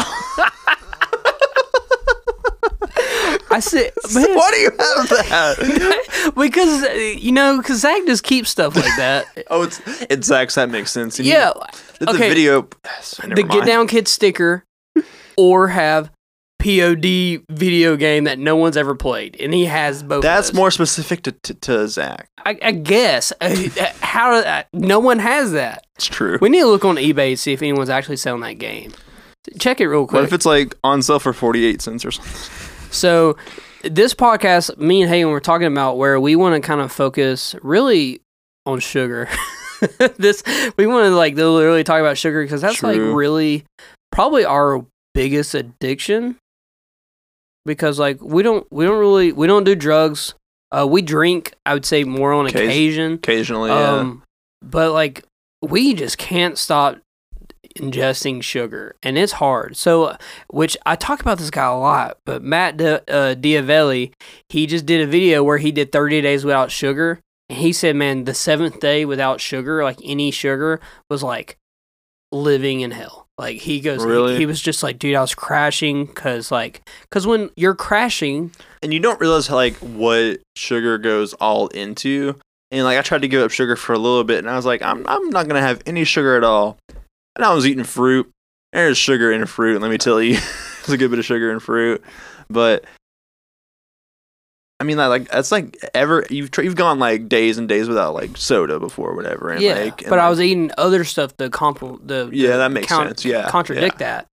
I 3.48 3.60
said, 3.60 3.92
man, 4.12 4.34
Why 4.34 4.50
do 4.50 4.56
you 4.56 4.70
have 4.70 5.08
that? 5.08 6.32
because 6.36 6.82
you 7.22 7.30
know, 7.30 7.58
because 7.58 7.82
Zach 7.82 8.04
just 8.04 8.24
keeps 8.24 8.50
stuff 8.50 8.74
like 8.74 8.96
that. 8.96 9.26
oh, 9.48 9.62
it's 9.62 9.80
it's 10.10 10.26
Zach's. 10.26 10.56
That 10.56 10.70
makes 10.70 10.90
sense. 10.90 11.20
And 11.20 11.26
you- 11.28 11.34
yeah, 11.34 11.52
the 12.00 12.10
okay. 12.10 12.28
video. 12.28 12.62
the 13.22 13.46
Get 13.48 13.64
Down 13.64 13.86
Kid 13.86 14.08
sticker, 14.08 14.64
or 15.36 15.68
have 15.68 16.10
POD 16.66 17.44
video 17.48 17.94
game 17.94 18.24
that 18.24 18.40
no 18.40 18.56
one's 18.56 18.76
ever 18.76 18.96
played, 18.96 19.36
and 19.38 19.54
he 19.54 19.66
has 19.66 20.02
both. 20.02 20.22
That's 20.22 20.52
more 20.52 20.72
specific 20.72 21.22
to, 21.22 21.32
to, 21.32 21.54
to 21.54 21.88
Zach. 21.88 22.28
I, 22.44 22.58
I 22.60 22.72
guess. 22.72 23.32
Uh, 23.40 23.54
how? 24.00 24.34
Uh, 24.34 24.64
no 24.72 24.98
one 24.98 25.20
has 25.20 25.52
that. 25.52 25.86
It's 25.94 26.06
true. 26.06 26.38
We 26.40 26.48
need 26.48 26.60
to 26.60 26.66
look 26.66 26.84
on 26.84 26.96
eBay 26.96 27.34
to 27.34 27.36
see 27.36 27.52
if 27.52 27.62
anyone's 27.62 27.88
actually 27.88 28.16
selling 28.16 28.40
that 28.40 28.54
game. 28.54 28.92
Check 29.60 29.80
it 29.80 29.86
real 29.86 30.08
quick. 30.08 30.14
What 30.14 30.24
if 30.24 30.32
it's 30.32 30.44
like 30.44 30.74
on 30.82 31.02
sale 31.02 31.20
for 31.20 31.32
48 31.32 31.80
cents 31.80 32.04
or 32.04 32.10
something? 32.10 32.90
So, 32.90 33.36
this 33.84 34.12
podcast, 34.12 34.76
me 34.76 35.02
and 35.02 35.08
Hayden 35.08 35.30
were 35.30 35.38
talking 35.38 35.68
about 35.68 35.98
where 35.98 36.18
we 36.18 36.34
want 36.34 36.60
to 36.60 36.66
kind 36.66 36.80
of 36.80 36.90
focus 36.90 37.54
really 37.62 38.22
on 38.64 38.80
sugar. 38.80 39.28
this 40.16 40.42
we 40.76 40.88
want 40.88 41.04
to 41.04 41.10
like 41.10 41.36
literally 41.36 41.84
talk 41.84 42.00
about 42.00 42.18
sugar 42.18 42.42
because 42.42 42.60
that's 42.60 42.82
like 42.82 42.98
really 42.98 43.64
probably 44.10 44.44
our 44.44 44.84
biggest 45.14 45.54
addiction. 45.54 46.36
Because 47.66 47.98
like 47.98 48.22
we 48.22 48.42
don't 48.42 48.66
we 48.72 48.86
don't 48.86 48.98
really 48.98 49.32
we 49.32 49.46
don't 49.46 49.64
do 49.64 49.74
drugs. 49.74 50.34
Uh, 50.72 50.86
we 50.88 51.02
drink. 51.02 51.52
I 51.66 51.74
would 51.74 51.84
say 51.84 52.04
more 52.04 52.32
on 52.32 52.46
Occasion- 52.46 52.68
occasion. 52.70 53.12
Occasionally, 53.14 53.70
yeah. 53.70 53.90
Um, 53.96 54.22
but 54.62 54.92
like 54.92 55.24
we 55.62 55.92
just 55.94 56.16
can't 56.16 56.56
stop 56.56 56.98
ingesting 57.78 58.42
sugar, 58.42 58.94
and 59.02 59.18
it's 59.18 59.32
hard. 59.32 59.76
So, 59.76 60.04
uh, 60.04 60.16
which 60.48 60.76
I 60.86 60.96
talk 60.96 61.20
about 61.20 61.38
this 61.38 61.50
guy 61.50 61.66
a 61.66 61.76
lot, 61.76 62.18
but 62.24 62.42
Matt 62.42 62.76
Di- 62.78 63.00
uh, 63.08 63.34
D'Avella, 63.34 64.10
he 64.48 64.66
just 64.66 64.86
did 64.86 65.00
a 65.02 65.06
video 65.06 65.42
where 65.42 65.58
he 65.58 65.72
did 65.72 65.92
30 65.92 66.22
days 66.22 66.44
without 66.44 66.70
sugar, 66.70 67.20
and 67.48 67.58
he 67.58 67.72
said, 67.72 67.94
man, 67.96 68.24
the 68.24 68.32
seventh 68.34 68.80
day 68.80 69.04
without 69.04 69.40
sugar, 69.40 69.82
like 69.84 69.98
any 70.04 70.30
sugar, 70.30 70.80
was 71.10 71.22
like 71.22 71.58
living 72.32 72.80
in 72.80 72.92
hell. 72.92 73.25
Like 73.38 73.58
he 73.58 73.80
goes, 73.80 74.02
he- 74.02 74.08
Really? 74.08 74.36
he, 74.38 74.46
was 74.46 74.60
just 74.60 74.82
like, 74.82 74.98
dude, 74.98 75.14
I 75.14 75.20
was 75.20 75.34
crashing 75.34 76.06
because 76.06 76.50
like, 76.50 76.88
because 77.02 77.26
when 77.26 77.50
you're 77.56 77.74
crashing, 77.74 78.52
and 78.82 78.94
you 78.94 79.00
don't 79.00 79.20
realize 79.20 79.50
like 79.50 79.74
what 79.76 80.40
sugar 80.56 80.96
goes 80.98 81.34
all 81.34 81.66
into. 81.68 82.36
And 82.72 82.84
like 82.84 82.98
I 82.98 83.02
tried 83.02 83.22
to 83.22 83.28
give 83.28 83.42
up 83.42 83.50
sugar 83.50 83.76
for 83.76 83.92
a 83.92 83.98
little 83.98 84.24
bit, 84.24 84.38
and 84.38 84.48
I 84.50 84.56
was 84.56 84.64
like, 84.66 84.82
I'm 84.82 85.06
I'm 85.06 85.30
not 85.30 85.46
gonna 85.48 85.60
have 85.60 85.82
any 85.86 86.04
sugar 86.04 86.36
at 86.36 86.44
all. 86.44 86.78
And 87.36 87.44
I 87.44 87.52
was 87.54 87.66
eating 87.66 87.84
fruit. 87.84 88.28
There's 88.72 88.96
sugar 88.98 89.30
in 89.30 89.44
fruit. 89.46 89.74
and 89.76 89.82
Let 89.82 89.90
me 89.90 89.98
tell 89.98 90.20
you, 90.20 90.34
there's 90.78 90.88
a 90.90 90.96
good 90.96 91.10
bit 91.10 91.18
of 91.18 91.24
sugar 91.24 91.50
in 91.52 91.60
fruit. 91.60 92.02
But 92.48 92.84
I 94.78 94.84
mean, 94.84 94.98
like, 94.98 95.08
like 95.08 95.30
that's 95.30 95.50
like 95.50 95.78
ever 95.94 96.26
you've 96.28 96.50
tr- 96.50 96.62
you've 96.62 96.76
gone 96.76 96.98
like 96.98 97.28
days 97.28 97.56
and 97.58 97.68
days 97.68 97.88
without 97.88 98.14
like 98.14 98.36
soda 98.36 98.78
before, 98.78 99.10
or 99.10 99.14
whatever. 99.16 99.50
And 99.50 99.62
yeah, 99.62 99.74
like, 99.84 100.08
but 100.08 100.18
I 100.18 100.28
was 100.28 100.40
eating 100.40 100.70
other 100.76 101.02
stuff 101.04 101.36
to 101.38 101.48
compl- 101.48 102.06
the 102.06 102.28
Yeah, 102.32 102.52
the 102.52 102.56
that 102.58 102.72
makes 102.72 102.86
count- 102.88 103.08
sense. 103.08 103.24
Yeah, 103.24 103.48
contradict 103.48 103.98
that. 104.00 104.26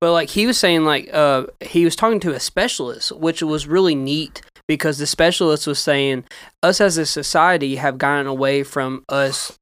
But 0.00 0.12
like 0.12 0.28
he 0.30 0.46
was 0.46 0.58
saying, 0.58 0.84
like 0.84 1.08
uh, 1.12 1.46
he 1.60 1.84
was 1.84 1.96
talking 1.96 2.20
to 2.20 2.32
a 2.34 2.40
specialist, 2.40 3.12
which 3.12 3.42
was 3.42 3.66
really 3.66 3.94
neat 3.94 4.42
because 4.68 4.98
the 4.98 5.06
specialist 5.06 5.66
was 5.66 5.78
saying 5.78 6.24
us 6.62 6.80
as 6.80 6.96
a 6.98 7.06
society 7.06 7.76
have 7.76 7.96
gotten 7.98 8.26
away 8.26 8.62
from 8.62 9.02
us. 9.08 9.58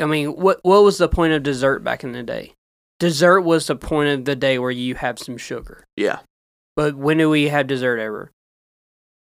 I 0.00 0.06
mean, 0.06 0.28
what 0.28 0.60
what 0.62 0.82
was 0.82 0.96
the 0.98 1.08
point 1.08 1.32
of 1.34 1.42
dessert 1.42 1.80
back 1.84 2.04
in 2.04 2.12
the 2.12 2.22
day? 2.22 2.52
Dessert 3.00 3.42
was 3.42 3.66
the 3.66 3.76
point 3.76 4.08
of 4.10 4.24
the 4.24 4.34
day 4.36 4.58
where 4.58 4.70
you 4.70 4.94
have 4.96 5.18
some 5.18 5.36
sugar. 5.36 5.84
yeah, 5.96 6.18
But 6.74 6.96
when 6.96 7.18
do 7.18 7.30
we 7.30 7.48
have 7.48 7.66
dessert 7.66 7.98
ever? 7.98 8.30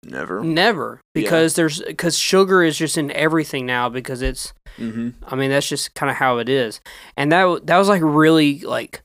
Never. 0.03 0.43
Never, 0.43 1.01
because 1.15 1.55
there's 1.55 1.81
because 1.83 2.19
sugar 2.19 2.63
is 2.63 2.77
just 2.77 2.99
in 2.99 3.11
everything 3.13 3.67
now 3.67 3.89
because 3.89 4.23
it's 4.23 4.53
Mm-hmm. 4.79 5.11
I 5.27 5.37
mean, 5.37 5.51
that's 5.51 5.69
just 5.69 5.95
kind 5.95 6.11
of 6.11 6.17
how 6.17 6.39
it 6.39 6.49
is. 6.49 6.81
And 7.17 7.33
that 7.33 7.67
that 7.67 7.79
was 7.79 7.89
like 7.89 8.03
really 8.03 8.61
like 8.61 9.01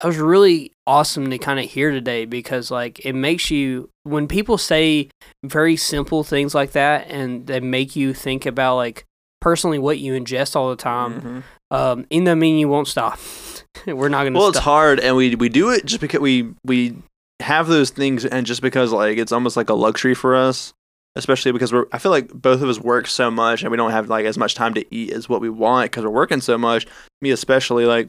that 0.00 0.08
was 0.08 0.18
really 0.18 0.72
awesome 0.86 1.30
to 1.30 1.38
kind 1.38 1.60
of 1.60 1.66
hear 1.66 1.90
today 1.90 2.24
because 2.24 2.70
like 2.70 3.04
it 3.04 3.12
makes 3.12 3.50
you 3.50 3.88
when 4.02 4.26
people 4.26 4.58
say 4.58 5.08
very 5.44 5.76
simple 5.76 6.24
things 6.24 6.54
like 6.54 6.72
that 6.72 7.06
and 7.08 7.46
they 7.46 7.60
make 7.60 7.94
you 7.94 8.12
think 8.12 8.46
about 8.46 8.76
like 8.76 9.04
personally 9.40 9.78
what 9.78 9.98
you 9.98 10.12
ingest 10.14 10.56
all 10.56 10.70
the 10.70 10.76
time. 10.76 11.20
Mhm. 11.20 11.42
Um, 11.70 12.06
in 12.10 12.24
the 12.24 12.36
mean 12.36 12.58
you 12.58 12.68
won't 12.68 12.88
stop. 12.88 13.18
We're 13.86 14.08
not 14.08 14.24
gonna 14.24 14.38
Well, 14.38 14.48
it's 14.48 14.58
hard, 14.58 15.00
and 15.00 15.16
we 15.16 15.34
we 15.34 15.48
do 15.48 15.70
it 15.70 15.86
just 15.86 16.00
because 16.00 16.20
we 16.20 16.52
we 16.64 16.96
have 17.42 17.66
those 17.68 17.90
things, 17.90 18.24
and 18.24 18.46
just 18.46 18.62
because 18.62 18.92
like 18.92 19.18
it's 19.18 19.32
almost 19.32 19.56
like 19.56 19.70
a 19.70 19.74
luxury 19.74 20.14
for 20.14 20.34
us, 20.36 20.72
especially 21.16 21.52
because 21.52 21.72
we're. 21.72 21.86
I 21.92 21.98
feel 21.98 22.10
like 22.12 22.28
both 22.32 22.62
of 22.62 22.68
us 22.68 22.78
work 22.80 23.06
so 23.06 23.30
much, 23.30 23.62
and 23.62 23.70
we 23.70 23.76
don't 23.76 23.90
have 23.90 24.08
like 24.08 24.24
as 24.26 24.38
much 24.38 24.54
time 24.54 24.74
to 24.74 24.94
eat 24.94 25.12
as 25.12 25.28
what 25.28 25.40
we 25.40 25.48
want 25.50 25.90
because 25.90 26.04
we're 26.04 26.10
working 26.10 26.40
so 26.40 26.56
much. 26.58 26.86
Me 27.20 27.30
especially, 27.30 27.86
like 27.86 28.08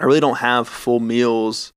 I 0.00 0.04
really 0.04 0.20
don't 0.20 0.38
have 0.38 0.68
full 0.68 1.00
meals 1.00 1.72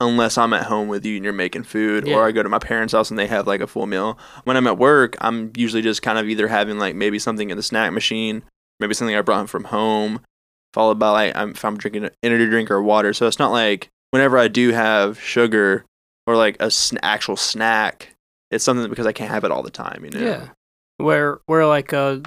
unless 0.00 0.36
I'm 0.36 0.52
at 0.52 0.64
home 0.64 0.88
with 0.88 1.06
you 1.06 1.14
and 1.16 1.24
you're 1.24 1.32
making 1.32 1.62
food, 1.62 2.06
Yeah. 2.06 2.16
or 2.16 2.26
I 2.26 2.32
go 2.32 2.42
to 2.42 2.48
my 2.48 2.58
parents' 2.58 2.92
house 2.92 3.10
and 3.10 3.18
they 3.18 3.28
have 3.28 3.46
like 3.46 3.60
a 3.60 3.66
full 3.66 3.86
meal. 3.86 4.18
When 4.42 4.56
I'm 4.56 4.66
at 4.66 4.76
work, 4.76 5.16
I'm 5.20 5.52
usually 5.56 5.82
just 5.82 6.02
kind 6.02 6.18
of 6.18 6.28
either 6.28 6.48
having 6.48 6.78
like 6.78 6.94
maybe 6.96 7.18
something 7.18 7.48
in 7.50 7.56
the 7.56 7.62
snack 7.62 7.92
machine, 7.92 8.42
maybe 8.80 8.92
something 8.92 9.14
I 9.16 9.22
brought 9.22 9.48
from 9.48 9.64
home, 9.64 10.20
followed 10.74 10.98
by 10.98 11.10
like 11.10 11.36
I'm, 11.36 11.50
if 11.52 11.64
I'm 11.64 11.76
drinking 11.78 12.04
an 12.06 12.10
energy 12.24 12.46
drink 12.46 12.70
or 12.72 12.82
water. 12.82 13.12
So 13.14 13.26
it's 13.28 13.38
not 13.38 13.52
like 13.52 13.88
whenever 14.10 14.36
I 14.36 14.48
do 14.48 14.72
have 14.72 15.20
sugar 15.20 15.84
or 16.26 16.36
like 16.36 16.56
a 16.60 16.70
sn- 16.70 16.98
actual 17.02 17.36
snack, 17.36 18.14
it's 18.50 18.64
something 18.64 18.88
because 18.88 19.06
I 19.06 19.12
can't 19.12 19.30
have 19.30 19.44
it 19.44 19.50
all 19.50 19.62
the 19.62 19.70
time. 19.70 20.04
You 20.04 20.10
know? 20.10 20.20
Yeah. 20.26 20.48
Where 20.98 21.38
where 21.46 21.66
like 21.66 21.92
uh 21.92 22.20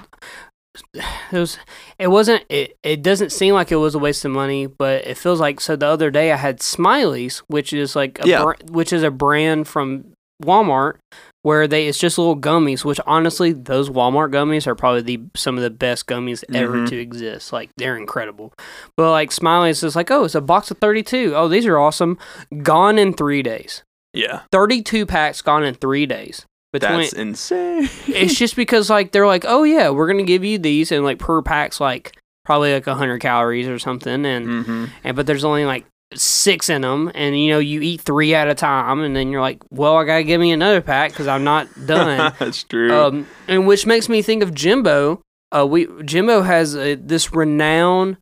it 0.94 1.04
was 1.38 1.58
it 1.98 2.08
wasn't 2.08 2.44
it, 2.48 2.76
it 2.82 3.02
doesn't 3.02 3.32
seem 3.32 3.54
like 3.54 3.72
it 3.72 3.76
was 3.76 3.94
a 3.94 3.98
waste 3.98 4.24
of 4.24 4.30
money, 4.30 4.66
but 4.66 5.06
it 5.06 5.16
feels 5.18 5.40
like 5.40 5.60
so 5.60 5.74
the 5.76 5.86
other 5.86 6.10
day 6.10 6.30
I 6.32 6.36
had 6.36 6.60
Smileys, 6.60 7.38
which 7.48 7.72
is 7.72 7.96
like 7.96 8.22
a 8.24 8.28
Yeah. 8.28 8.42
br- 8.44 8.72
which 8.72 8.92
is 8.92 9.02
a 9.02 9.10
brand 9.10 9.66
from 9.66 10.12
Walmart 10.42 10.98
where 11.42 11.66
they 11.66 11.88
it's 11.88 11.98
just 11.98 12.18
little 12.18 12.36
gummies, 12.36 12.84
which 12.84 13.00
honestly 13.06 13.52
those 13.52 13.90
Walmart 13.90 14.30
gummies 14.30 14.66
are 14.68 14.74
probably 14.76 15.02
the 15.02 15.20
some 15.34 15.56
of 15.56 15.62
the 15.62 15.70
best 15.70 16.06
gummies 16.06 16.44
ever 16.54 16.74
Mhm. 16.78 16.88
to 16.90 16.96
exist. 17.00 17.52
Like 17.52 17.70
they're 17.76 17.96
incredible. 17.96 18.52
But 18.96 19.10
like 19.10 19.30
Smileys 19.30 19.82
is 19.82 19.96
like, 19.96 20.10
"Oh, 20.12 20.24
it's 20.24 20.34
a 20.36 20.40
box 20.40 20.70
of 20.70 20.78
32. 20.78 21.32
Oh, 21.34 21.48
these 21.48 21.66
are 21.66 21.78
awesome." 21.78 22.18
Gone 22.62 22.98
in 22.98 23.14
3 23.14 23.42
days. 23.42 23.82
Yeah. 24.18 24.40
32 24.52 25.06
packs 25.06 25.40
gone 25.42 25.64
in 25.64 25.74
3 25.74 26.06
days. 26.06 26.44
Between 26.72 26.98
That's 27.00 27.12
insane. 27.14 27.88
it's 28.08 28.34
just 28.34 28.54
because 28.54 28.90
like 28.90 29.12
they're 29.12 29.26
like, 29.26 29.44
oh 29.48 29.62
yeah, 29.62 29.88
we're 29.88 30.06
gonna 30.06 30.22
give 30.24 30.44
you 30.44 30.58
these, 30.58 30.92
and 30.92 31.02
like 31.02 31.18
per 31.18 31.40
pack's 31.40 31.80
like 31.80 32.14
probably 32.44 32.74
like 32.74 32.84
hundred 32.84 33.20
calories 33.20 33.66
or 33.68 33.78
something, 33.78 34.26
and 34.26 34.64
hmm 34.66 34.84
and 35.02 35.16
but 35.16 35.26
there's 35.26 35.44
only 35.44 35.64
like 35.64 35.86
six 36.14 36.68
in 36.68 36.82
them, 36.82 37.10
and 37.14 37.40
you 37.40 37.48
know 37.50 37.58
you 37.58 37.80
eat 37.80 38.02
three 38.02 38.34
at 38.34 38.48
a 38.48 38.54
time, 38.54 39.00
and 39.00 39.16
then 39.16 39.30
you're 39.30 39.40
like, 39.40 39.62
well, 39.70 39.96
I 39.96 40.04
gotta 40.04 40.24
give 40.24 40.42
me 40.42 40.50
another 40.52 40.82
pack 40.82 41.10
because 41.12 41.26
I'm 41.26 41.42
not 41.42 41.68
done. 41.86 42.34
That's 42.38 42.64
true. 42.64 42.92
um, 42.92 43.26
and 43.46 43.66
which 43.66 43.86
makes 43.86 44.10
me 44.10 44.20
think 44.20 44.42
of 44.42 44.52
Jimbo. 44.54 45.22
Uh, 45.50 45.64
we 45.66 45.86
Jimbo 46.04 46.42
has 46.42 46.76
uh, 46.76 46.96
this 47.00 47.32
renowned, 47.32 48.08
ren- 48.08 48.18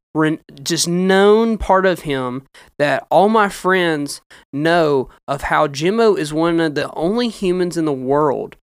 just 0.62 0.88
known 0.88 1.58
part 1.58 1.86
of 1.86 2.00
him 2.00 2.42
that 2.78 3.06
all 3.10 3.28
my 3.28 3.48
friends 3.48 4.20
know 4.52 5.08
of 5.28 5.42
how 5.42 5.66
Jimbo 5.68 6.14
is 6.14 6.32
one 6.32 6.58
of 6.60 6.74
the 6.74 6.92
only 6.94 7.28
humans 7.28 7.76
in 7.76 7.84
the 7.84 7.92
world 7.92 8.56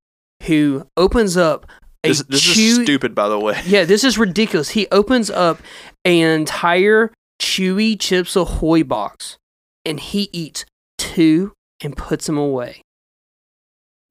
who 0.43 0.87
opens 0.97 1.37
up 1.37 1.65
a 2.03 2.09
this 2.09 2.23
this 2.23 2.41
chew- 2.41 2.61
is 2.61 2.75
stupid, 2.83 3.15
by 3.15 3.29
the 3.29 3.39
way. 3.39 3.61
yeah, 3.65 3.85
this 3.85 4.03
is 4.03 4.17
ridiculous. 4.17 4.69
He 4.69 4.87
opens 4.91 5.29
up 5.29 5.59
an 6.03 6.39
entire 6.39 7.11
Chewy 7.41 7.99
Chips 7.99 8.35
Ahoy 8.35 8.83
box 8.83 9.37
and 9.85 9.99
he 9.99 10.29
eats 10.33 10.65
two 10.97 11.53
and 11.81 11.95
puts 11.95 12.25
them 12.25 12.37
away. 12.37 12.81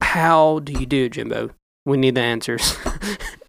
How 0.00 0.58
do 0.60 0.72
you 0.72 0.86
do, 0.86 1.04
it, 1.04 1.12
Jimbo? 1.12 1.50
We 1.84 1.96
need 1.96 2.14
the 2.14 2.20
answers. 2.20 2.76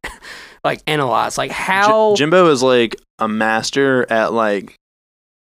like 0.63 0.81
analyze, 0.87 1.37
like 1.37 1.51
J- 1.51 1.55
how 1.55 2.15
Jimbo 2.15 2.49
is 2.51 2.63
like 2.63 2.95
a 3.19 3.27
master 3.27 4.05
at 4.11 4.33
like 4.33 4.75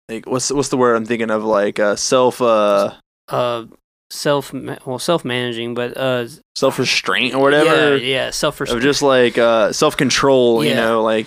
like 0.08 0.26
what's 0.26 0.50
what's 0.50 0.68
the 0.68 0.76
word 0.76 0.96
I'm 0.96 1.04
thinking 1.06 1.30
of 1.30 1.44
like 1.44 1.78
uh 1.78 1.96
self 1.96 2.40
uh 2.42 2.94
uh 3.28 3.64
self 4.10 4.52
well 4.52 4.98
self 4.98 5.24
managing, 5.24 5.74
but 5.74 5.96
uh 5.96 6.26
self 6.56 6.78
restraint 6.78 7.34
or 7.34 7.40
whatever 7.42 7.96
Yeah, 7.96 8.24
yeah 8.26 8.30
self 8.30 8.60
of 8.60 8.80
just 8.80 9.02
like 9.02 9.38
uh 9.38 9.72
self 9.72 9.96
control. 9.96 10.64
You 10.64 10.74
know, 10.74 11.02
like 11.02 11.26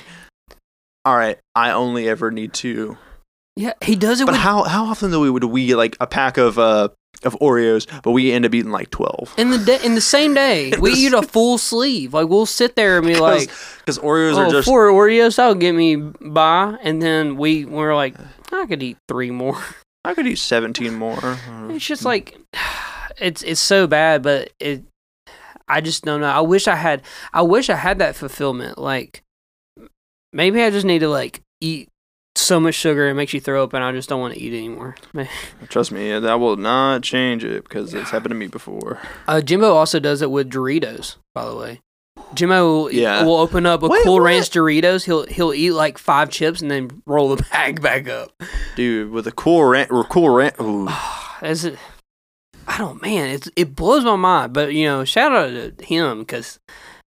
all 1.05 1.15
right, 1.15 1.38
I 1.55 1.71
only 1.71 2.09
ever 2.09 2.32
need 2.32 2.53
two. 2.53 2.97
yeah. 3.55 3.73
He 3.82 3.95
does 3.95 4.19
it 4.21 4.25
But 4.25 4.34
with 4.34 4.41
how 4.41 4.63
how 4.63 4.86
often 4.86 5.09
do 5.11 5.19
we 5.19 5.30
would 5.30 5.43
we 5.45 5.73
like 5.75 5.95
a 5.99 6.07
pack 6.07 6.38
of 6.38 6.59
uh 6.59 6.89
of 7.24 7.38
Oreos, 7.39 7.88
but 8.03 8.11
we 8.11 8.32
end 8.32 8.45
up 8.45 8.53
eating 8.53 8.72
like 8.72 8.89
twelve? 8.89 9.34
in 9.38 9.49
the 9.49 9.57
day 9.57 9.80
in 9.84 9.95
the 9.95 10.01
same 10.01 10.34
day. 10.34 10.74
We 10.80 10.93
eat 10.93 11.13
a 11.13 11.22
full 11.22 11.57
sleeve. 11.57 12.13
Like 12.13 12.28
we'll 12.28 12.45
sit 12.45 12.76
there 12.76 12.97
and 12.97 13.07
be 13.07 13.15
like. 13.20 13.49
Because 13.80 13.99
Oreos 13.99 14.36
oh, 14.36 14.47
are 14.47 14.51
just 14.51 14.68
four 14.68 14.89
Oreos, 14.89 15.38
that'll 15.38 15.55
get 15.55 15.74
me 15.74 15.95
by. 15.95 16.78
And 16.82 17.01
then 17.01 17.38
we 17.38 17.65
we're 17.65 17.95
like, 17.95 18.15
I 18.51 18.65
could 18.65 18.84
eat 18.84 18.97
three 19.07 19.32
more. 19.32 19.61
I 20.03 20.13
could 20.13 20.28
eat 20.28 20.38
seventeen 20.38 20.95
more. 20.95 21.38
It's 21.70 21.86
just 21.86 22.05
like, 22.05 22.38
it's 23.20 23.43
it's 23.43 23.61
so 23.61 23.88
bad, 23.88 24.24
but 24.24 24.51
it. 24.59 24.84
I 25.70 25.82
just 25.82 26.05
don't 26.05 26.22
know. 26.22 26.30
I 26.30 26.39
wish 26.39 26.68
I 26.68 26.76
had. 26.76 27.01
I 27.34 27.41
wish 27.41 27.70
I 27.70 27.76
had 27.76 27.99
that 27.99 28.15
fulfillment. 28.15 28.78
Like, 28.78 29.22
maybe 30.32 30.61
I 30.63 30.70
just 30.70 30.86
need 30.86 30.99
to 30.99 31.09
like 31.09 31.41
eat 31.59 31.89
so 32.41 32.59
much 32.59 32.75
sugar 32.75 33.07
it 33.07 33.13
makes 33.13 33.33
you 33.33 33.39
throw 33.41 33.63
up, 33.63 33.73
and 33.73 33.83
I 33.83 33.91
just 33.91 34.09
don't 34.09 34.21
want 34.21 34.33
to 34.33 34.39
eat 34.39 34.53
anymore. 34.53 34.95
Trust 35.69 35.91
me, 35.91 36.17
that 36.19 36.39
will 36.39 36.55
not 36.57 37.03
change 37.03 37.43
it 37.43 37.63
because 37.63 37.93
it's 37.93 38.09
happened 38.11 38.31
to 38.31 38.35
me 38.35 38.47
before. 38.47 38.99
Uh, 39.27 39.41
Jimbo 39.41 39.73
also 39.73 39.99
does 39.99 40.21
it 40.21 40.31
with 40.31 40.49
Doritos, 40.51 41.15
by 41.33 41.45
the 41.45 41.55
way. 41.55 41.81
Jimbo 42.33 42.65
will, 42.65 42.91
Yeah. 42.91 43.23
will 43.23 43.38
open 43.38 43.65
up 43.65 43.83
a 43.83 43.88
Wait, 43.88 44.03
Cool 44.03 44.15
what? 44.15 44.23
Ranch 44.23 44.49
Doritos. 44.49 45.05
He'll 45.05 45.25
he'll 45.27 45.53
eat 45.53 45.71
like 45.71 45.97
five 45.97 46.29
chips 46.29 46.61
and 46.61 46.69
then 46.69 47.01
roll 47.05 47.33
the 47.35 47.41
bag 47.51 47.81
back 47.81 48.09
up. 48.09 48.31
Dude, 48.75 49.11
with 49.11 49.27
a 49.27 49.31
cool 49.31 49.63
Ranch 49.63 49.89
or 49.91 50.03
cool 50.03 50.29
rant. 50.29 50.55
Ooh. 50.59 50.89
Is 51.41 51.63
it? 51.65 51.77
I 52.67 52.77
don't, 52.79 53.01
man. 53.01 53.29
It's 53.29 53.49
it 53.55 53.75
blows 53.75 54.03
my 54.03 54.17
mind. 54.17 54.51
But 54.53 54.73
you 54.73 54.85
know, 54.85 55.05
shout 55.05 55.31
out 55.31 55.77
to 55.77 55.85
him 55.85 56.19
because, 56.19 56.59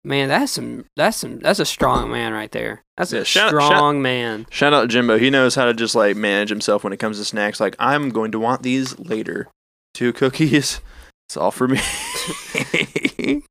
man, 0.06 0.28
that's 0.28 0.52
some 0.52 0.84
that's 0.96 1.16
some 1.18 1.38
that's 1.40 1.58
a 1.58 1.64
strong 1.66 2.10
man 2.10 2.32
right 2.32 2.50
there. 2.52 2.82
That's 2.96 3.12
Yeah, 3.12 3.20
a 3.20 3.24
shout- 3.24 3.48
strong 3.50 4.00
man. 4.00 4.46
Shout 4.50 4.72
out 4.72 4.82
to 4.82 4.86
Jimbo. 4.88 5.18
He 5.18 5.28
knows 5.30 5.54
how 5.54 5.64
to 5.66 5.74
just 5.74 5.94
like 5.94 6.16
manage 6.16 6.48
himself 6.48 6.84
when 6.84 6.92
it 6.92 6.98
comes 6.98 7.18
to 7.18 7.24
snacks. 7.24 7.60
Like, 7.60 7.76
I'm 7.78 8.08
going 8.10 8.32
to 8.32 8.38
want 8.40 8.62
these 8.62 8.98
later. 8.98 9.48
Two 9.94 10.12
cookies. 10.12 10.80
It's 11.28 11.36
all 11.36 11.50
for 11.50 11.66
me. 11.68 11.80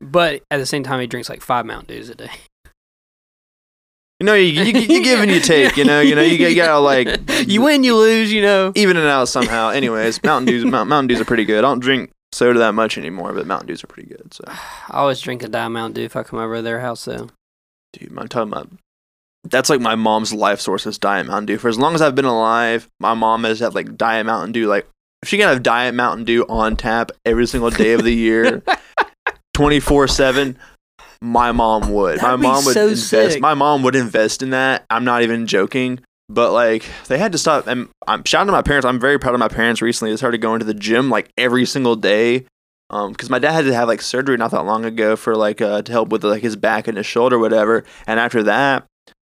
But 0.00 0.42
at 0.50 0.56
the 0.58 0.66
same 0.66 0.82
time, 0.82 1.00
he 1.00 1.06
drinks 1.06 1.28
like 1.28 1.42
five 1.42 1.66
Mountain 1.66 1.94
Dews 1.94 2.08
a 2.08 2.14
day. 2.14 2.30
You 4.18 4.26
know, 4.26 4.34
you, 4.34 4.62
you, 4.64 4.78
you 4.80 5.02
give 5.02 5.20
and 5.20 5.30
you 5.30 5.40
take. 5.40 5.76
You 5.76 5.84
know, 5.84 6.00
you 6.00 6.14
know, 6.14 6.22
you, 6.22 6.36
you 6.46 6.54
gotta 6.54 6.78
like 6.78 7.08
You 7.46 7.62
win, 7.62 7.84
you 7.84 7.96
lose. 7.96 8.32
You 8.32 8.42
know. 8.42 8.72
even 8.74 8.96
it 8.96 9.04
out 9.06 9.28
somehow. 9.28 9.70
Anyways, 9.70 10.22
Mountain 10.22 10.46
Dews, 10.46 10.64
Mountain 10.64 11.06
Dews 11.06 11.20
are 11.20 11.24
pretty 11.24 11.44
good. 11.44 11.58
I 11.58 11.62
don't 11.62 11.80
drink 11.80 12.10
soda 12.32 12.58
that 12.60 12.72
much 12.74 12.96
anymore, 12.98 13.32
but 13.32 13.46
Mountain 13.46 13.68
Dews 13.68 13.82
are 13.84 13.88
pretty 13.88 14.08
good. 14.08 14.32
So, 14.32 14.44
I 14.48 14.98
always 14.98 15.20
drink 15.20 15.42
a 15.42 15.48
Diet 15.48 15.72
Mountain 15.72 15.94
Dew 15.94 16.04
if 16.04 16.16
I 16.16 16.22
come 16.22 16.38
over 16.38 16.56
to 16.56 16.62
their 16.62 16.80
house. 16.80 17.04
Though. 17.04 17.28
dude, 17.92 18.16
I'm 18.16 18.28
talking 18.28 18.52
about. 18.52 18.68
That's 19.44 19.70
like 19.70 19.80
my 19.80 19.94
mom's 19.94 20.34
life 20.34 20.60
source 20.60 20.86
is 20.86 20.98
Diet 20.98 21.26
Mountain 21.26 21.46
Dew. 21.46 21.58
For 21.58 21.68
as 21.68 21.78
long 21.78 21.94
as 21.94 22.02
I've 22.02 22.14
been 22.14 22.26
alive, 22.26 22.88
my 23.00 23.14
mom 23.14 23.44
has 23.44 23.60
had 23.60 23.74
like 23.74 23.96
Diet 23.96 24.26
Mountain 24.26 24.52
Dew. 24.52 24.66
Like, 24.66 24.86
if 25.22 25.28
she 25.30 25.38
can 25.38 25.48
have 25.48 25.62
Diet 25.62 25.94
Mountain 25.94 26.24
Dew 26.24 26.44
on 26.48 26.76
tap 26.76 27.10
every 27.24 27.46
single 27.46 27.70
day 27.70 27.92
of 27.94 28.04
the 28.04 28.14
year, 28.14 28.62
24 29.54 30.08
7 30.08 30.58
my 31.22 31.52
mom 31.52 31.92
would 31.92 32.16
my 32.22 32.28
That'd 32.28 32.40
be 32.40 32.46
mom 32.46 32.64
would 32.64 32.72
so 32.72 32.88
invest 32.88 33.08
sick. 33.10 33.40
my 33.42 33.52
mom 33.52 33.82
would 33.82 33.94
invest 33.94 34.42
in 34.42 34.50
that 34.50 34.86
i'm 34.88 35.04
not 35.04 35.22
even 35.22 35.46
joking 35.46 36.00
but 36.32 36.52
like 36.52 36.84
they 37.08 37.18
had 37.18 37.32
to 37.32 37.38
stop 37.38 37.66
and 37.66 37.88
i'm 38.06 38.22
shouting 38.24 38.46
to 38.46 38.52
my 38.52 38.62
parents 38.62 38.86
i'm 38.86 39.00
very 39.00 39.18
proud 39.18 39.34
of 39.34 39.40
my 39.40 39.48
parents 39.48 39.82
recently 39.82 40.12
they 40.12 40.16
started 40.16 40.40
going 40.40 40.58
to 40.60 40.64
the 40.64 40.74
gym 40.74 41.10
like 41.10 41.30
every 41.36 41.66
single 41.66 41.96
day 41.96 42.46
um 42.90 43.12
because 43.12 43.28
my 43.28 43.38
dad 43.38 43.52
had 43.52 43.64
to 43.64 43.74
have 43.74 43.88
like 43.88 44.00
surgery 44.00 44.36
not 44.36 44.50
that 44.50 44.62
long 44.62 44.84
ago 44.84 45.16
for 45.16 45.34
like 45.36 45.60
uh 45.60 45.82
to 45.82 45.92
help 45.92 46.08
with 46.10 46.24
like 46.24 46.42
his 46.42 46.56
back 46.56 46.88
and 46.88 46.96
his 46.96 47.06
shoulder 47.06 47.38
whatever 47.38 47.84
and 48.06 48.20
after 48.20 48.42
that 48.42 48.86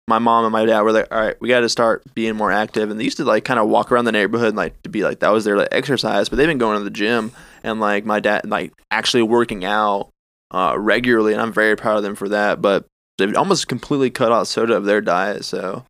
my 0.08 0.18
mom 0.18 0.44
and 0.44 0.52
my 0.52 0.64
dad 0.64 0.82
were 0.82 0.92
like 0.92 1.08
all 1.10 1.20
right 1.20 1.40
we 1.40 1.48
got 1.48 1.60
to 1.60 1.68
start 1.68 2.02
being 2.14 2.36
more 2.36 2.52
active 2.52 2.90
and 2.90 2.98
they 2.98 3.04
used 3.04 3.16
to 3.16 3.24
like 3.24 3.44
kind 3.44 3.60
of 3.60 3.68
walk 3.68 3.90
around 3.90 4.04
the 4.04 4.12
neighborhood 4.12 4.48
and 4.48 4.56
like 4.56 4.80
to 4.82 4.88
be 4.88 5.02
like 5.02 5.20
that 5.20 5.32
was 5.32 5.44
their 5.44 5.56
like 5.56 5.68
exercise 5.72 6.28
but 6.28 6.36
they've 6.36 6.48
been 6.48 6.58
going 6.58 6.78
to 6.78 6.84
the 6.84 6.90
gym 6.90 7.32
and 7.62 7.80
like 7.80 8.04
my 8.04 8.20
dad 8.20 8.48
like 8.48 8.72
actually 8.90 9.22
working 9.22 9.64
out 9.64 10.08
uh, 10.52 10.76
regularly, 10.78 11.32
and 11.32 11.42
I'm 11.42 11.52
very 11.52 11.76
proud 11.76 11.96
of 11.96 12.02
them 12.02 12.14
for 12.14 12.28
that. 12.28 12.62
But 12.62 12.84
they've 13.18 13.36
almost 13.36 13.68
completely 13.68 14.10
cut 14.10 14.32
out 14.32 14.46
soda 14.46 14.74
of 14.74 14.84
their 14.84 15.00
diet, 15.00 15.44
so 15.44 15.84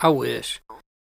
I 0.00 0.08
wish. 0.08 0.60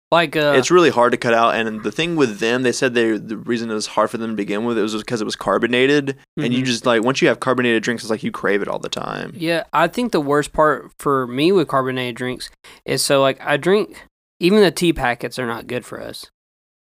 Like 0.09 0.37
uh, 0.37 0.53
it's 0.55 0.71
really 0.71 0.89
hard 0.89 1.11
to 1.11 1.17
cut 1.17 1.33
out. 1.33 1.55
And 1.55 1.83
the 1.83 1.91
thing 1.91 2.15
with 2.15 2.39
them, 2.39 2.63
they 2.63 2.71
said 2.71 2.93
they 2.93 3.17
the 3.17 3.35
reason 3.35 3.69
it 3.69 3.73
was 3.73 3.87
hard 3.87 4.09
for 4.09 4.17
them 4.17 4.29
to 4.29 4.35
begin 4.37 4.63
with 4.63 4.77
it 4.77 4.81
was 4.81 4.95
because 4.95 5.19
it 5.19 5.25
was 5.25 5.35
carbonated, 5.35 6.15
and 6.37 6.53
you 6.53 6.61
Mhm. 6.63 6.65
just 6.65 6.85
like 6.85 7.03
once 7.03 7.21
you 7.21 7.27
have 7.27 7.41
carbonated 7.41 7.83
drinks, 7.83 8.03
it's 8.03 8.09
like 8.09 8.23
you 8.23 8.31
crave 8.31 8.61
it 8.61 8.69
all 8.69 8.79
the 8.79 8.87
time. 8.87 9.33
Yeah, 9.35 9.63
I 9.73 9.87
think 9.89 10.13
the 10.13 10.21
worst 10.21 10.53
part 10.53 10.91
for 10.97 11.27
me 11.27 11.51
with 11.51 11.67
carbonated 11.67 12.15
drinks 12.15 12.49
is 12.85 13.03
so 13.03 13.21
like 13.21 13.37
I 13.41 13.57
drink 13.57 14.01
even 14.39 14.61
the 14.61 14.71
tea 14.71 14.93
packets 14.93 15.37
are 15.37 15.45
not 15.47 15.67
good 15.67 15.83
for 15.83 16.01
us, 16.01 16.27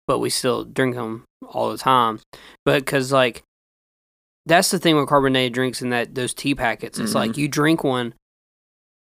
but 0.05 0.19
we 0.19 0.29
still 0.29 0.63
drink 0.63 0.93
them 0.93 1.23
all 1.47 1.71
the 1.71 1.79
time. 1.79 2.19
But 2.63 2.85
because 2.85 3.11
like 3.11 3.41
that's 4.45 4.69
the 4.69 4.77
thing 4.77 4.97
with 4.97 5.09
carbonated 5.09 5.53
drinks 5.53 5.81
and 5.81 5.91
that 5.91 6.13
those 6.13 6.35
tea 6.35 6.53
packets. 6.53 6.99
It's 6.99 7.13
Mhm. 7.13 7.15
like 7.15 7.37
you 7.37 7.47
drink 7.47 7.83
one, 7.83 8.13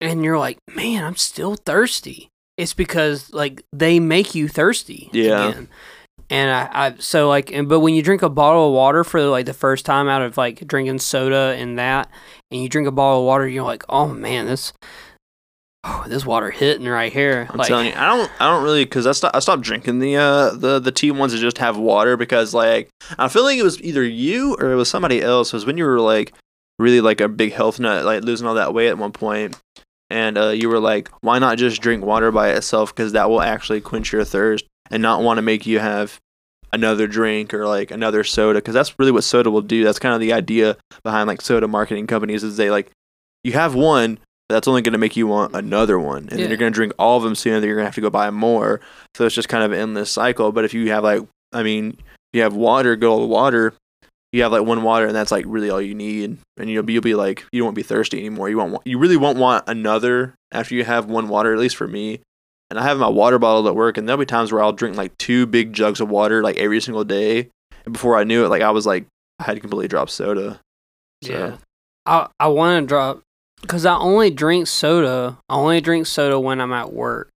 and 0.00 0.22
you're 0.22 0.38
like, 0.38 0.58
man, 0.72 1.02
I'm 1.02 1.16
still 1.16 1.56
thirsty. 1.56 2.28
It's 2.62 2.74
because 2.74 3.32
like 3.32 3.64
they 3.72 4.00
make 4.00 4.34
you 4.34 4.48
thirsty. 4.48 5.10
Yeah. 5.12 5.48
Again. 5.48 5.68
And 6.30 6.50
I, 6.50 6.86
I 6.86 6.94
so 6.98 7.28
like 7.28 7.52
and 7.52 7.68
but 7.68 7.80
when 7.80 7.94
you 7.94 8.02
drink 8.02 8.22
a 8.22 8.30
bottle 8.30 8.68
of 8.68 8.74
water 8.74 9.04
for 9.04 9.22
like 9.24 9.44
the 9.44 9.52
first 9.52 9.84
time 9.84 10.08
out 10.08 10.22
of 10.22 10.36
like 10.36 10.66
drinking 10.66 11.00
soda 11.00 11.54
and 11.58 11.78
that 11.78 12.08
and 12.50 12.62
you 12.62 12.68
drink 12.68 12.88
a 12.88 12.92
bottle 12.92 13.20
of 13.20 13.26
water 13.26 13.46
you're 13.46 13.64
like 13.64 13.84
oh 13.90 14.08
man 14.08 14.46
this 14.46 14.72
oh, 15.84 16.04
this 16.06 16.24
water 16.24 16.50
hitting 16.50 16.86
right 16.86 17.12
here 17.12 17.48
I'm 17.50 17.58
like 17.58 17.68
telling 17.68 17.88
you, 17.88 17.92
I 17.94 18.06
don't, 18.06 18.30
I 18.40 18.48
don't 18.50 18.64
really, 18.64 18.84
because 18.84 19.06
I 19.06 19.12
stopped, 19.12 19.36
I 19.36 19.40
stopped 19.40 19.62
drinking 19.62 19.98
the, 19.98 20.16
uh, 20.16 20.50
the, 20.50 20.78
the 20.78 20.92
tea 20.92 21.10
ones 21.10 21.32
that 21.32 21.38
just 21.38 21.58
have 21.58 21.76
water 21.76 22.16
because, 22.16 22.54
like, 22.54 22.88
I 23.18 23.28
feel 23.28 23.42
like 23.42 23.58
it 23.58 23.62
was 23.62 23.80
either 23.82 24.04
you 24.04 24.54
or 24.60 24.72
it 24.72 24.76
was 24.76 24.88
somebody 24.88 25.20
else. 25.20 25.52
It 25.52 25.56
was 25.56 25.66
when 25.66 25.76
you 25.76 25.84
were 25.84 26.00
like 26.00 26.32
really 26.78 27.00
like 27.00 27.20
a 27.20 27.28
big 27.28 27.52
health 27.52 27.80
nut, 27.80 28.04
like 28.04 28.22
losing 28.22 28.46
all 28.46 28.54
that 28.54 28.74
weight 28.74 28.88
at 28.88 28.98
one 28.98 29.12
point, 29.12 29.60
and 30.12 30.36
uh, 30.38 30.48
you 30.50 30.68
were 30.68 30.78
like, 30.78 31.08
why 31.22 31.38
not 31.38 31.58
just 31.58 31.80
drink 31.82 32.04
water 32.04 32.30
by 32.30 32.50
itself? 32.50 32.94
Because 32.94 33.12
that 33.12 33.28
will 33.30 33.40
actually 33.42 33.80
quench 33.80 34.12
your 34.12 34.24
thirst 34.24 34.64
and 34.90 35.02
not 35.02 35.22
want 35.22 35.38
to 35.38 35.42
make 35.42 35.66
you 35.66 35.78
have 35.78 36.18
another 36.72 37.06
drink 37.06 37.52
or 37.54 37.66
like 37.66 37.90
another 37.90 38.22
soda. 38.24 38.58
Because 38.58 38.74
that's 38.74 38.98
really 38.98 39.12
what 39.12 39.24
soda 39.24 39.50
will 39.50 39.62
do. 39.62 39.84
That's 39.84 39.98
kind 39.98 40.14
of 40.14 40.20
the 40.20 40.32
idea 40.32 40.76
behind 41.02 41.28
like 41.28 41.40
soda 41.40 41.66
marketing 41.68 42.06
companies 42.06 42.44
is 42.44 42.56
they 42.56 42.70
like 42.70 42.90
you 43.44 43.52
have 43.52 43.74
one 43.74 44.18
that's 44.48 44.68
only 44.68 44.82
going 44.82 44.92
to 44.92 44.98
make 44.98 45.16
you 45.16 45.26
want 45.26 45.54
another 45.54 45.98
one 45.98 46.24
and 46.24 46.32
Yeah. 46.32 46.36
then 46.38 46.48
you're 46.50 46.58
going 46.58 46.72
to 46.72 46.76
drink 46.76 46.92
all 46.98 47.16
of 47.16 47.22
them 47.22 47.34
soon 47.34 47.54
and 47.54 47.62
then 47.62 47.68
you're 47.68 47.76
going 47.76 47.84
to 47.84 47.88
have 47.88 47.94
to 47.94 48.00
go 48.02 48.10
buy 48.10 48.30
more 48.30 48.80
so 49.16 49.24
it's 49.24 49.34
just 49.34 49.48
kind 49.48 49.64
of 49.64 49.72
an 49.72 49.78
endless 49.78 50.10
cycle 50.10 50.52
but 50.52 50.64
if 50.66 50.74
you 50.74 50.90
have 50.90 51.02
like 51.04 51.22
i 51.54 51.62
mean 51.62 51.96
you 52.34 52.42
have 52.42 52.54
water 52.54 52.94
good 52.94 53.08
old 53.08 53.30
water 53.30 53.72
you 54.32 54.42
have 54.42 54.52
like 54.52 54.64
one 54.64 54.82
water 54.82 55.06
and 55.06 55.14
that's 55.14 55.30
like 55.30 55.44
really 55.46 55.70
all 55.70 55.80
you 55.80 55.94
need 55.94 56.38
and 56.56 56.70
you'll 56.70 56.82
be, 56.82 56.94
you'll 56.94 57.02
be 57.02 57.14
like 57.14 57.44
you 57.52 57.62
won't 57.62 57.76
be 57.76 57.82
thirsty 57.82 58.18
anymore. 58.18 58.48
You 58.48 58.56
won't 58.56 58.72
want, 58.72 58.86
you 58.86 58.98
really 58.98 59.16
won't 59.16 59.38
want 59.38 59.64
another 59.66 60.34
after 60.50 60.74
you 60.74 60.84
have 60.84 61.06
one 61.06 61.28
water 61.28 61.52
at 61.52 61.58
least 61.58 61.76
for 61.76 61.86
me. 61.86 62.20
And 62.70 62.78
i 62.78 62.84
have 62.84 62.98
my 62.98 63.08
water 63.08 63.38
bottle 63.38 63.68
at 63.68 63.76
work 63.76 63.98
and 63.98 64.08
there'll 64.08 64.18
be 64.18 64.24
times 64.26 64.50
where 64.50 64.62
i'll 64.62 64.72
drink 64.72 64.96
like 64.96 65.16
two 65.18 65.44
big 65.46 65.74
jugs 65.74 66.00
of 66.00 66.08
water 66.08 66.42
like 66.42 66.56
every 66.56 66.80
single 66.80 67.04
day. 67.04 67.50
And 67.84 67.92
before 67.92 68.16
i 68.16 68.24
knew 68.24 68.44
it 68.44 68.48
like 68.48 68.62
i 68.62 68.70
was 68.70 68.86
like 68.86 69.06
i 69.38 69.44
had 69.44 69.60
completely 69.60 69.88
dropped 69.88 70.10
soda. 70.10 70.60
So- 71.22 71.32
yeah. 71.32 71.56
I 72.06 72.28
I 72.40 72.48
want 72.48 72.82
to 72.82 72.86
drop 72.86 73.20
because 73.60 73.84
I 73.86 73.96
only 73.96 74.30
drink 74.30 74.66
soda 74.66 75.38
I 75.48 75.54
only 75.56 75.80
drink 75.80 76.06
soda 76.06 76.40
when 76.40 76.60
I'm 76.60 76.72
at 76.72 76.92
work. 76.92 77.28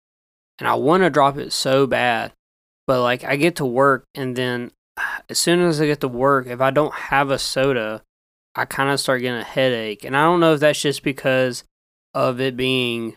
And 0.58 0.70
I 0.70 0.76
want 0.76 1.04
to 1.04 1.10
drop 1.10 1.38
it 1.38 1.52
so 1.52 1.86
bad 1.86 2.32
but 2.88 3.02
like 3.02 3.24
I 3.24 3.36
get 3.36 3.58
to 3.58 3.66
work 3.66 4.06
and 4.16 4.36
then 4.36 4.72
as 5.30 5.38
soon 5.40 5.60
as 5.62 5.82
I 5.82 5.86
get 5.88 6.02
to 6.02 6.08
work 6.08 6.48
if 6.48 6.62
I 6.62 6.72
don't 6.72 6.94
have 6.94 7.30
a 7.32 7.40
soda 7.40 8.02
I 8.56 8.66
kind 8.66 8.90
of 8.90 9.00
start 9.00 9.22
getting 9.22 9.40
a 9.42 9.44
headache 9.44 10.04
and 10.06 10.16
I 10.16 10.24
don't 10.24 10.40
know 10.40 10.54
if 10.54 10.60
that's 10.62 10.82
just 10.82 11.04
because 11.04 11.64
of 12.14 12.40
it 12.40 12.56
being 12.56 13.16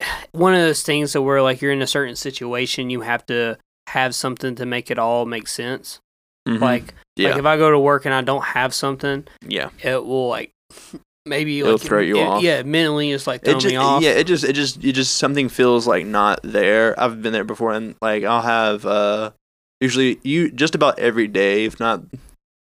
one 0.32 0.54
of 0.54 0.60
those 0.60 0.82
things 0.82 1.12
that 1.12 1.22
where 1.22 1.42
like 1.42 1.60
you're 1.60 1.72
in 1.72 1.82
a 1.82 1.86
certain 1.86 2.16
situation 2.16 2.90
you 2.90 3.00
have 3.02 3.24
to 3.26 3.58
have 3.88 4.14
something 4.14 4.54
to 4.54 4.66
make 4.66 4.90
it 4.90 4.98
all 4.98 5.24
make 5.26 5.48
sense 5.48 5.98
Mhm. 6.46 6.60
like 6.60 6.94
yeah 7.16 7.30
like 7.30 7.38
if 7.40 7.44
I 7.46 7.56
go 7.56 7.70
to 7.70 7.78
work 7.78 8.04
and 8.06 8.14
I 8.14 8.22
don't 8.22 8.44
have 8.44 8.72
something 8.72 9.26
yeah 9.46 9.70
it 9.82 10.04
will 10.04 10.28
like 10.28 10.50
maybe 11.26 11.58
It'll 11.60 11.72
like 11.72 11.80
throw 11.82 12.00
you 12.00 12.18
it- 12.18 12.26
off. 12.26 12.42
Yeah, 12.42 12.62
mentally 12.62 13.10
it's 13.12 13.26
like 13.26 13.42
throwing 13.44 13.58
it 13.58 13.60
just 13.60 13.72
me 13.72 13.76
off. 13.76 14.02
yeah 14.02 14.10
it 14.12 14.24
just 14.24 14.44
it 14.44 14.52
just 14.54 14.82
it 14.84 14.92
just 14.92 15.16
something 15.16 15.48
feels 15.48 15.86
like 15.86 16.06
not 16.06 16.40
there 16.42 16.98
i've 16.98 17.20
been 17.20 17.32
there 17.34 17.44
before 17.44 17.72
and 17.72 17.96
like 18.00 18.24
i'll 18.24 18.40
have 18.42 18.86
uh 18.86 19.30
usually 19.80 20.18
you 20.22 20.50
just 20.50 20.74
about 20.74 20.98
every 20.98 21.28
day 21.28 21.64
if 21.64 21.78
not 21.78 22.02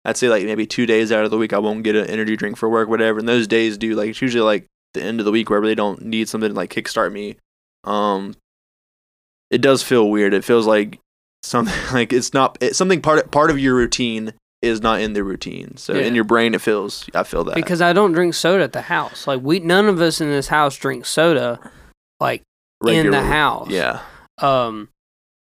i'd 0.05 0.15
say 0.17 0.29
like 0.29 0.43
maybe 0.45 0.65
two 0.65 0.85
days 0.85 1.11
out 1.11 1.25
of 1.25 1.31
the 1.31 1.37
week 1.37 1.53
i 1.53 1.57
won't 1.57 1.83
get 1.83 1.95
an 1.95 2.05
energy 2.07 2.35
drink 2.35 2.55
for 2.57 2.69
work 2.69 2.87
whatever. 2.89 3.19
And 3.19 3.27
those 3.27 3.47
days 3.47 3.77
do 3.77 3.95
like 3.95 4.09
it's 4.09 4.21
usually 4.21 4.43
like 4.43 4.65
the 4.93 5.03
end 5.03 5.19
of 5.19 5.25
the 5.25 5.31
week 5.31 5.49
where 5.49 5.59
I 5.59 5.61
really 5.61 5.75
don't 5.75 6.01
need 6.03 6.27
something 6.29 6.49
to 6.49 6.55
like 6.55 6.71
kickstart 6.73 7.11
me. 7.11 7.35
Um 7.83 8.35
it 9.51 9.61
does 9.61 9.83
feel 9.83 10.09
weird. 10.09 10.33
It 10.33 10.43
feels 10.43 10.65
like 10.67 10.99
something 11.43 11.73
like 11.93 12.11
it's 12.13 12.33
not 12.33 12.57
it's 12.61 12.77
something 12.77 13.01
part 13.01 13.29
part 13.31 13.51
of 13.51 13.59
your 13.59 13.75
routine 13.75 14.33
is 14.61 14.81
not 14.81 14.99
in 14.99 15.13
the 15.13 15.23
routine. 15.23 15.77
So 15.77 15.93
Yeah. 15.93 16.03
in 16.05 16.15
your 16.15 16.23
brain 16.23 16.53
it 16.55 16.61
feels 16.61 17.09
i 17.13 17.23
feel 17.23 17.43
that. 17.45 17.55
Because 17.55 17.81
I 17.81 17.93
don't 17.93 18.13
drink 18.13 18.33
soda 18.33 18.63
at 18.63 18.73
the 18.73 18.81
house. 18.81 19.27
Like 19.27 19.41
we 19.43 19.59
none 19.59 19.87
of 19.87 20.01
us 20.01 20.21
in 20.21 20.29
this 20.29 20.47
house 20.47 20.75
drink 20.75 21.05
soda 21.05 21.59
like 22.19 22.41
in 22.87 23.11
the 23.11 23.21
house. 23.21 23.69
yeah. 23.69 24.01
Um 24.39 24.89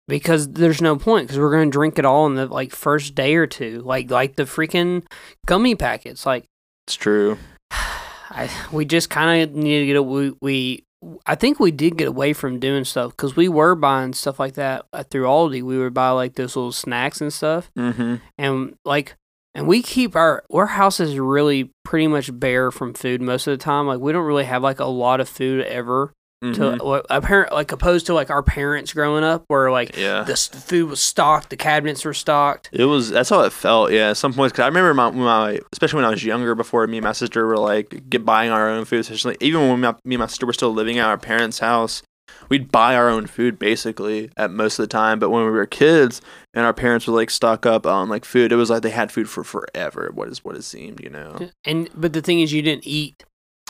because 0.08 0.50
there's 0.50 0.82
no 0.82 0.98
point 0.98 1.28
because 1.28 1.40
we're 1.40 1.52
going 1.52 1.70
to 1.70 1.76
drink 1.76 1.98
it 1.98 2.06
all 2.06 2.26
in 2.28 2.36
the 2.36 2.48
like 2.48 2.72
first 2.72 3.16
day 3.16 3.36
or 3.36 3.48
two. 3.48 3.82
Like 3.84 4.12
like 4.12 4.36
the 4.36 4.44
freaking 4.44 5.06
gummy 5.46 5.76
packets. 5.76 6.26
Like 6.26 6.46
it's 6.88 6.96
true 6.96 7.38
I 7.72 8.50
we 8.72 8.86
just 8.86 9.10
kind 9.10 9.44
of 9.44 9.56
need 9.56 9.80
to 9.80 9.86
get 9.86 9.96
a, 9.96 10.04
we, 10.04 10.34
we 10.42 10.86
I 11.26 11.36
think 11.36 11.60
we 11.60 11.72
did 11.72 11.98
get 11.98 12.08
away 12.08 12.34
from 12.34 12.60
doing 12.60 12.86
stuff 12.86 13.12
because 13.12 13.36
we 13.36 13.48
were 13.48 13.76
buying 13.76 14.14
stuff 14.14 14.40
like 14.40 14.54
that 14.54 14.86
uh, 14.94 15.04
through 15.04 15.26
Aldi. 15.26 15.62
We 15.64 15.78
would 15.78 15.94
buy 15.94 16.10
like 16.12 16.36
those 16.36 16.56
little 16.56 16.72
snacks 16.72 17.22
and 17.22 17.32
stuff, 17.32 17.72
mm-hmm 17.78 18.16
and 18.38 18.76
like, 18.86 19.16
and 19.54 19.68
we 19.68 19.82
keep 19.82 20.16
our 20.16 20.44
our 20.52 20.68
house 20.68 21.00
is 21.00 21.18
really 21.20 21.72
pretty 21.84 22.08
much 22.08 22.38
bare 22.40 22.72
from 22.72 22.94
food 22.94 23.22
most 23.22 23.48
of 23.48 23.52
the 23.52 23.64
time. 23.64 23.88
Like 23.88 24.00
we 24.00 24.12
don't 24.12 24.26
really 24.26 24.46
have 24.46 24.64
like 24.64 24.80
a 24.80 24.86
lot 24.86 25.20
of 25.20 25.30
food 25.30 25.66
ever. 25.66 26.14
Mm-hmm. 26.44 26.80
To 26.80 26.84
what 26.84 27.06
apparent 27.10 27.54
like 27.54 27.72
opposed 27.72 28.08
to 28.08 28.14
like 28.14 28.30
our 28.30 28.44
parents 28.44 28.92
growing 28.92 29.24
up, 29.24 29.46
where 29.48 29.72
like 29.72 29.96
yeah 29.96 30.24
the 30.24 30.36
food 30.36 30.90
was 30.90 31.00
stocked, 31.00 31.50
the 31.50 31.56
cabinets 31.56 32.04
were 32.04 32.14
stocked. 32.14 32.70
It 32.74 32.84
was 32.84 33.10
that's 33.10 33.30
how 33.30 33.44
it 33.44 33.54
felt. 33.54 33.94
Yeah, 33.94 34.10
at 34.10 34.18
some 34.18 34.34
points. 34.34 34.54
Cause 34.54 34.64
I 34.64 34.68
remember 34.68 34.94
my, 34.94 35.10
my 35.12 35.60
especially 35.72 35.98
when 35.98 36.06
I 36.06 36.10
was 36.10 36.24
younger, 36.24 36.54
before 36.54 36.86
me 36.88 36.98
and 36.98 37.06
my 37.06 37.14
sister 37.14 37.48
were 37.48 37.58
like 37.58 38.10
get 38.10 38.26
buying 38.26 38.52
our 38.52 38.70
own 38.70 38.84
food. 38.84 39.00
Especially 39.00 39.38
even 39.40 39.70
when 39.70 39.80
my, 39.80 39.96
me 40.04 40.16
and 40.16 40.20
my 40.20 40.28
sister 40.28 40.46
were 40.46 40.52
still 40.52 40.74
living 40.74 41.00
at 41.00 41.08
our 41.08 41.18
parents' 41.18 41.60
house, 41.60 42.04
we'd 42.50 42.72
buy 42.72 42.96
our 42.96 43.10
own 43.10 43.28
food 43.28 43.58
basically 43.58 44.30
at 44.36 44.52
most 44.52 44.80
of 44.80 44.84
the 44.84 44.88
time. 44.88 45.20
But 45.20 45.30
when 45.30 45.46
we 45.46 45.52
were 45.52 45.66
kids 45.66 46.22
and 46.54 46.66
our 46.66 46.74
parents 46.74 47.08
would 47.08 47.14
like 47.14 47.30
stock 47.30 47.66
up 47.66 47.86
on 47.86 48.10
like 48.10 48.26
food, 48.26 48.52
it 48.52 48.58
was 48.58 48.70
like 48.70 48.82
they 48.82 48.90
had 48.90 49.12
food 49.12 49.30
for 49.30 49.44
forever. 49.46 50.12
What 50.14 50.28
is 50.28 50.44
what 50.44 50.56
it 50.58 50.64
seemed, 50.64 51.00
you 51.00 51.10
know, 51.10 51.50
And 51.64 51.90
but 51.96 52.14
the 52.14 52.22
thing 52.22 52.42
is, 52.42 52.52
you 52.52 52.62
didn't 52.62 52.86
eat 52.86 53.24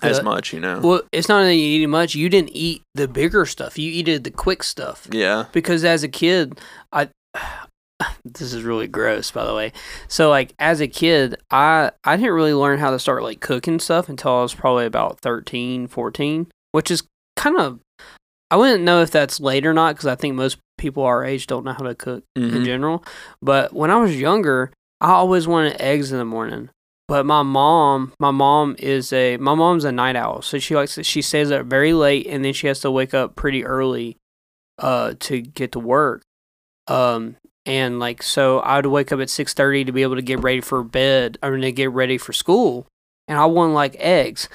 as 0.04 0.18
the- 0.18 0.24
much, 0.24 0.54
you 0.54 0.60
know. 0.60 0.80
Well, 0.80 1.02
it's 1.12 1.30
not 1.30 1.44
that 1.44 1.56
you 1.56 1.82
eat 1.82 1.88
much. 1.88 2.16
You 2.16 2.30
didn't 2.30 2.52
eat 2.54 2.82
the 2.96 3.08
bigger 3.08 3.46
stuff. 3.46 3.78
You 3.78 3.92
eated 3.92 4.24
the 4.24 4.32
quick 4.32 4.64
stuff. 4.64 5.08
yeah, 5.12 5.46
Because 5.52 5.84
as 5.84 6.04
a 6.04 6.08
kid, 6.08 6.60
I 6.92 7.10
this 8.26 8.54
is 8.54 8.64
really 8.64 8.88
gross, 8.88 9.32
by 9.32 9.46
the 9.46 9.54
way. 9.54 9.72
So 10.08 10.30
like 10.30 10.54
as 10.60 10.82
a 10.82 10.88
kid, 10.88 11.36
I 11.52 11.92
I 12.04 12.16
didn't 12.18 12.34
really 12.34 12.54
learn 12.54 12.80
how 12.80 12.92
to 12.92 13.00
start 13.00 13.24
like 13.24 13.40
cooking 13.40 13.80
stuff 13.80 14.10
until 14.10 14.32
I 14.32 14.42
was 14.42 14.54
probably 14.54 14.86
about 14.86 15.20
13, 15.20 15.88
14, 15.88 16.48
which 16.72 16.92
is 16.92 17.04
kind 17.38 17.58
of 17.58 17.80
I 18.52 18.56
wouldn't 18.58 18.84
know 18.84 19.02
if 19.02 19.10
that's 19.10 19.40
late 19.40 19.66
or 19.66 19.74
not 19.74 19.96
because 19.96 20.06
I 20.08 20.16
think 20.16 20.36
most 20.36 20.58
people 20.78 21.04
our 21.04 21.24
age 21.26 21.48
don't 21.48 21.66
know 21.66 21.72
how 21.74 21.86
to 21.86 21.96
cook 21.96 22.24
in 22.36 22.52
Mhm. 22.52 22.66
general. 22.66 23.04
But 23.42 23.74
when 23.74 23.90
I 23.90 23.96
was 23.98 24.16
younger, 24.20 24.72
I 25.02 25.12
always 25.12 25.48
wanted 25.48 25.80
eggs 25.82 26.12
in 26.12 26.18
the 26.20 26.26
morning. 26.26 26.70
But 27.08 27.26
my 27.26 27.44
mom, 27.44 28.14
my 28.20 28.32
mom 28.32 28.76
is 28.80 29.12
a 29.12 29.38
my 29.38 29.54
mom's 29.56 29.84
a 29.84 29.92
night 29.92 30.16
owl, 30.16 30.42
so 30.42 30.58
she 30.58 30.76
likes 30.76 30.96
to, 30.96 31.04
she 31.04 31.22
stays 31.22 31.52
up 31.52 31.66
very 31.66 31.94
late, 31.94 32.28
and 32.28 32.46
then 32.46 32.54
she 32.54 32.68
has 32.68 32.80
to 32.80 32.92
wake 32.92 33.14
up 33.14 33.36
pretty 33.36 33.66
early, 33.66 34.18
uh, 34.80 35.16
to 35.20 35.42
get 35.42 35.74
to 35.74 35.80
work. 35.80 36.24
Um, 36.88 37.36
and 37.66 38.00
like 38.00 38.24
so, 38.24 38.62
I'd 38.62 38.86
wake 38.86 39.12
up 39.12 39.20
at 39.20 39.30
six 39.30 39.54
thirty 39.54 39.84
to 39.84 39.92
be 39.92 40.02
able 40.02 40.16
to 40.16 40.22
get 40.22 40.42
ready 40.42 40.62
for 40.62 40.84
bed, 40.84 41.38
I 41.44 41.48
or 41.48 41.58
to 41.58 41.72
get 41.74 41.92
ready 41.92 42.18
for 42.18 42.32
school, 42.32 42.88
and 43.28 43.38
I 43.38 43.46
want 43.48 43.74
like 43.74 43.96
eggs. 44.00 44.48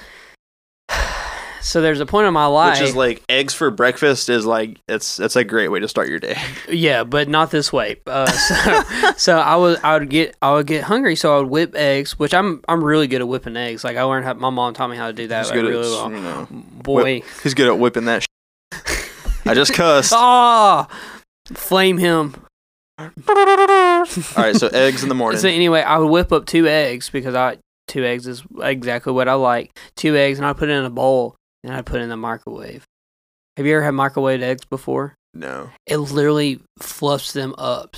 So 1.61 1.81
there's 1.81 1.99
a 1.99 2.05
point 2.05 2.27
in 2.27 2.33
my 2.33 2.45
life, 2.45 2.79
which 2.79 2.89
is 2.89 2.95
like 2.95 3.23
eggs 3.29 3.53
for 3.53 3.69
breakfast 3.71 4.29
is 4.29 4.45
like 4.45 4.79
it's 4.87 5.19
it's 5.19 5.35
a 5.35 5.43
great 5.43 5.69
way 5.69 5.79
to 5.79 5.87
start 5.87 6.09
your 6.09 6.19
day. 6.19 6.37
Yeah, 6.69 7.03
but 7.03 7.27
not 7.27 7.51
this 7.51 7.73
way. 7.73 7.97
Uh, 8.05 8.27
so, 8.27 9.11
so 9.17 9.39
I 9.39 9.55
was 9.55 9.79
I 9.83 9.97
would 9.97 10.09
get 10.09 10.35
I 10.41 10.53
would 10.53 10.67
get 10.67 10.83
hungry, 10.83 11.15
so 11.15 11.35
I 11.35 11.39
would 11.39 11.49
whip 11.49 11.75
eggs, 11.75 12.17
which 12.19 12.33
I'm 12.33 12.61
I'm 12.67 12.83
really 12.83 13.07
good 13.07 13.21
at 13.21 13.27
whipping 13.27 13.57
eggs. 13.57 13.83
Like 13.83 13.97
I 13.97 14.03
learned 14.03 14.25
how 14.25 14.33
my 14.35 14.49
mom 14.49 14.73
taught 14.73 14.89
me 14.89 14.97
how 14.97 15.07
to 15.07 15.13
do 15.13 15.27
that 15.27 15.45
He's 15.45 15.51
like, 15.51 15.61
good 15.61 15.65
at 15.65 15.69
really 15.71 15.89
well. 15.89 16.11
you 16.11 16.19
know, 16.19 16.47
Boy, 16.83 17.21
he's 17.43 17.53
good 17.53 17.67
at 17.67 17.79
whipping 17.79 18.05
that. 18.05 18.25
I 19.45 19.53
just 19.53 19.73
cussed. 19.73 20.13
ah, 20.15 20.87
flame 21.53 21.97
him. 21.97 22.35
All 22.99 23.09
right, 24.37 24.55
so 24.55 24.67
eggs 24.67 25.03
in 25.03 25.09
the 25.09 25.15
morning. 25.15 25.39
So 25.39 25.47
anyway, 25.47 25.81
I 25.81 25.97
would 25.97 26.07
whip 26.09 26.31
up 26.31 26.45
two 26.45 26.67
eggs 26.67 27.09
because 27.09 27.33
I 27.33 27.57
two 27.87 28.05
eggs 28.05 28.27
is 28.27 28.43
exactly 28.61 29.11
what 29.13 29.27
I 29.27 29.33
like. 29.33 29.75
Two 29.95 30.15
eggs, 30.15 30.37
and 30.37 30.45
I 30.45 30.53
put 30.53 30.69
it 30.69 30.73
in 30.73 30.85
a 30.85 30.89
bowl, 30.89 31.35
and 31.63 31.73
I 31.73 31.81
put 31.81 31.99
it 31.99 32.03
in 32.03 32.09
the 32.09 32.17
microwave. 32.17 32.85
Have 33.57 33.65
you 33.65 33.75
ever 33.75 33.83
had 33.83 33.93
microwaved 33.93 34.41
eggs 34.41 34.65
before? 34.65 35.15
no, 35.33 35.69
It 35.85 35.97
literally 35.97 36.59
fluffs 36.79 37.33
them 37.33 37.53
up 37.57 37.97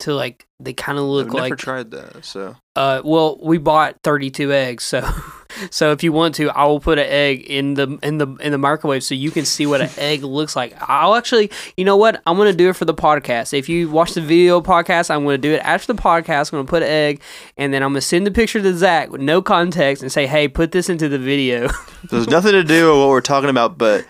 to 0.00 0.14
like 0.14 0.44
they 0.58 0.72
kind 0.72 0.98
of 0.98 1.04
look 1.04 1.28
I've 1.28 1.32
never 1.34 1.56
tried 1.56 1.90
that. 1.92 2.24
So 2.24 2.56
Uh, 2.74 3.02
well, 3.04 3.38
we 3.42 3.58
bought 3.58 3.96
32 4.02 4.52
eggs, 4.52 4.84
so 4.84 5.08
So 5.70 5.92
if 5.92 6.02
you 6.02 6.12
want 6.12 6.34
to, 6.36 6.50
I 6.50 6.64
will 6.64 6.80
put 6.80 6.98
an 6.98 7.06
egg 7.08 7.42
in 7.42 7.74
the 7.74 7.98
in 8.02 8.18
the 8.18 8.28
in 8.36 8.52
the 8.52 8.58
microwave 8.58 9.04
so 9.04 9.14
you 9.14 9.30
can 9.30 9.44
see 9.44 9.66
what 9.66 9.80
an 9.80 9.90
egg 9.98 10.22
looks 10.22 10.56
like. 10.56 10.74
I'll 10.88 11.14
actually, 11.14 11.50
you 11.76 11.84
know 11.84 11.96
what? 11.96 12.22
I'm 12.26 12.36
gonna 12.36 12.52
do 12.52 12.68
it 12.68 12.76
for 12.76 12.84
the 12.84 12.94
podcast. 12.94 13.52
If 13.52 13.68
you 13.68 13.90
watch 13.90 14.14
the 14.14 14.20
video 14.20 14.60
podcast, 14.60 15.10
I'm 15.10 15.24
gonna 15.24 15.38
do 15.38 15.52
it 15.52 15.60
after 15.64 15.92
the 15.92 16.00
podcast. 16.00 16.52
I'm 16.52 16.58
gonna 16.58 16.68
put 16.68 16.82
an 16.82 16.88
egg, 16.88 17.20
and 17.56 17.72
then 17.72 17.82
I'm 17.82 17.90
gonna 17.90 18.00
send 18.00 18.26
the 18.26 18.30
picture 18.30 18.60
to 18.60 18.76
Zach 18.76 19.10
with 19.10 19.20
no 19.20 19.42
context 19.42 20.02
and 20.02 20.10
say, 20.10 20.26
"Hey, 20.26 20.48
put 20.48 20.72
this 20.72 20.88
into 20.88 21.08
the 21.08 21.18
video." 21.18 21.68
There's 22.10 22.28
nothing 22.28 22.52
to 22.52 22.64
do 22.64 22.90
with 22.90 22.98
what 22.98 23.08
we're 23.08 23.20
talking 23.20 23.50
about, 23.50 23.78
but 23.78 24.06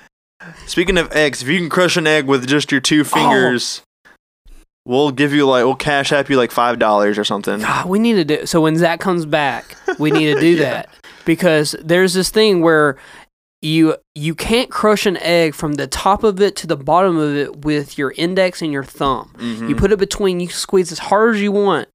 speaking 0.67 0.99
of 0.99 1.11
eggs, 1.13 1.43
if 1.43 1.49
you 1.49 1.59
can 1.59 1.69
crush 1.69 1.97
an 1.97 2.07
egg 2.07 2.27
with 2.27 2.47
just 2.47 2.73
your 2.73 2.81
two 2.81 3.01
oh. 3.01 3.05
fingers, 3.05 3.83
we'll 4.85 5.11
give 5.11 5.33
you 5.33 5.47
like 5.47 5.65
we'll 5.65 5.75
cash 5.75 6.13
app 6.13 6.29
you 6.29 6.37
like 6.37 6.51
five 6.51 6.79
dollars 6.79 7.19
or 7.19 7.25
something. 7.25 7.61
God, 7.61 7.89
we 7.89 7.99
need 7.99 8.15
to 8.15 8.25
do 8.25 8.47
so 8.47 8.61
when 8.61 8.77
Zach 8.77 9.01
comes 9.01 9.27
back, 9.27 9.77
we 9.99 10.11
need 10.11 10.35
to 10.35 10.41
do 10.41 10.57
that 10.59 10.89
because 11.25 11.75
there's 11.83 12.15
this 12.15 12.31
thing 12.31 12.61
where 12.63 12.97
you 13.61 13.97
you 14.15 14.35
can't 14.35 14.71
crush 14.71 15.07
an 15.07 15.17
egg 15.19 15.55
from 15.55 15.75
the 15.75 15.87
top 15.87 16.25
of 16.25 16.41
it 16.41 16.57
to 16.57 16.67
the 16.67 16.77
bottom 16.77 17.17
of 17.17 17.37
it 17.37 17.65
with 17.65 17.97
your 17.97 18.13
index 18.17 18.61
and 18.61 18.73
your 18.73 18.83
thumb. 18.85 19.33
Mhm. 19.39 19.69
You 19.69 19.77
put 19.77 19.93
it 19.93 19.99
between, 19.99 20.41
you 20.41 20.49
squeeze 20.49 20.91
as 20.91 20.99
hard 20.99 21.37
as 21.37 21.43
you 21.43 21.53
want, 21.53 21.89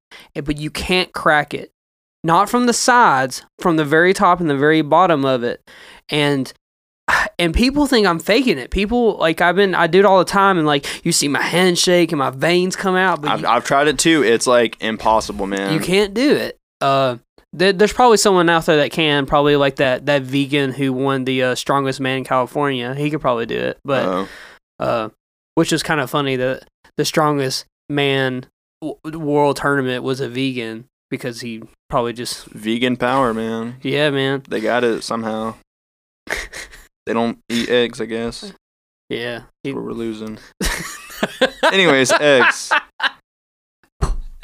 but 0.44 0.58
you 0.58 0.70
can't 0.70 1.12
crack 1.14 1.54
it. 1.54 1.72
Not 2.24 2.50
from 2.50 2.66
the 2.68 2.74
sides, 2.74 3.44
from 3.60 3.76
the 3.76 3.86
very 3.86 4.14
top 4.14 4.40
and 4.40 4.50
the 4.50 4.56
very 4.58 4.82
bottom 4.82 5.26
of 5.26 5.44
it. 5.44 5.62
And 6.10 6.52
and 7.40 7.54
people 7.54 7.86
think 7.86 8.08
I'm 8.08 8.20
faking 8.20 8.58
it. 8.58 8.70
People 8.72 9.18
like 9.18 9.42
I've 9.42 9.56
been 9.56 9.76
I 9.76 9.88
do 9.88 10.00
it 10.00 10.06
all 10.06 10.20
the 10.20 10.26
time 10.26 10.58
and 10.58 10.66
like 10.66 10.86
you 11.06 11.12
see 11.12 11.28
my 11.28 11.42
hand 11.42 11.78
shake 11.78 12.12
and 12.14 12.20
my 12.20 12.30
veins 12.30 12.76
come 12.78 12.96
out, 12.96 13.22
but 13.22 13.32
I've, 13.32 13.42
you, 13.42 13.48
I've 13.48 13.66
tried 13.66 13.88
it 13.88 14.00
too. 14.00 14.24
It's 14.24 14.48
like 14.48 14.78
impossible, 14.82 15.48
man. 15.48 15.74
you 15.74 15.80
can't 15.82 16.14
do 16.14 16.32
it. 16.34 16.58
Uh, 16.82 17.18
there's 17.54 17.94
probably 17.94 18.18
someone 18.18 18.50
out 18.50 18.66
there 18.66 18.78
that 18.78 18.92
can, 18.92 19.26
probably 19.26 19.56
like 19.56 19.78
that 19.78 20.06
that 20.06 20.22
vegan 20.24 20.72
who 20.74 20.94
won 20.94 21.26
the 21.26 21.44
uh, 21.44 21.56
strongest 21.56 22.00
man 22.00 22.20
in 22.20 22.24
California. 22.24 22.94
He 22.96 23.10
could 23.10 23.22
probably 23.22 23.46
do 23.46 23.58
it, 23.58 23.80
but 23.86 24.06
Uh-oh. 24.06 24.28
uh, 24.80 25.10
which 25.56 25.72
is 25.74 25.82
kind 25.84 26.00
of 26.02 26.10
funny 26.10 26.36
that 26.36 26.68
the 26.98 27.06
strongest 27.06 27.66
man 27.90 28.46
w- 28.82 29.00
world 29.20 29.58
tournament 29.58 30.04
was 30.04 30.20
a 30.20 30.28
vegan 30.30 30.86
because 31.10 31.42
he 31.42 31.64
probably 31.90 32.12
just 32.14 32.46
vegan 32.48 32.98
power, 32.98 33.34
man. 33.34 33.78
yeah, 33.82 34.10
man, 34.10 34.44
They 34.50 34.60
got 34.60 34.84
it 34.84 35.04
somehow. 35.04 35.56
they 37.06 37.14
don't 37.14 37.40
eat 37.50 37.70
eggs, 37.70 38.02
I 38.02 38.06
guess. 38.06 38.52
Yeah. 39.10 39.44
He- 39.64 39.72
we're 39.74 39.94
losing. 39.94 40.38
Anyways, 41.72 42.12
eggs. 42.12 42.72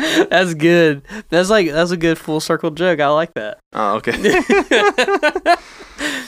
that's 0.30 0.54
good. 0.54 1.02
That's 1.30 1.50
like 1.50 1.72
that's 1.72 1.92
a 1.92 1.98
good 1.98 2.18
full 2.18 2.40
circle 2.40 2.72
joke. 2.72 3.00
I 3.00 3.08
like 3.10 3.34
that. 3.36 3.60
Oh, 3.74 3.96
okay. 3.96 4.14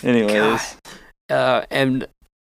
Anyways, 0.04 0.78
uh, 1.30 1.64
and 1.72 2.08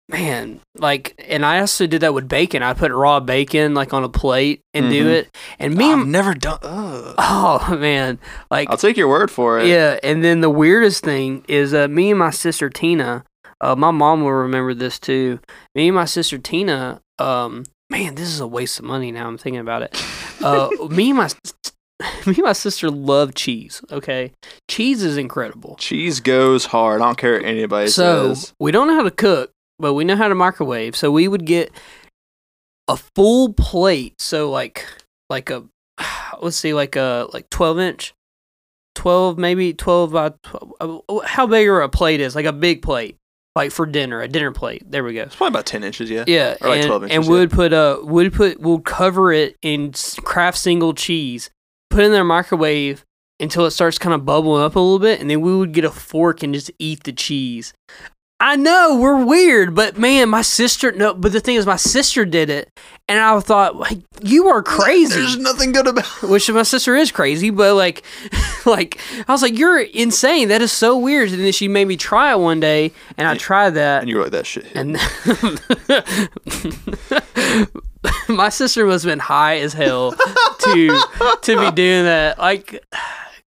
man, 0.08 0.60
like, 0.76 1.14
and 1.28 1.44
I 1.44 1.60
also 1.60 1.86
did 1.86 2.02
that 2.02 2.14
with 2.14 2.28
bacon. 2.28 2.62
I 2.62 2.74
put 2.74 2.92
raw 2.92 3.20
bacon 3.20 3.74
like 3.74 3.92
on 3.92 4.04
a 4.04 4.08
plate 4.08 4.60
and 4.74 4.88
do 4.90 5.04
Mhm. 5.06 5.12
it. 5.12 5.36
And 5.58 5.74
me, 5.74 5.92
I've 5.92 6.06
never 6.06 6.34
done. 6.34 6.58
Ugh. 6.62 7.14
oh 7.18 7.76
man, 7.78 8.18
like, 8.50 8.70
I'll 8.70 8.76
take 8.76 8.96
your 8.96 9.08
word 9.08 9.30
for 9.30 9.58
it. 9.60 9.66
yeah. 9.66 9.98
And 10.02 10.22
then 10.24 10.40
the 10.40 10.50
weirdest 10.50 11.04
thing 11.04 11.44
is, 11.48 11.74
uh, 11.74 11.88
me 11.88 12.10
and 12.10 12.18
my 12.18 12.30
sister 12.30 12.68
Tina. 12.70 13.24
Uh, 13.62 13.76
my 13.76 13.90
mom 13.90 14.22
will 14.22 14.32
remember 14.32 14.72
this 14.72 14.98
too. 14.98 15.38
Me 15.74 15.88
and 15.88 15.94
my 15.96 16.06
sister 16.06 16.38
Tina. 16.38 17.00
Um, 17.18 17.64
man, 17.90 18.14
this 18.14 18.28
is 18.28 18.40
a 18.40 18.46
waste 18.46 18.78
of 18.78 18.86
money. 18.86 19.12
Now 19.12 19.26
I'm 19.26 19.36
thinking 19.38 19.60
about 19.60 19.82
it. 19.82 20.02
Uh, 20.42 20.70
me 20.90 21.10
and 21.10 21.18
my 21.18 21.28
me 22.26 22.34
and 22.34 22.38
my 22.38 22.52
sister 22.52 22.90
love 22.90 23.34
cheese. 23.34 23.82
Okay, 23.90 24.32
cheese 24.68 25.02
is 25.02 25.16
incredible. 25.16 25.76
Cheese 25.78 26.20
goes 26.20 26.66
hard. 26.66 27.00
I 27.00 27.06
don't 27.06 27.18
care 27.18 27.34
what 27.34 27.44
anybody 27.44 27.88
So 27.88 28.34
says. 28.34 28.52
we 28.58 28.72
don't 28.72 28.86
know 28.88 28.94
how 28.94 29.02
to 29.02 29.10
cook, 29.10 29.52
but 29.78 29.94
we 29.94 30.04
know 30.04 30.16
how 30.16 30.28
to 30.28 30.34
microwave. 30.34 30.96
So 30.96 31.10
we 31.10 31.28
would 31.28 31.44
get 31.44 31.70
a 32.88 32.96
full 33.14 33.52
plate. 33.52 34.14
So 34.18 34.50
like 34.50 34.86
like 35.28 35.50
a 35.50 35.64
let's 36.40 36.56
see 36.56 36.72
like 36.74 36.96
a 36.96 37.28
like 37.32 37.48
twelve 37.50 37.78
inch, 37.78 38.14
twelve 38.94 39.38
maybe 39.38 39.72
twelve 39.74 40.12
by 40.12 40.32
12, 40.42 40.74
uh, 41.08 41.18
how 41.26 41.46
big 41.46 41.68
are 41.68 41.82
a 41.82 41.88
plate 41.88 42.20
is 42.20 42.34
like 42.34 42.46
a 42.46 42.52
big 42.52 42.82
plate 42.82 43.16
like 43.56 43.72
for 43.72 43.86
dinner 43.86 44.20
a 44.20 44.28
dinner 44.28 44.52
plate. 44.52 44.82
There 44.90 45.04
we 45.04 45.14
go. 45.14 45.22
It's 45.22 45.36
probably 45.36 45.54
about 45.54 45.66
ten 45.66 45.84
inches. 45.84 46.10
Yeah. 46.10 46.24
Yeah, 46.26 46.56
Or 46.60 46.68
like 46.68 46.80
and, 46.80 46.86
12 46.86 47.02
and 47.04 47.12
inches, 47.12 47.28
would 47.28 47.50
put 47.50 47.72
uh 47.72 47.98
would 48.02 48.32
put 48.32 48.60
we'll 48.60 48.80
cover 48.80 49.32
it 49.32 49.56
in 49.62 49.92
Kraft 50.24 50.58
single 50.58 50.94
cheese, 50.94 51.50
put 51.90 52.00
it 52.00 52.06
in 52.06 52.12
their 52.12 52.24
microwave 52.24 53.04
until 53.38 53.64
it 53.64 53.70
starts 53.70 53.98
kind 53.98 54.14
of 54.14 54.24
bubbling 54.24 54.62
up 54.62 54.76
a 54.76 54.80
little 54.80 54.98
bit, 54.98 55.20
and 55.20 55.30
then 55.30 55.40
we 55.40 55.56
would 55.56 55.72
get 55.72 55.84
a 55.84 55.90
fork 55.90 56.42
and 56.42 56.52
just 56.54 56.70
eat 56.78 57.04
the 57.04 57.12
cheese. 57.12 57.72
I 58.42 58.56
know 58.56 58.96
we're 58.98 59.22
weird, 59.22 59.74
but 59.74 59.98
man, 59.98 60.30
my 60.30 60.40
sister 60.40 60.92
no. 60.92 61.12
But 61.12 61.32
the 61.32 61.40
thing 61.40 61.56
is, 61.56 61.66
my 61.66 61.76
sister 61.76 62.24
did 62.24 62.48
it, 62.48 62.70
and 63.06 63.18
I 63.20 63.38
thought, 63.40 63.76
like, 63.76 63.98
you 64.22 64.48
are 64.48 64.62
crazy. 64.62 65.14
There's 65.20 65.36
nothing 65.36 65.72
good 65.72 65.86
about. 65.86 66.06
Which 66.22 66.50
my 66.50 66.62
sister 66.62 66.96
is 66.96 67.12
crazy, 67.12 67.50
but 67.50 67.74
like, 67.74 68.02
like 68.66 68.98
I 69.28 69.32
was 69.32 69.42
like, 69.42 69.58
you're 69.58 69.80
insane. 69.80 70.48
That 70.48 70.62
is 70.62 70.72
so 70.72 70.96
weird. 70.96 71.30
And 71.30 71.40
then 71.40 71.52
she 71.52 71.68
made 71.68 71.86
me 71.86 71.98
try 71.98 72.32
it 72.32 72.38
one 72.38 72.60
day, 72.60 72.92
and 73.18 73.28
I 73.28 73.36
tried 73.36 73.70
that, 73.70 74.00
And 74.00 74.08
you 74.08 74.16
were 74.16 74.22
like 74.22 74.32
that 74.32 74.46
shit. 74.46 74.64
hit. 74.64 74.76
and 74.76 74.96
my 78.28 78.48
sister 78.48 78.86
must 78.86 79.04
have 79.04 79.10
been 79.10 79.18
high 79.18 79.58
as 79.58 79.72
hell 79.74 80.12
to 80.12 81.00
to 81.42 81.60
be 81.60 81.70
doing 81.72 82.04
that 82.04 82.38
like 82.38 82.82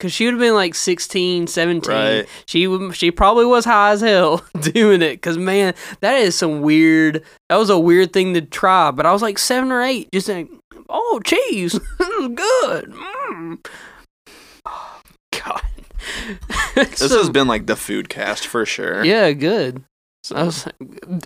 because 0.03 0.13
she 0.13 0.25
would 0.25 0.33
have 0.33 0.41
been 0.41 0.53
like 0.53 0.75
16 0.75 1.47
17 1.47 1.89
Right. 1.89 2.27
she 2.45 2.91
she 2.91 3.09
probably 3.09 3.45
was 3.45 3.63
high 3.63 3.91
as 3.91 4.01
hell 4.01 4.43
doing 4.59 5.01
it 5.01 5.13
because 5.13 5.37
man 5.37 5.73
that 6.01 6.15
is 6.15 6.37
some 6.37 6.61
weird 6.61 7.23
that 7.47 7.55
was 7.55 7.69
a 7.69 7.79
weird 7.79 8.11
thing 8.11 8.33
to 8.33 8.41
try 8.41 8.91
but 8.91 9.05
i 9.05 9.13
was 9.13 9.21
like 9.21 9.39
seven 9.39 9.71
or 9.71 9.81
eight 9.81 10.09
just 10.11 10.25
saying 10.27 10.59
oh 10.89 11.21
cheese 11.23 11.71
this 11.71 12.09
is 12.19 12.27
good 12.35 12.91
mm. 12.91 13.65
god 15.31 15.61
This 16.75 16.99
has 17.13 17.29
been 17.29 17.47
like 17.47 17.65
the 17.65 17.77
food 17.77 18.09
cast 18.09 18.45
for 18.45 18.65
sure. 18.65 19.05
yeah, 19.05 19.31
good. 19.31 19.83
I 20.31 20.43
was, 20.43 20.67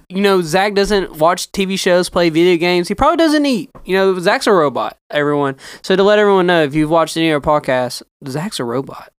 you 0.09 0.21
know, 0.21 0.41
Zach 0.41 0.73
doesn't 0.73 1.17
watch 1.17 1.51
TV 1.51 1.77
shows, 1.77 2.09
play 2.09 2.29
video 2.29 2.57
games. 2.57 2.87
He 2.87 2.95
probably 2.95 3.17
doesn't 3.17 3.45
eat. 3.45 3.69
You 3.85 3.95
know, 3.95 4.17
Zach's 4.19 4.47
a 4.47 4.51
robot. 4.53 4.97
Everyone. 5.11 5.55
So 5.83 5.95
to 5.95 6.03
let 6.03 6.17
everyone 6.19 6.47
know, 6.47 6.63
if 6.63 6.73
you've 6.73 6.89
watched 6.89 7.15
any 7.15 7.29
of 7.29 7.45
our 7.45 7.61
podcasts, 7.61 8.01
Zach's 8.27 8.59
a 8.59 8.63
robot. 8.63 9.11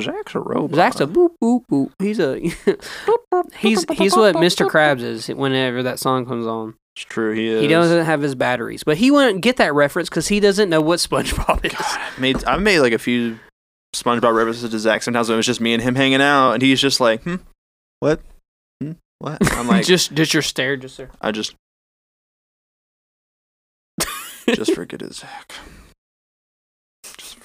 Zach's 0.00 0.34
a 0.34 0.40
robot. 0.40 0.76
Zach's 0.76 1.00
a 1.00 1.06
boop 1.06 1.30
boop 1.42 1.64
boop. 1.70 1.90
He's 1.98 2.20
a 2.20 2.38
he's 3.56 3.84
he's 3.92 4.14
what 4.14 4.34
Mr. 4.36 4.68
Krabs 4.68 5.00
is 5.00 5.28
whenever 5.28 5.82
that 5.82 5.98
song 5.98 6.26
comes 6.26 6.46
on. 6.46 6.74
It's 6.94 7.04
true. 7.04 7.34
He 7.34 7.48
is. 7.48 7.62
He 7.62 7.68
doesn't 7.68 8.04
have 8.04 8.22
his 8.22 8.34
batteries, 8.34 8.84
but 8.84 8.96
he 8.96 9.10
wouldn't 9.10 9.42
get 9.42 9.56
that 9.56 9.74
reference 9.74 10.08
because 10.08 10.28
he 10.28 10.40
doesn't 10.40 10.70
know 10.70 10.80
what 10.80 10.98
SpongeBob 10.98 11.64
is. 11.64 11.74
I've 11.78 12.18
made 12.18 12.44
I've 12.44 12.62
made 12.62 12.80
like 12.80 12.92
a 12.92 12.98
few 12.98 13.38
SpongeBob 13.94 14.34
references 14.34 14.70
to 14.70 14.78
Zach. 14.78 15.02
Sometimes 15.02 15.28
when 15.28 15.34
it 15.34 15.38
was 15.38 15.46
just 15.46 15.60
me 15.60 15.74
and 15.74 15.82
him 15.82 15.94
hanging 15.94 16.22
out, 16.22 16.52
and 16.52 16.62
he's 16.62 16.80
just 16.80 17.00
like, 17.00 17.22
"Hmm, 17.22 17.36
what? 18.00 18.20
What?" 19.18 19.38
I'm 19.56 19.66
like, 19.66 19.86
just 19.86 20.12
just 20.14 20.32
your 20.34 20.42
stare, 20.42 20.76
just 20.76 20.96
there. 20.96 21.10
I 21.20 21.32
just 21.32 21.54
just 24.48 24.74
forget 24.74 25.02
it, 25.02 25.14
Zach. 25.14 25.52
Just 27.18 27.36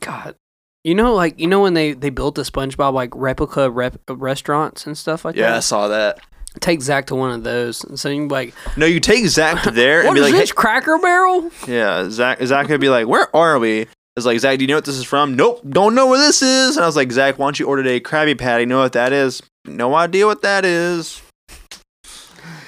God. 0.00 0.34
You 0.82 0.94
know, 0.94 1.14
like 1.14 1.38
you 1.40 1.46
know 1.46 1.60
when 1.62 1.74
they 1.74 1.92
they 1.92 2.10
built 2.10 2.34
the 2.34 2.42
SpongeBob 2.42 2.92
like 2.92 3.10
replica 3.14 3.70
rep- 3.70 4.00
restaurants 4.08 4.86
and 4.86 4.96
stuff 4.98 5.24
like 5.24 5.34
that? 5.36 5.40
yeah, 5.40 5.56
I 5.56 5.60
saw 5.60 5.88
that. 5.88 6.20
Take 6.60 6.82
Zach 6.82 7.06
to 7.06 7.16
one 7.16 7.32
of 7.32 7.42
those, 7.42 7.82
and 7.82 7.98
so 7.98 8.08
you 8.10 8.28
like, 8.28 8.54
No, 8.76 8.86
you 8.86 9.00
take 9.00 9.26
Zach 9.26 9.64
to 9.64 9.72
there 9.72 10.04
and 10.04 10.14
be 10.14 10.20
is 10.20 10.30
like, 10.30 10.40
this 10.40 10.52
Cracker 10.52 10.98
Barrel?" 10.98 11.50
yeah, 11.66 12.08
Zach. 12.10 12.40
Zach 12.42 12.66
could 12.68 12.80
be 12.80 12.88
like, 12.90 13.08
"Where 13.08 13.34
are 13.34 13.58
we?" 13.58 13.86
It's 14.16 14.24
like 14.26 14.38
Zach, 14.38 14.58
do 14.58 14.64
you 14.64 14.68
know 14.68 14.76
what 14.76 14.84
this 14.84 14.96
is 14.96 15.04
from? 15.04 15.34
Nope, 15.34 15.62
don't 15.68 15.96
know 15.96 16.06
where 16.06 16.18
this 16.20 16.42
is. 16.42 16.76
And 16.76 16.84
I 16.84 16.86
was 16.86 16.94
like, 16.94 17.10
Zach, 17.10 17.36
why 17.36 17.46
don't 17.46 17.58
you 17.58 17.66
order 17.66 17.82
a 17.90 17.98
Krabby 17.98 18.38
Patty? 18.38 18.62
You 18.62 18.66
know 18.66 18.78
what 18.78 18.92
that 18.92 19.12
is? 19.12 19.42
No 19.66 19.94
idea 19.94 20.26
what 20.26 20.42
that 20.42 20.64
is. 20.64 21.22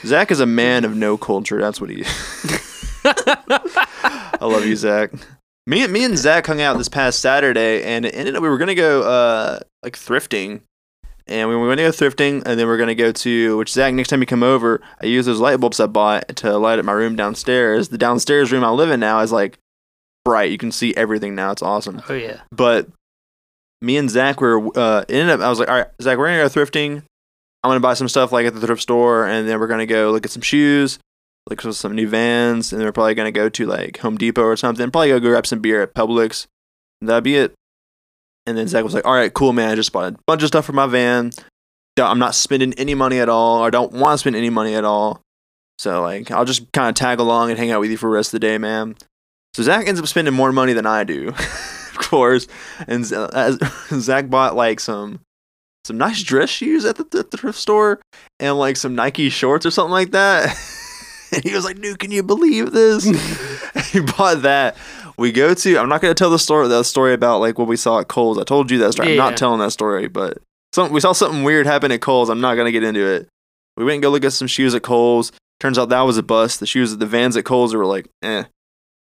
Zach 0.05 0.31
is 0.31 0.41
a 0.41 0.47
man 0.47 0.85
of 0.85 0.97
no 0.97 1.17
culture. 1.17 1.61
That's 1.61 1.81
what 1.81 1.91
he 1.91 2.01
is. 2.03 2.09
I 3.05 4.39
love 4.41 4.65
you, 4.65 4.77
Zach. 4.77 5.13
Me, 5.67 5.83
and 5.83 5.93
me 5.93 6.05
and 6.05 6.17
Zach 6.17 6.47
hung 6.47 6.61
out 6.61 6.79
this 6.79 6.89
past 6.89 7.19
Saturday, 7.21 7.83
and 7.83 8.05
it 8.07 8.15
ended 8.15 8.37
up 8.37 8.43
we 8.43 8.49
were 8.49 8.59
gonna 8.59 8.75
go 8.75 9.03
uh 9.03 9.59
like 9.83 9.95
thrifting, 9.97 10.61
and 11.27 11.49
we 11.49 11.57
were 11.57 11.67
gonna 11.69 11.83
go 11.83 11.91
thrifting, 11.91 12.43
and 12.47 12.59
then 12.59 12.67
we're 12.69 12.79
gonna 12.79 12.95
go 12.95 13.11
to 13.11 13.57
which 13.57 13.73
Zach. 13.73 13.93
Next 13.93 14.09
time 14.09 14.21
you 14.21 14.27
come 14.27 14.45
over, 14.45 14.81
I 15.03 15.07
use 15.07 15.27
those 15.27 15.41
light 15.41 15.59
bulbs 15.59 15.81
I 15.81 15.87
bought 15.87 16.29
to 16.37 16.57
light 16.57 16.79
up 16.79 16.85
my 16.85 16.93
room 16.93 17.17
downstairs. 17.17 17.89
The 17.89 17.99
downstairs 17.99 18.53
room 18.53 18.63
I 18.63 18.71
live 18.71 18.91
in 18.91 19.01
now 19.01 19.21
is 19.21 19.33
like 19.33 19.59
bright. 20.25 20.53
You 20.53 20.59
can 20.59 20.71
see 20.71 20.95
everything 20.97 21.35
now. 21.35 21.51
It's 21.51 21.63
awesome. 21.63 22.01
oh 22.09 22.15
yeah, 22.15 22.43
But 22.53 22.87
me 23.83 23.97
and 23.97 24.11
Zach 24.11 24.41
were 24.41 24.67
uh 24.77 25.05
ended 25.09 25.31
up. 25.31 25.41
I 25.41 25.49
was 25.49 25.59
like, 25.59 25.69
all 25.69 25.77
right, 25.77 25.89
Zach, 26.01 26.19
we're 26.19 26.27
gonna 26.29 26.43
go 26.43 26.49
thrifting. 26.49 27.03
I'm 27.63 27.71
gonna 27.71 27.81
buy 27.81 27.95
some 27.95 28.09
stuff 28.09 28.33
like 28.33 28.47
at 28.47 28.55
the 28.55 28.61
thrift 28.61 28.83
store, 28.83 29.27
and 29.27 29.49
then 29.49 29.59
we're 29.59 29.67
gonna 29.67 29.87
go 29.87 30.11
look 30.13 30.25
at 30.25 30.31
some 30.31 30.43
shoes, 30.43 30.99
look 31.49 31.61
for 31.61 31.73
some 31.73 31.95
new 31.95 32.09
Vans, 32.09 32.73
and 32.73 32.81
then 32.81 32.87
we're 32.87 32.93
probably 32.93 33.15
gonna 33.15 33.33
go 33.33 33.49
to 33.49 33.67
like 33.67 33.99
Home 33.99 34.17
Depot 34.17 34.43
or 34.43 34.57
something. 34.57 34.91
Probably 34.91 35.09
go 35.09 35.21
grab 35.21 35.47
some 35.47 35.61
beer 35.61 35.83
at 35.83 35.95
Publix. 35.95 36.47
That'd 37.01 37.25
be 37.25 37.37
it. 37.37 37.55
And 38.47 38.57
then 38.57 38.69
Zach 38.69 38.85
was 38.85 38.95
like, 38.95 39.05
"All 39.05 39.13
right, 39.15 39.33
cool, 39.33 39.53
man. 39.53 39.71
I 39.71 39.75
just 39.75 39.93
bought 39.93 40.13
a 40.13 40.17
bunch 40.27 40.43
of 40.43 40.49
stuff 40.49 40.65
for 40.65 40.73
my 40.73 40.87
van. 40.87 41.33
I'm 41.99 42.19
not 42.19 42.35
spending 42.35 42.75
any 42.75 42.95
money 42.95 43.19
at 43.19 43.29
all, 43.29 43.59
or 43.65 43.71
don't 43.71 43.93
want 43.93 44.15
to 44.15 44.19
spend 44.19 44.37
any 44.37 44.51
money 44.51 44.75
at 44.75 44.85
all. 44.85 45.23
So 45.79 46.03
like, 46.03 46.31
I'll 46.31 46.45
just 46.45 46.71
kind 46.73 46.89
of 46.89 46.95
tag 46.95 47.19
along 47.19 47.51
and 47.51 47.59
hang 47.59 47.71
out 47.71 47.81
with 47.81 47.91
you 47.91 47.97
for 47.97 48.09
the 48.09 48.15
rest 48.15 48.29
of 48.29 48.41
the 48.41 48.47
day, 48.47 48.59
man." 48.59 48.97
So 49.55 49.63
Zach 49.63 49.89
ends 49.89 49.99
up 49.99 50.07
spending 50.07 50.35
more 50.35 50.53
money 50.53 50.75
than 50.75 50.87
I 50.87 51.03
do, 51.03 51.33
course. 51.99 52.47
And 52.87 53.05
as, 53.13 53.59
Zach 53.91 54.29
bought 54.31 54.55
like 54.57 54.81
some 54.81 55.21
some 55.85 55.99
nice 55.99 56.23
dress 56.23 56.51
shoes 56.51 56.85
at 56.85 56.97
the, 56.97 57.19
at 57.19 57.31
the 57.31 57.37
thrift 57.37 57.59
store 57.59 58.01
and 58.41 58.59
like 58.59 58.77
some 58.77 58.95
Nike 58.97 59.29
shorts 59.31 59.65
or 59.65 59.71
something 59.71 59.93
like 59.93 60.11
that. 60.11 60.57
and 61.33 61.45
he 61.45 61.55
was 61.55 61.65
like, 61.65 61.81
"Dude, 61.81 61.99
can 61.99 62.11
you 62.11 62.23
believe 62.23 62.73
this?" 62.73 63.05
he 63.93 64.01
bought 64.01 64.43
that. 64.43 64.77
We 65.19 65.33
go 65.33 65.55
to. 65.55 65.79
I'm 65.79 65.89
not 65.89 66.01
going 66.03 66.15
to 66.15 66.19
tell 66.19 66.31
the 66.31 66.39
story. 66.39 66.69
The 66.69 66.83
story 66.83 67.15
about 67.15 67.41
like 67.41 67.59
what 67.59 67.69
we 67.69 67.77
saw 67.77 68.01
at 68.01 68.09
Kohl's. 68.09 68.39
I 68.39 68.45
told 68.45 68.71
you 68.71 68.79
that 68.79 68.93
story. 68.93 69.09
I'm 69.11 69.15
Yeah. 69.15 69.23
not 69.31 69.37
telling 69.37 69.61
that 69.61 69.71
story, 69.71 70.09
but 70.09 70.39
some 70.75 70.93
we 70.93 71.01
saw 71.01 71.13
something 71.13 71.43
weird 71.45 71.67
happen 71.67 71.91
at 71.93 72.01
Kohl's. 72.01 72.29
I'm 72.29 72.41
not 72.41 72.55
going 72.57 72.67
to 72.67 72.73
get 72.73 72.83
into 72.85 73.07
it. 73.07 73.29
We 73.77 73.85
went 73.85 73.95
and 73.95 74.03
go 74.03 74.11
look 74.11 74.25
at 74.25 74.33
some 74.33 74.49
shoes 74.49 74.75
at 74.75 74.83
Kohl's. 74.83 75.33
Turns 75.61 75.79
out 75.79 75.89
that 75.91 76.01
was 76.03 76.19
a 76.19 76.23
bust. 76.23 76.61
The 76.61 76.67
shoes 76.67 76.93
at 76.93 76.99
the 76.99 77.07
Vans 77.07 77.37
at 77.37 77.45
Kohl's 77.45 77.75
were 77.75 77.87
like, 77.87 78.09
eh. 78.23 78.45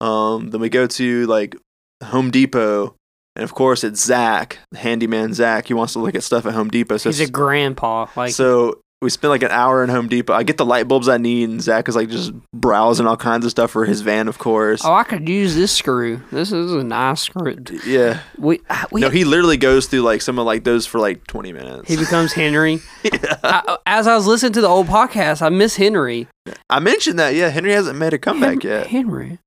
Um. 0.01 0.51
Then 0.51 0.61
we 0.61 0.69
go 0.69 0.87
to 0.87 1.27
like 1.27 1.57
Home 2.05 2.31
Depot. 2.31 2.95
And 3.37 3.45
of 3.45 3.55
course, 3.55 3.85
it's 3.85 4.05
Zach, 4.05 4.59
the 4.73 4.79
handyman 4.79 5.33
Zach. 5.33 5.67
He 5.69 5.75
wants 5.75 5.93
to 5.93 6.01
look 6.01 6.15
at 6.15 6.23
stuff 6.25 6.45
at 6.47 6.55
Home 6.55 6.69
Depot. 6.69 6.97
So 6.97 7.09
He's 7.11 7.21
a 7.21 7.31
grandpa. 7.31 8.07
Like 8.17 8.33
so 8.33 8.81
we 9.01 9.11
spent 9.11 9.31
like 9.31 9.45
an 9.45 9.53
hour 9.53 9.85
in 9.85 9.91
Home 9.91 10.09
Depot. 10.09 10.33
I 10.33 10.43
get 10.43 10.57
the 10.57 10.65
light 10.67 10.89
bulbs 10.89 11.09
I 11.09 11.19
need, 11.19 11.49
and 11.49 11.63
Zach 11.63 11.89
is 11.89 11.95
like 11.95 12.09
just 12.09 12.33
browsing 12.53 13.07
all 13.07 13.17
kinds 13.17 13.45
of 13.45 13.53
stuff 13.53 13.71
for 13.71 13.85
his 13.85 14.01
van, 14.01 14.27
of 14.27 14.39
course. 14.39 14.85
Oh, 14.85 14.93
I 14.93 15.05
could 15.05 15.29
use 15.29 15.55
this 15.55 15.71
screw. 15.71 16.21
This 16.33 16.51
is 16.51 16.73
a 16.73 16.83
nice 16.83 17.21
screw. 17.21 17.57
Yeah. 17.87 18.23
We, 18.39 18.59
uh, 18.69 18.87
we 18.91 19.01
No, 19.03 19.09
he 19.11 19.23
literally 19.25 19.57
goes 19.57 19.87
through 19.87 20.01
like 20.01 20.21
some 20.21 20.37
of 20.41 20.47
like 20.47 20.65
those 20.65 20.85
for 20.85 20.99
like 20.99 21.25
twenty 21.29 21.53
minutes. 21.53 21.89
he 21.89 21.97
becomes 21.97 22.33
Henry. 22.33 22.81
Yeah. 23.05 23.37
I, 23.45 23.63
uh, 23.69 23.77
as 23.87 24.09
I 24.09 24.17
was 24.17 24.27
listening 24.27 24.55
to 24.55 24.61
the 24.61 24.67
old 24.69 24.89
podcast, 24.89 25.43
I 25.43 25.49
miss 25.49 25.77
Henry. 25.77 26.27
I 26.69 26.81
mentioned 26.81 27.21
that. 27.21 27.37
Yeah, 27.37 27.51
Henry 27.51 27.71
hasn't 27.73 27.97
made 27.99 28.15
a 28.15 28.19
comeback 28.19 28.63
Hen- 28.63 28.71
yet. 28.73 28.87
Henry, 28.89 29.39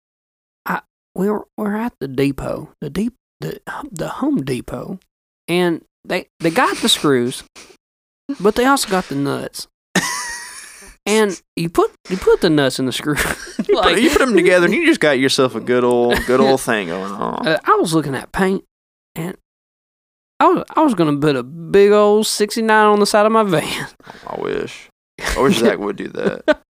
were 1.16 1.45
we're 1.57 1.76
at 1.76 1.93
the 1.99 2.07
depot, 2.07 2.72
the 2.82 2.89
deep 2.89 3.14
the 3.39 3.59
the 3.91 4.07
Home 4.07 4.43
Depot, 4.43 4.99
and 5.47 5.84
they 6.05 6.28
they 6.39 6.49
got 6.49 6.78
the 6.78 6.89
screws, 6.89 7.43
but 8.39 8.55
they 8.55 8.66
also 8.66 8.89
got 8.89 9.05
the 9.05 9.16
nuts. 9.16 9.68
And 11.07 11.41
you 11.55 11.68
put 11.70 11.91
you 12.09 12.18
put 12.18 12.41
the 12.41 12.49
nuts 12.51 12.78
in 12.78 12.86
the 12.86 12.91
screw. 12.91 13.16
You 13.68 13.80
put, 13.82 14.01
you 14.01 14.09
put 14.09 14.20
them 14.20 14.34
together, 14.36 14.66
and 14.66 14.76
you 14.76 14.86
just 14.86 14.99
got 14.99 15.18
yourself 15.18 15.55
a 15.55 15.59
good 15.62 15.84
old 15.84 16.24
good 16.26 16.39
old 16.41 16.62
thing 16.62 16.88
going 16.88 17.12
on. 17.12 17.47
Uh, 17.47 17.57
I 17.64 17.76
was 17.76 17.93
looking 17.93 18.16
at 18.16 18.32
paint, 18.32 18.64
and 19.16 19.38
I 20.39 20.47
was 20.49 20.64
I 20.76 20.82
was 20.84 20.93
gonna 20.93 21.18
put 21.18 21.36
a 21.36 21.43
big 21.43 21.91
old 21.91 22.28
sixty 22.28 22.62
nine 22.62 22.88
on 22.88 22.99
the 22.99 23.05
side 23.05 23.26
of 23.26 23.32
my 23.32 23.43
van. 23.43 23.88
I 24.28 24.41
wish. 24.41 24.89
I 25.36 25.39
wish 25.41 25.57
Zach 25.57 25.80
would 25.80 25.95
do 25.95 26.09
that. 26.09 26.62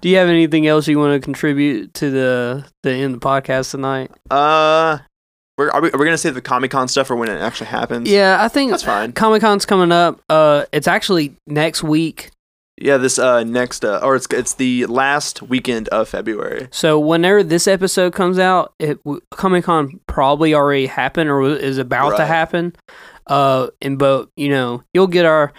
Do 0.00 0.08
you 0.08 0.16
have 0.16 0.28
anything 0.28 0.66
else 0.66 0.88
you 0.88 0.98
want 0.98 1.20
to 1.20 1.24
contribute 1.24 1.94
to 1.94 2.10
the 2.10 2.64
the 2.82 2.90
end 2.90 3.14
of 3.14 3.20
the 3.20 3.26
podcast 3.26 3.70
tonight? 3.70 4.10
Uh, 4.30 4.98
we're, 5.56 5.70
are 5.70 5.80
we 5.80 5.90
are 5.92 5.98
we 5.98 6.04
gonna 6.04 6.18
say 6.18 6.30
the 6.30 6.40
Comic 6.42 6.70
Con 6.70 6.88
stuff 6.88 7.10
or 7.10 7.16
when 7.16 7.28
it 7.28 7.40
actually 7.40 7.68
happens? 7.68 8.08
Yeah, 8.08 8.42
I 8.42 8.48
think 8.48 8.70
that's 8.70 8.82
fine. 8.82 9.12
Comic 9.12 9.40
Con's 9.40 9.66
coming 9.66 9.92
up. 9.92 10.20
Uh, 10.28 10.64
it's 10.72 10.88
actually 10.88 11.36
next 11.46 11.82
week. 11.82 12.30
Yeah, 12.76 12.96
this 12.96 13.20
uh 13.20 13.44
next 13.44 13.84
uh, 13.84 14.00
or 14.02 14.16
it's 14.16 14.26
it's 14.30 14.54
the 14.54 14.86
last 14.86 15.42
weekend 15.42 15.88
of 15.88 16.08
February. 16.08 16.66
So 16.72 16.98
whenever 16.98 17.44
this 17.44 17.68
episode 17.68 18.14
comes 18.14 18.38
out, 18.38 18.74
it 18.80 18.98
Comic 19.30 19.64
Con 19.64 20.00
probably 20.08 20.54
already 20.54 20.86
happened 20.86 21.30
or 21.30 21.42
is 21.42 21.78
about 21.78 22.16
to 22.16 22.26
happen. 22.26 22.74
Uh, 23.28 23.68
and 23.80 23.96
but 23.96 24.28
you 24.36 24.48
know 24.48 24.82
you'll 24.92 25.06
get 25.06 25.24
our 25.24 25.52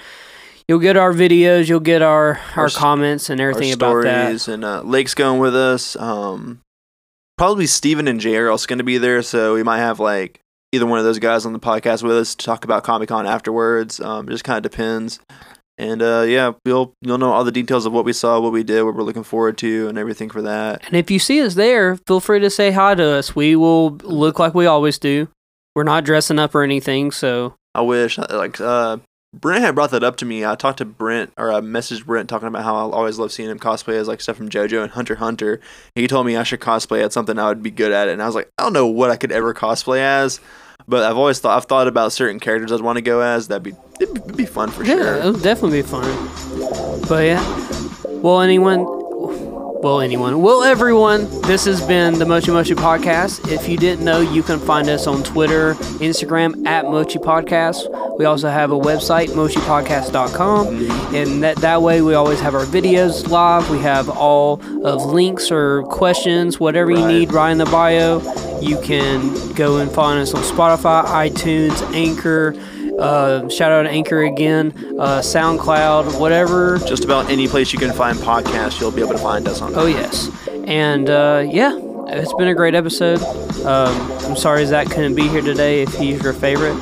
you'll 0.68 0.80
get 0.80 0.98
our 0.98 1.14
videos, 1.14 1.68
you'll 1.70 1.80
get 1.80 2.02
our 2.02 2.40
our, 2.56 2.64
Our 2.64 2.70
comments 2.70 3.30
and 3.30 3.40
everything 3.42 3.70
our 3.70 3.74
about 3.76 4.04
that. 4.04 4.24
stories 4.26 4.48
and 4.48 4.64
uh, 4.66 4.82
Lake's 4.82 5.14
going 5.14 5.40
with 5.40 5.56
us. 5.56 5.96
Um, 5.96 6.62
probably 7.38 7.68
Steven 7.68 8.08
and 8.08 8.20
Jay 8.20 8.36
are 8.38 8.50
also 8.50 8.68
going 8.68 8.80
to 8.80 8.84
be 8.86 8.98
there, 8.98 9.22
so 9.22 9.54
we 9.54 9.64
might 9.64 9.80
have 9.80 10.00
like 10.00 10.40
either 10.72 10.86
one 10.86 11.00
of 11.00 11.06
those 11.06 11.20
guys 11.20 11.46
on 11.46 11.54
the 11.54 11.60
podcast 11.60 12.04
with 12.04 12.18
us 12.18 12.36
to 12.36 12.46
talk 12.46 12.64
about 12.64 12.84
Comic 12.84 13.10
Con 13.10 13.26
afterwards. 13.26 14.00
Um, 14.00 14.28
it 14.28 14.32
just 14.32 14.44
kind 14.44 14.58
of 14.64 14.70
depends. 14.70 15.20
And 15.78 16.02
uh, 16.02 16.24
yeah, 16.26 16.54
you'll 16.64 16.94
you'll 17.02 17.18
know 17.18 17.32
all 17.34 17.44
the 17.44 17.52
details 17.52 17.86
of 17.86 17.92
what 17.92 18.06
we 18.06 18.14
saw, 18.14 18.40
what 18.40 18.54
we 18.54 18.64
did, 18.64 18.84
what 18.84 18.96
we're 18.96 19.04
looking 19.04 19.24
forward 19.24 19.58
to, 19.58 19.90
and 19.90 19.98
everything 19.98 20.30
for 20.30 20.42
that. 20.44 20.82
And 20.88 20.96
if 20.96 21.12
you 21.12 21.20
see 21.20 21.42
us 21.42 21.56
there, 21.56 21.98
feel 22.08 22.22
free 22.22 22.40
to 22.40 22.50
say 22.50 22.72
hi 22.72 22.96
to 22.96 23.04
us. 23.04 23.36
We 23.36 23.58
will 23.58 23.92
look 24.04 24.40
like 24.40 24.56
we 24.56 24.66
always 24.68 24.98
do. 24.98 25.28
We're 25.76 25.84
not 25.84 26.06
dressing 26.06 26.40
up 26.40 26.56
or 26.56 26.64
anything, 26.64 27.12
so 27.12 27.56
I 27.74 27.82
wish 27.82 28.18
like 28.18 28.62
uh, 28.62 28.98
Brent 29.42 29.64
had 29.64 29.76
brought 29.76 29.92
that 29.92 30.04
up 30.04 30.16
to 30.18 30.26
me. 30.26 30.46
I 30.46 30.56
talked 30.56 30.78
to 30.78 30.86
Brent 30.86 31.34
or 31.38 31.52
I 31.52 31.60
messaged 31.60 32.06
Brent 32.06 32.30
talking 32.30 32.48
about 32.48 32.64
how 32.64 32.76
I 32.76 32.94
always 32.94 33.20
love 33.20 33.32
seeing 33.32 33.50
him 33.50 33.60
cosplay 33.60 33.96
as 33.96 34.08
like 34.08 34.22
stuff 34.22 34.38
from 34.38 34.50
JoJo 34.50 34.84
and 34.84 34.92
Hunter 34.92 35.16
Hunter. 35.16 35.60
He 35.94 36.08
told 36.08 36.26
me 36.26 36.38
I 36.38 36.44
should 36.44 36.62
cosplay 36.62 37.04
at 37.04 37.12
something 37.12 37.38
I 37.38 37.50
would 37.50 37.62
be 37.62 37.72
good 37.72 37.92
at 37.92 38.08
it, 38.08 38.14
and 38.14 38.22
I 38.22 38.26
was 38.28 38.36
like, 38.36 38.50
I 38.58 38.64
don't 38.64 38.74
know 38.74 38.88
what 38.88 39.12
I 39.12 39.18
could 39.18 39.32
ever 39.34 39.54
cosplay 39.54 40.00
as, 40.00 40.40
but 40.88 41.04
I've 41.04 41.18
always 41.18 41.40
thought 41.40 41.58
I've 41.58 41.66
thought 41.66 41.88
about 41.88 42.14
certain 42.14 42.40
characters 42.40 42.72
I'd 42.72 42.82
want 42.82 42.98
to 42.98 43.02
go 43.02 43.20
as. 43.20 43.50
That'd 43.50 43.64
be 43.64 43.74
it'd 44.00 44.38
be 44.38 44.46
fun 44.46 44.70
for 44.72 44.84
yeah, 44.84 44.96
sure. 44.96 45.16
it'll 45.18 45.34
definitely 45.34 45.82
be 45.82 45.88
fun. 45.88 46.04
But 47.10 47.26
yeah, 47.26 48.00
well, 48.22 48.42
anyone, 48.42 48.86
well, 49.86 50.02
anyone, 50.02 50.42
well, 50.42 50.64
everyone. 50.64 51.30
This 51.42 51.66
has 51.66 51.80
been 51.80 52.18
the 52.18 52.26
Mochi 52.26 52.50
Mochi 52.50 52.74
Podcast. 52.74 53.52
If 53.52 53.70
you 53.70 53.78
didn't 53.78 54.04
know, 54.04 54.20
you 54.20 54.42
can 54.42 54.58
find 54.58 54.90
us 54.90 55.06
on 55.06 55.22
Twitter, 55.22 55.76
Instagram 56.02 56.66
at 56.66 56.86
Mochi 56.86 57.20
Podcast. 57.20 58.18
We 58.18 58.26
also 58.26 58.50
have 58.50 58.72
a 58.72 58.80
website, 58.80 59.28
mochipodcast.com, 59.30 60.68
and 61.14 61.44
that 61.44 61.58
that 61.58 61.84
way 61.84 62.02
we 62.02 62.16
always 62.16 62.40
have 62.40 62.56
our 62.56 62.66
videos 62.66 63.30
live. 63.30 63.70
We 63.70 63.78
have 63.82 64.10
all 64.10 64.60
of 64.84 65.06
links 65.06 65.52
or 65.52 65.84
questions, 65.84 66.60
whatever 66.60 66.90
you 66.90 67.04
Right. 67.06 67.08
need, 67.14 67.32
right 67.32 67.52
in 67.52 67.60
the 67.60 67.66
bio. 67.66 68.22
You 68.62 68.80
can 68.80 69.54
go 69.54 69.78
and 69.78 69.92
find 69.92 70.20
us 70.20 70.34
on 70.34 70.42
Spotify, 70.42 71.06
iTunes, 71.06 71.80
Anchor. 71.94 72.56
Uh, 73.00 73.48
shout 73.50 73.72
out 73.72 73.84
to 73.84 73.90
Anchor 73.90 74.24
again, 74.24 74.74
uh, 75.00 75.20
SoundCloud, 75.20 76.20
whatever. 76.20 76.78
Just 76.80 77.04
about 77.04 77.30
any 77.30 77.48
place 77.48 77.74
you 77.74 77.80
can 77.80 77.92
find 77.94 78.18
podcasts, 78.18 78.80
you'll 78.80 78.92
be 78.92 79.02
able 79.02 79.12
to 79.14 79.18
find 79.18 79.48
us 79.48 79.62
on. 79.62 79.74
Oh 79.76 79.86
yes, 79.86 80.30
and 80.66 81.10
uh, 81.10 81.44
yeah, 81.46 81.78
it's 82.08 82.34
been 82.36 82.48
a 82.48 82.56
great 82.56 82.74
episode. 82.76 83.22
Um, 83.66 84.12
I'm 84.24 84.36
sorry 84.38 84.66
Zach 84.66 84.88
couldn't 84.88 85.16
be 85.16 85.28
here 85.28 85.42
today 85.42 85.82
if 85.82 85.94
he's 85.96 86.22
your 86.24 86.34
favorite, 86.34 86.76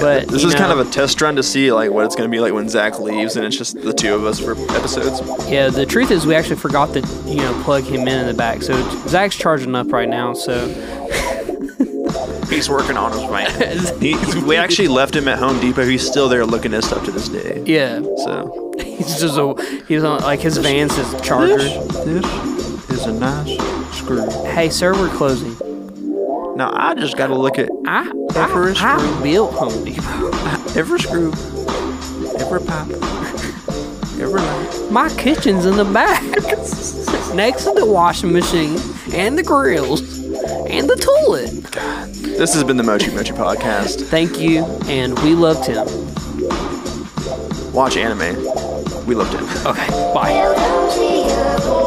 but 0.00 0.28
This 0.28 0.44
is 0.44 0.54
kind 0.54 0.70
of 0.72 0.78
a 0.78 0.88
test 0.90 1.20
run 1.20 1.34
to 1.36 1.42
see 1.42 1.72
like 1.72 1.90
what 1.90 2.04
it's 2.06 2.14
going 2.14 2.30
to 2.30 2.34
be 2.34 2.40
like 2.40 2.52
when 2.52 2.68
Zach 2.68 2.98
leaves, 3.00 3.36
and 3.36 3.44
it's 3.44 3.56
just 3.56 3.80
the 3.82 3.92
two 3.92 4.14
of 4.14 4.24
us 4.24 4.38
for 4.40 4.52
episodes. 4.76 5.20
yeah. 5.50 5.68
The 5.68 5.84
truth 5.84 6.10
is, 6.10 6.26
we 6.26 6.34
actually 6.34 6.56
forgot 6.56 6.92
to 6.94 7.00
you 7.26 7.36
know 7.36 7.60
plug 7.64 7.84
him 7.84 8.02
in 8.02 8.20
in 8.20 8.26
the 8.26 8.34
back, 8.34 8.62
so 8.62 8.72
Zach's 9.08 9.36
charging 9.36 9.74
up 9.74 9.92
right 9.92 10.08
now. 10.08 10.32
So 10.32 10.66
He's 12.48 12.68
working 12.68 12.96
on 12.96 13.12
his 13.12 13.22
van. 13.22 13.98
He, 14.00 14.14
we 14.42 14.56
actually 14.56 14.88
left 14.88 15.14
him 15.14 15.28
at 15.28 15.38
Home 15.38 15.60
Depot. 15.60 15.84
He's 15.84 16.06
still 16.06 16.28
there 16.28 16.44
looking 16.46 16.72
at 16.74 16.84
stuff 16.84 17.04
to 17.04 17.10
this 17.10 17.28
day. 17.28 17.62
yeah, 17.66 18.00
So 18.24 18.72
he's 18.82 19.20
just 19.20 19.36
a 19.38 19.82
he's 19.86 20.02
on 20.04 20.20
like 20.22 20.40
his 20.40 20.56
van's 20.58 20.96
his 20.96 21.20
charger. 21.20 21.58
this 21.58 22.90
is 22.90 23.06
a 23.06 23.12
nice 23.12 23.56
screw. 23.98 24.28
Hey, 24.46 24.70
sir, 24.70 24.92
we're 24.94 25.14
closing. 25.16 25.56
Now 26.56 26.70
I 26.74 26.94
just 26.94 27.16
got 27.16 27.28
to 27.28 27.34
look 27.36 27.58
at 27.58 27.68
I 27.86 28.10
Every 28.34 28.72
I, 28.76 28.96
I 28.96 28.98
screw. 28.98 29.22
built 29.22 29.52
Home 29.54 29.84
Depot. 29.84 30.30
every 30.78 30.98
screw, 31.00 31.32
every 32.40 32.60
pipe, 32.60 32.90
every 34.20 34.40
light. 34.40 34.88
My 34.90 35.08
kitchen's 35.16 35.66
in 35.66 35.76
the 35.76 35.84
back, 35.84 36.22
next 37.34 37.64
to 37.64 37.72
the 37.74 37.84
washing 37.86 38.32
machine 38.32 38.78
and 39.12 39.36
the 39.38 39.42
grills 39.42 40.17
and 40.70 40.88
the 40.88 40.96
toilet. 40.96 41.50
This 42.38 42.54
has 42.54 42.64
been 42.64 42.76
the 42.76 42.82
Mochi 42.82 43.10
Mochi 43.10 43.32
podcast. 43.32 44.02
Thank 44.08 44.38
you, 44.38 44.64
and 44.86 45.18
we 45.20 45.34
love 45.34 45.64
Tim. 45.64 45.86
Watch 47.72 47.96
anime. 47.96 48.36
We 49.06 49.14
love 49.14 49.32
it. 49.34 49.66
Okay, 49.66 49.88
bye. 50.14 50.30
Hello 50.30 50.94
to 50.94 51.72
you. 51.72 51.77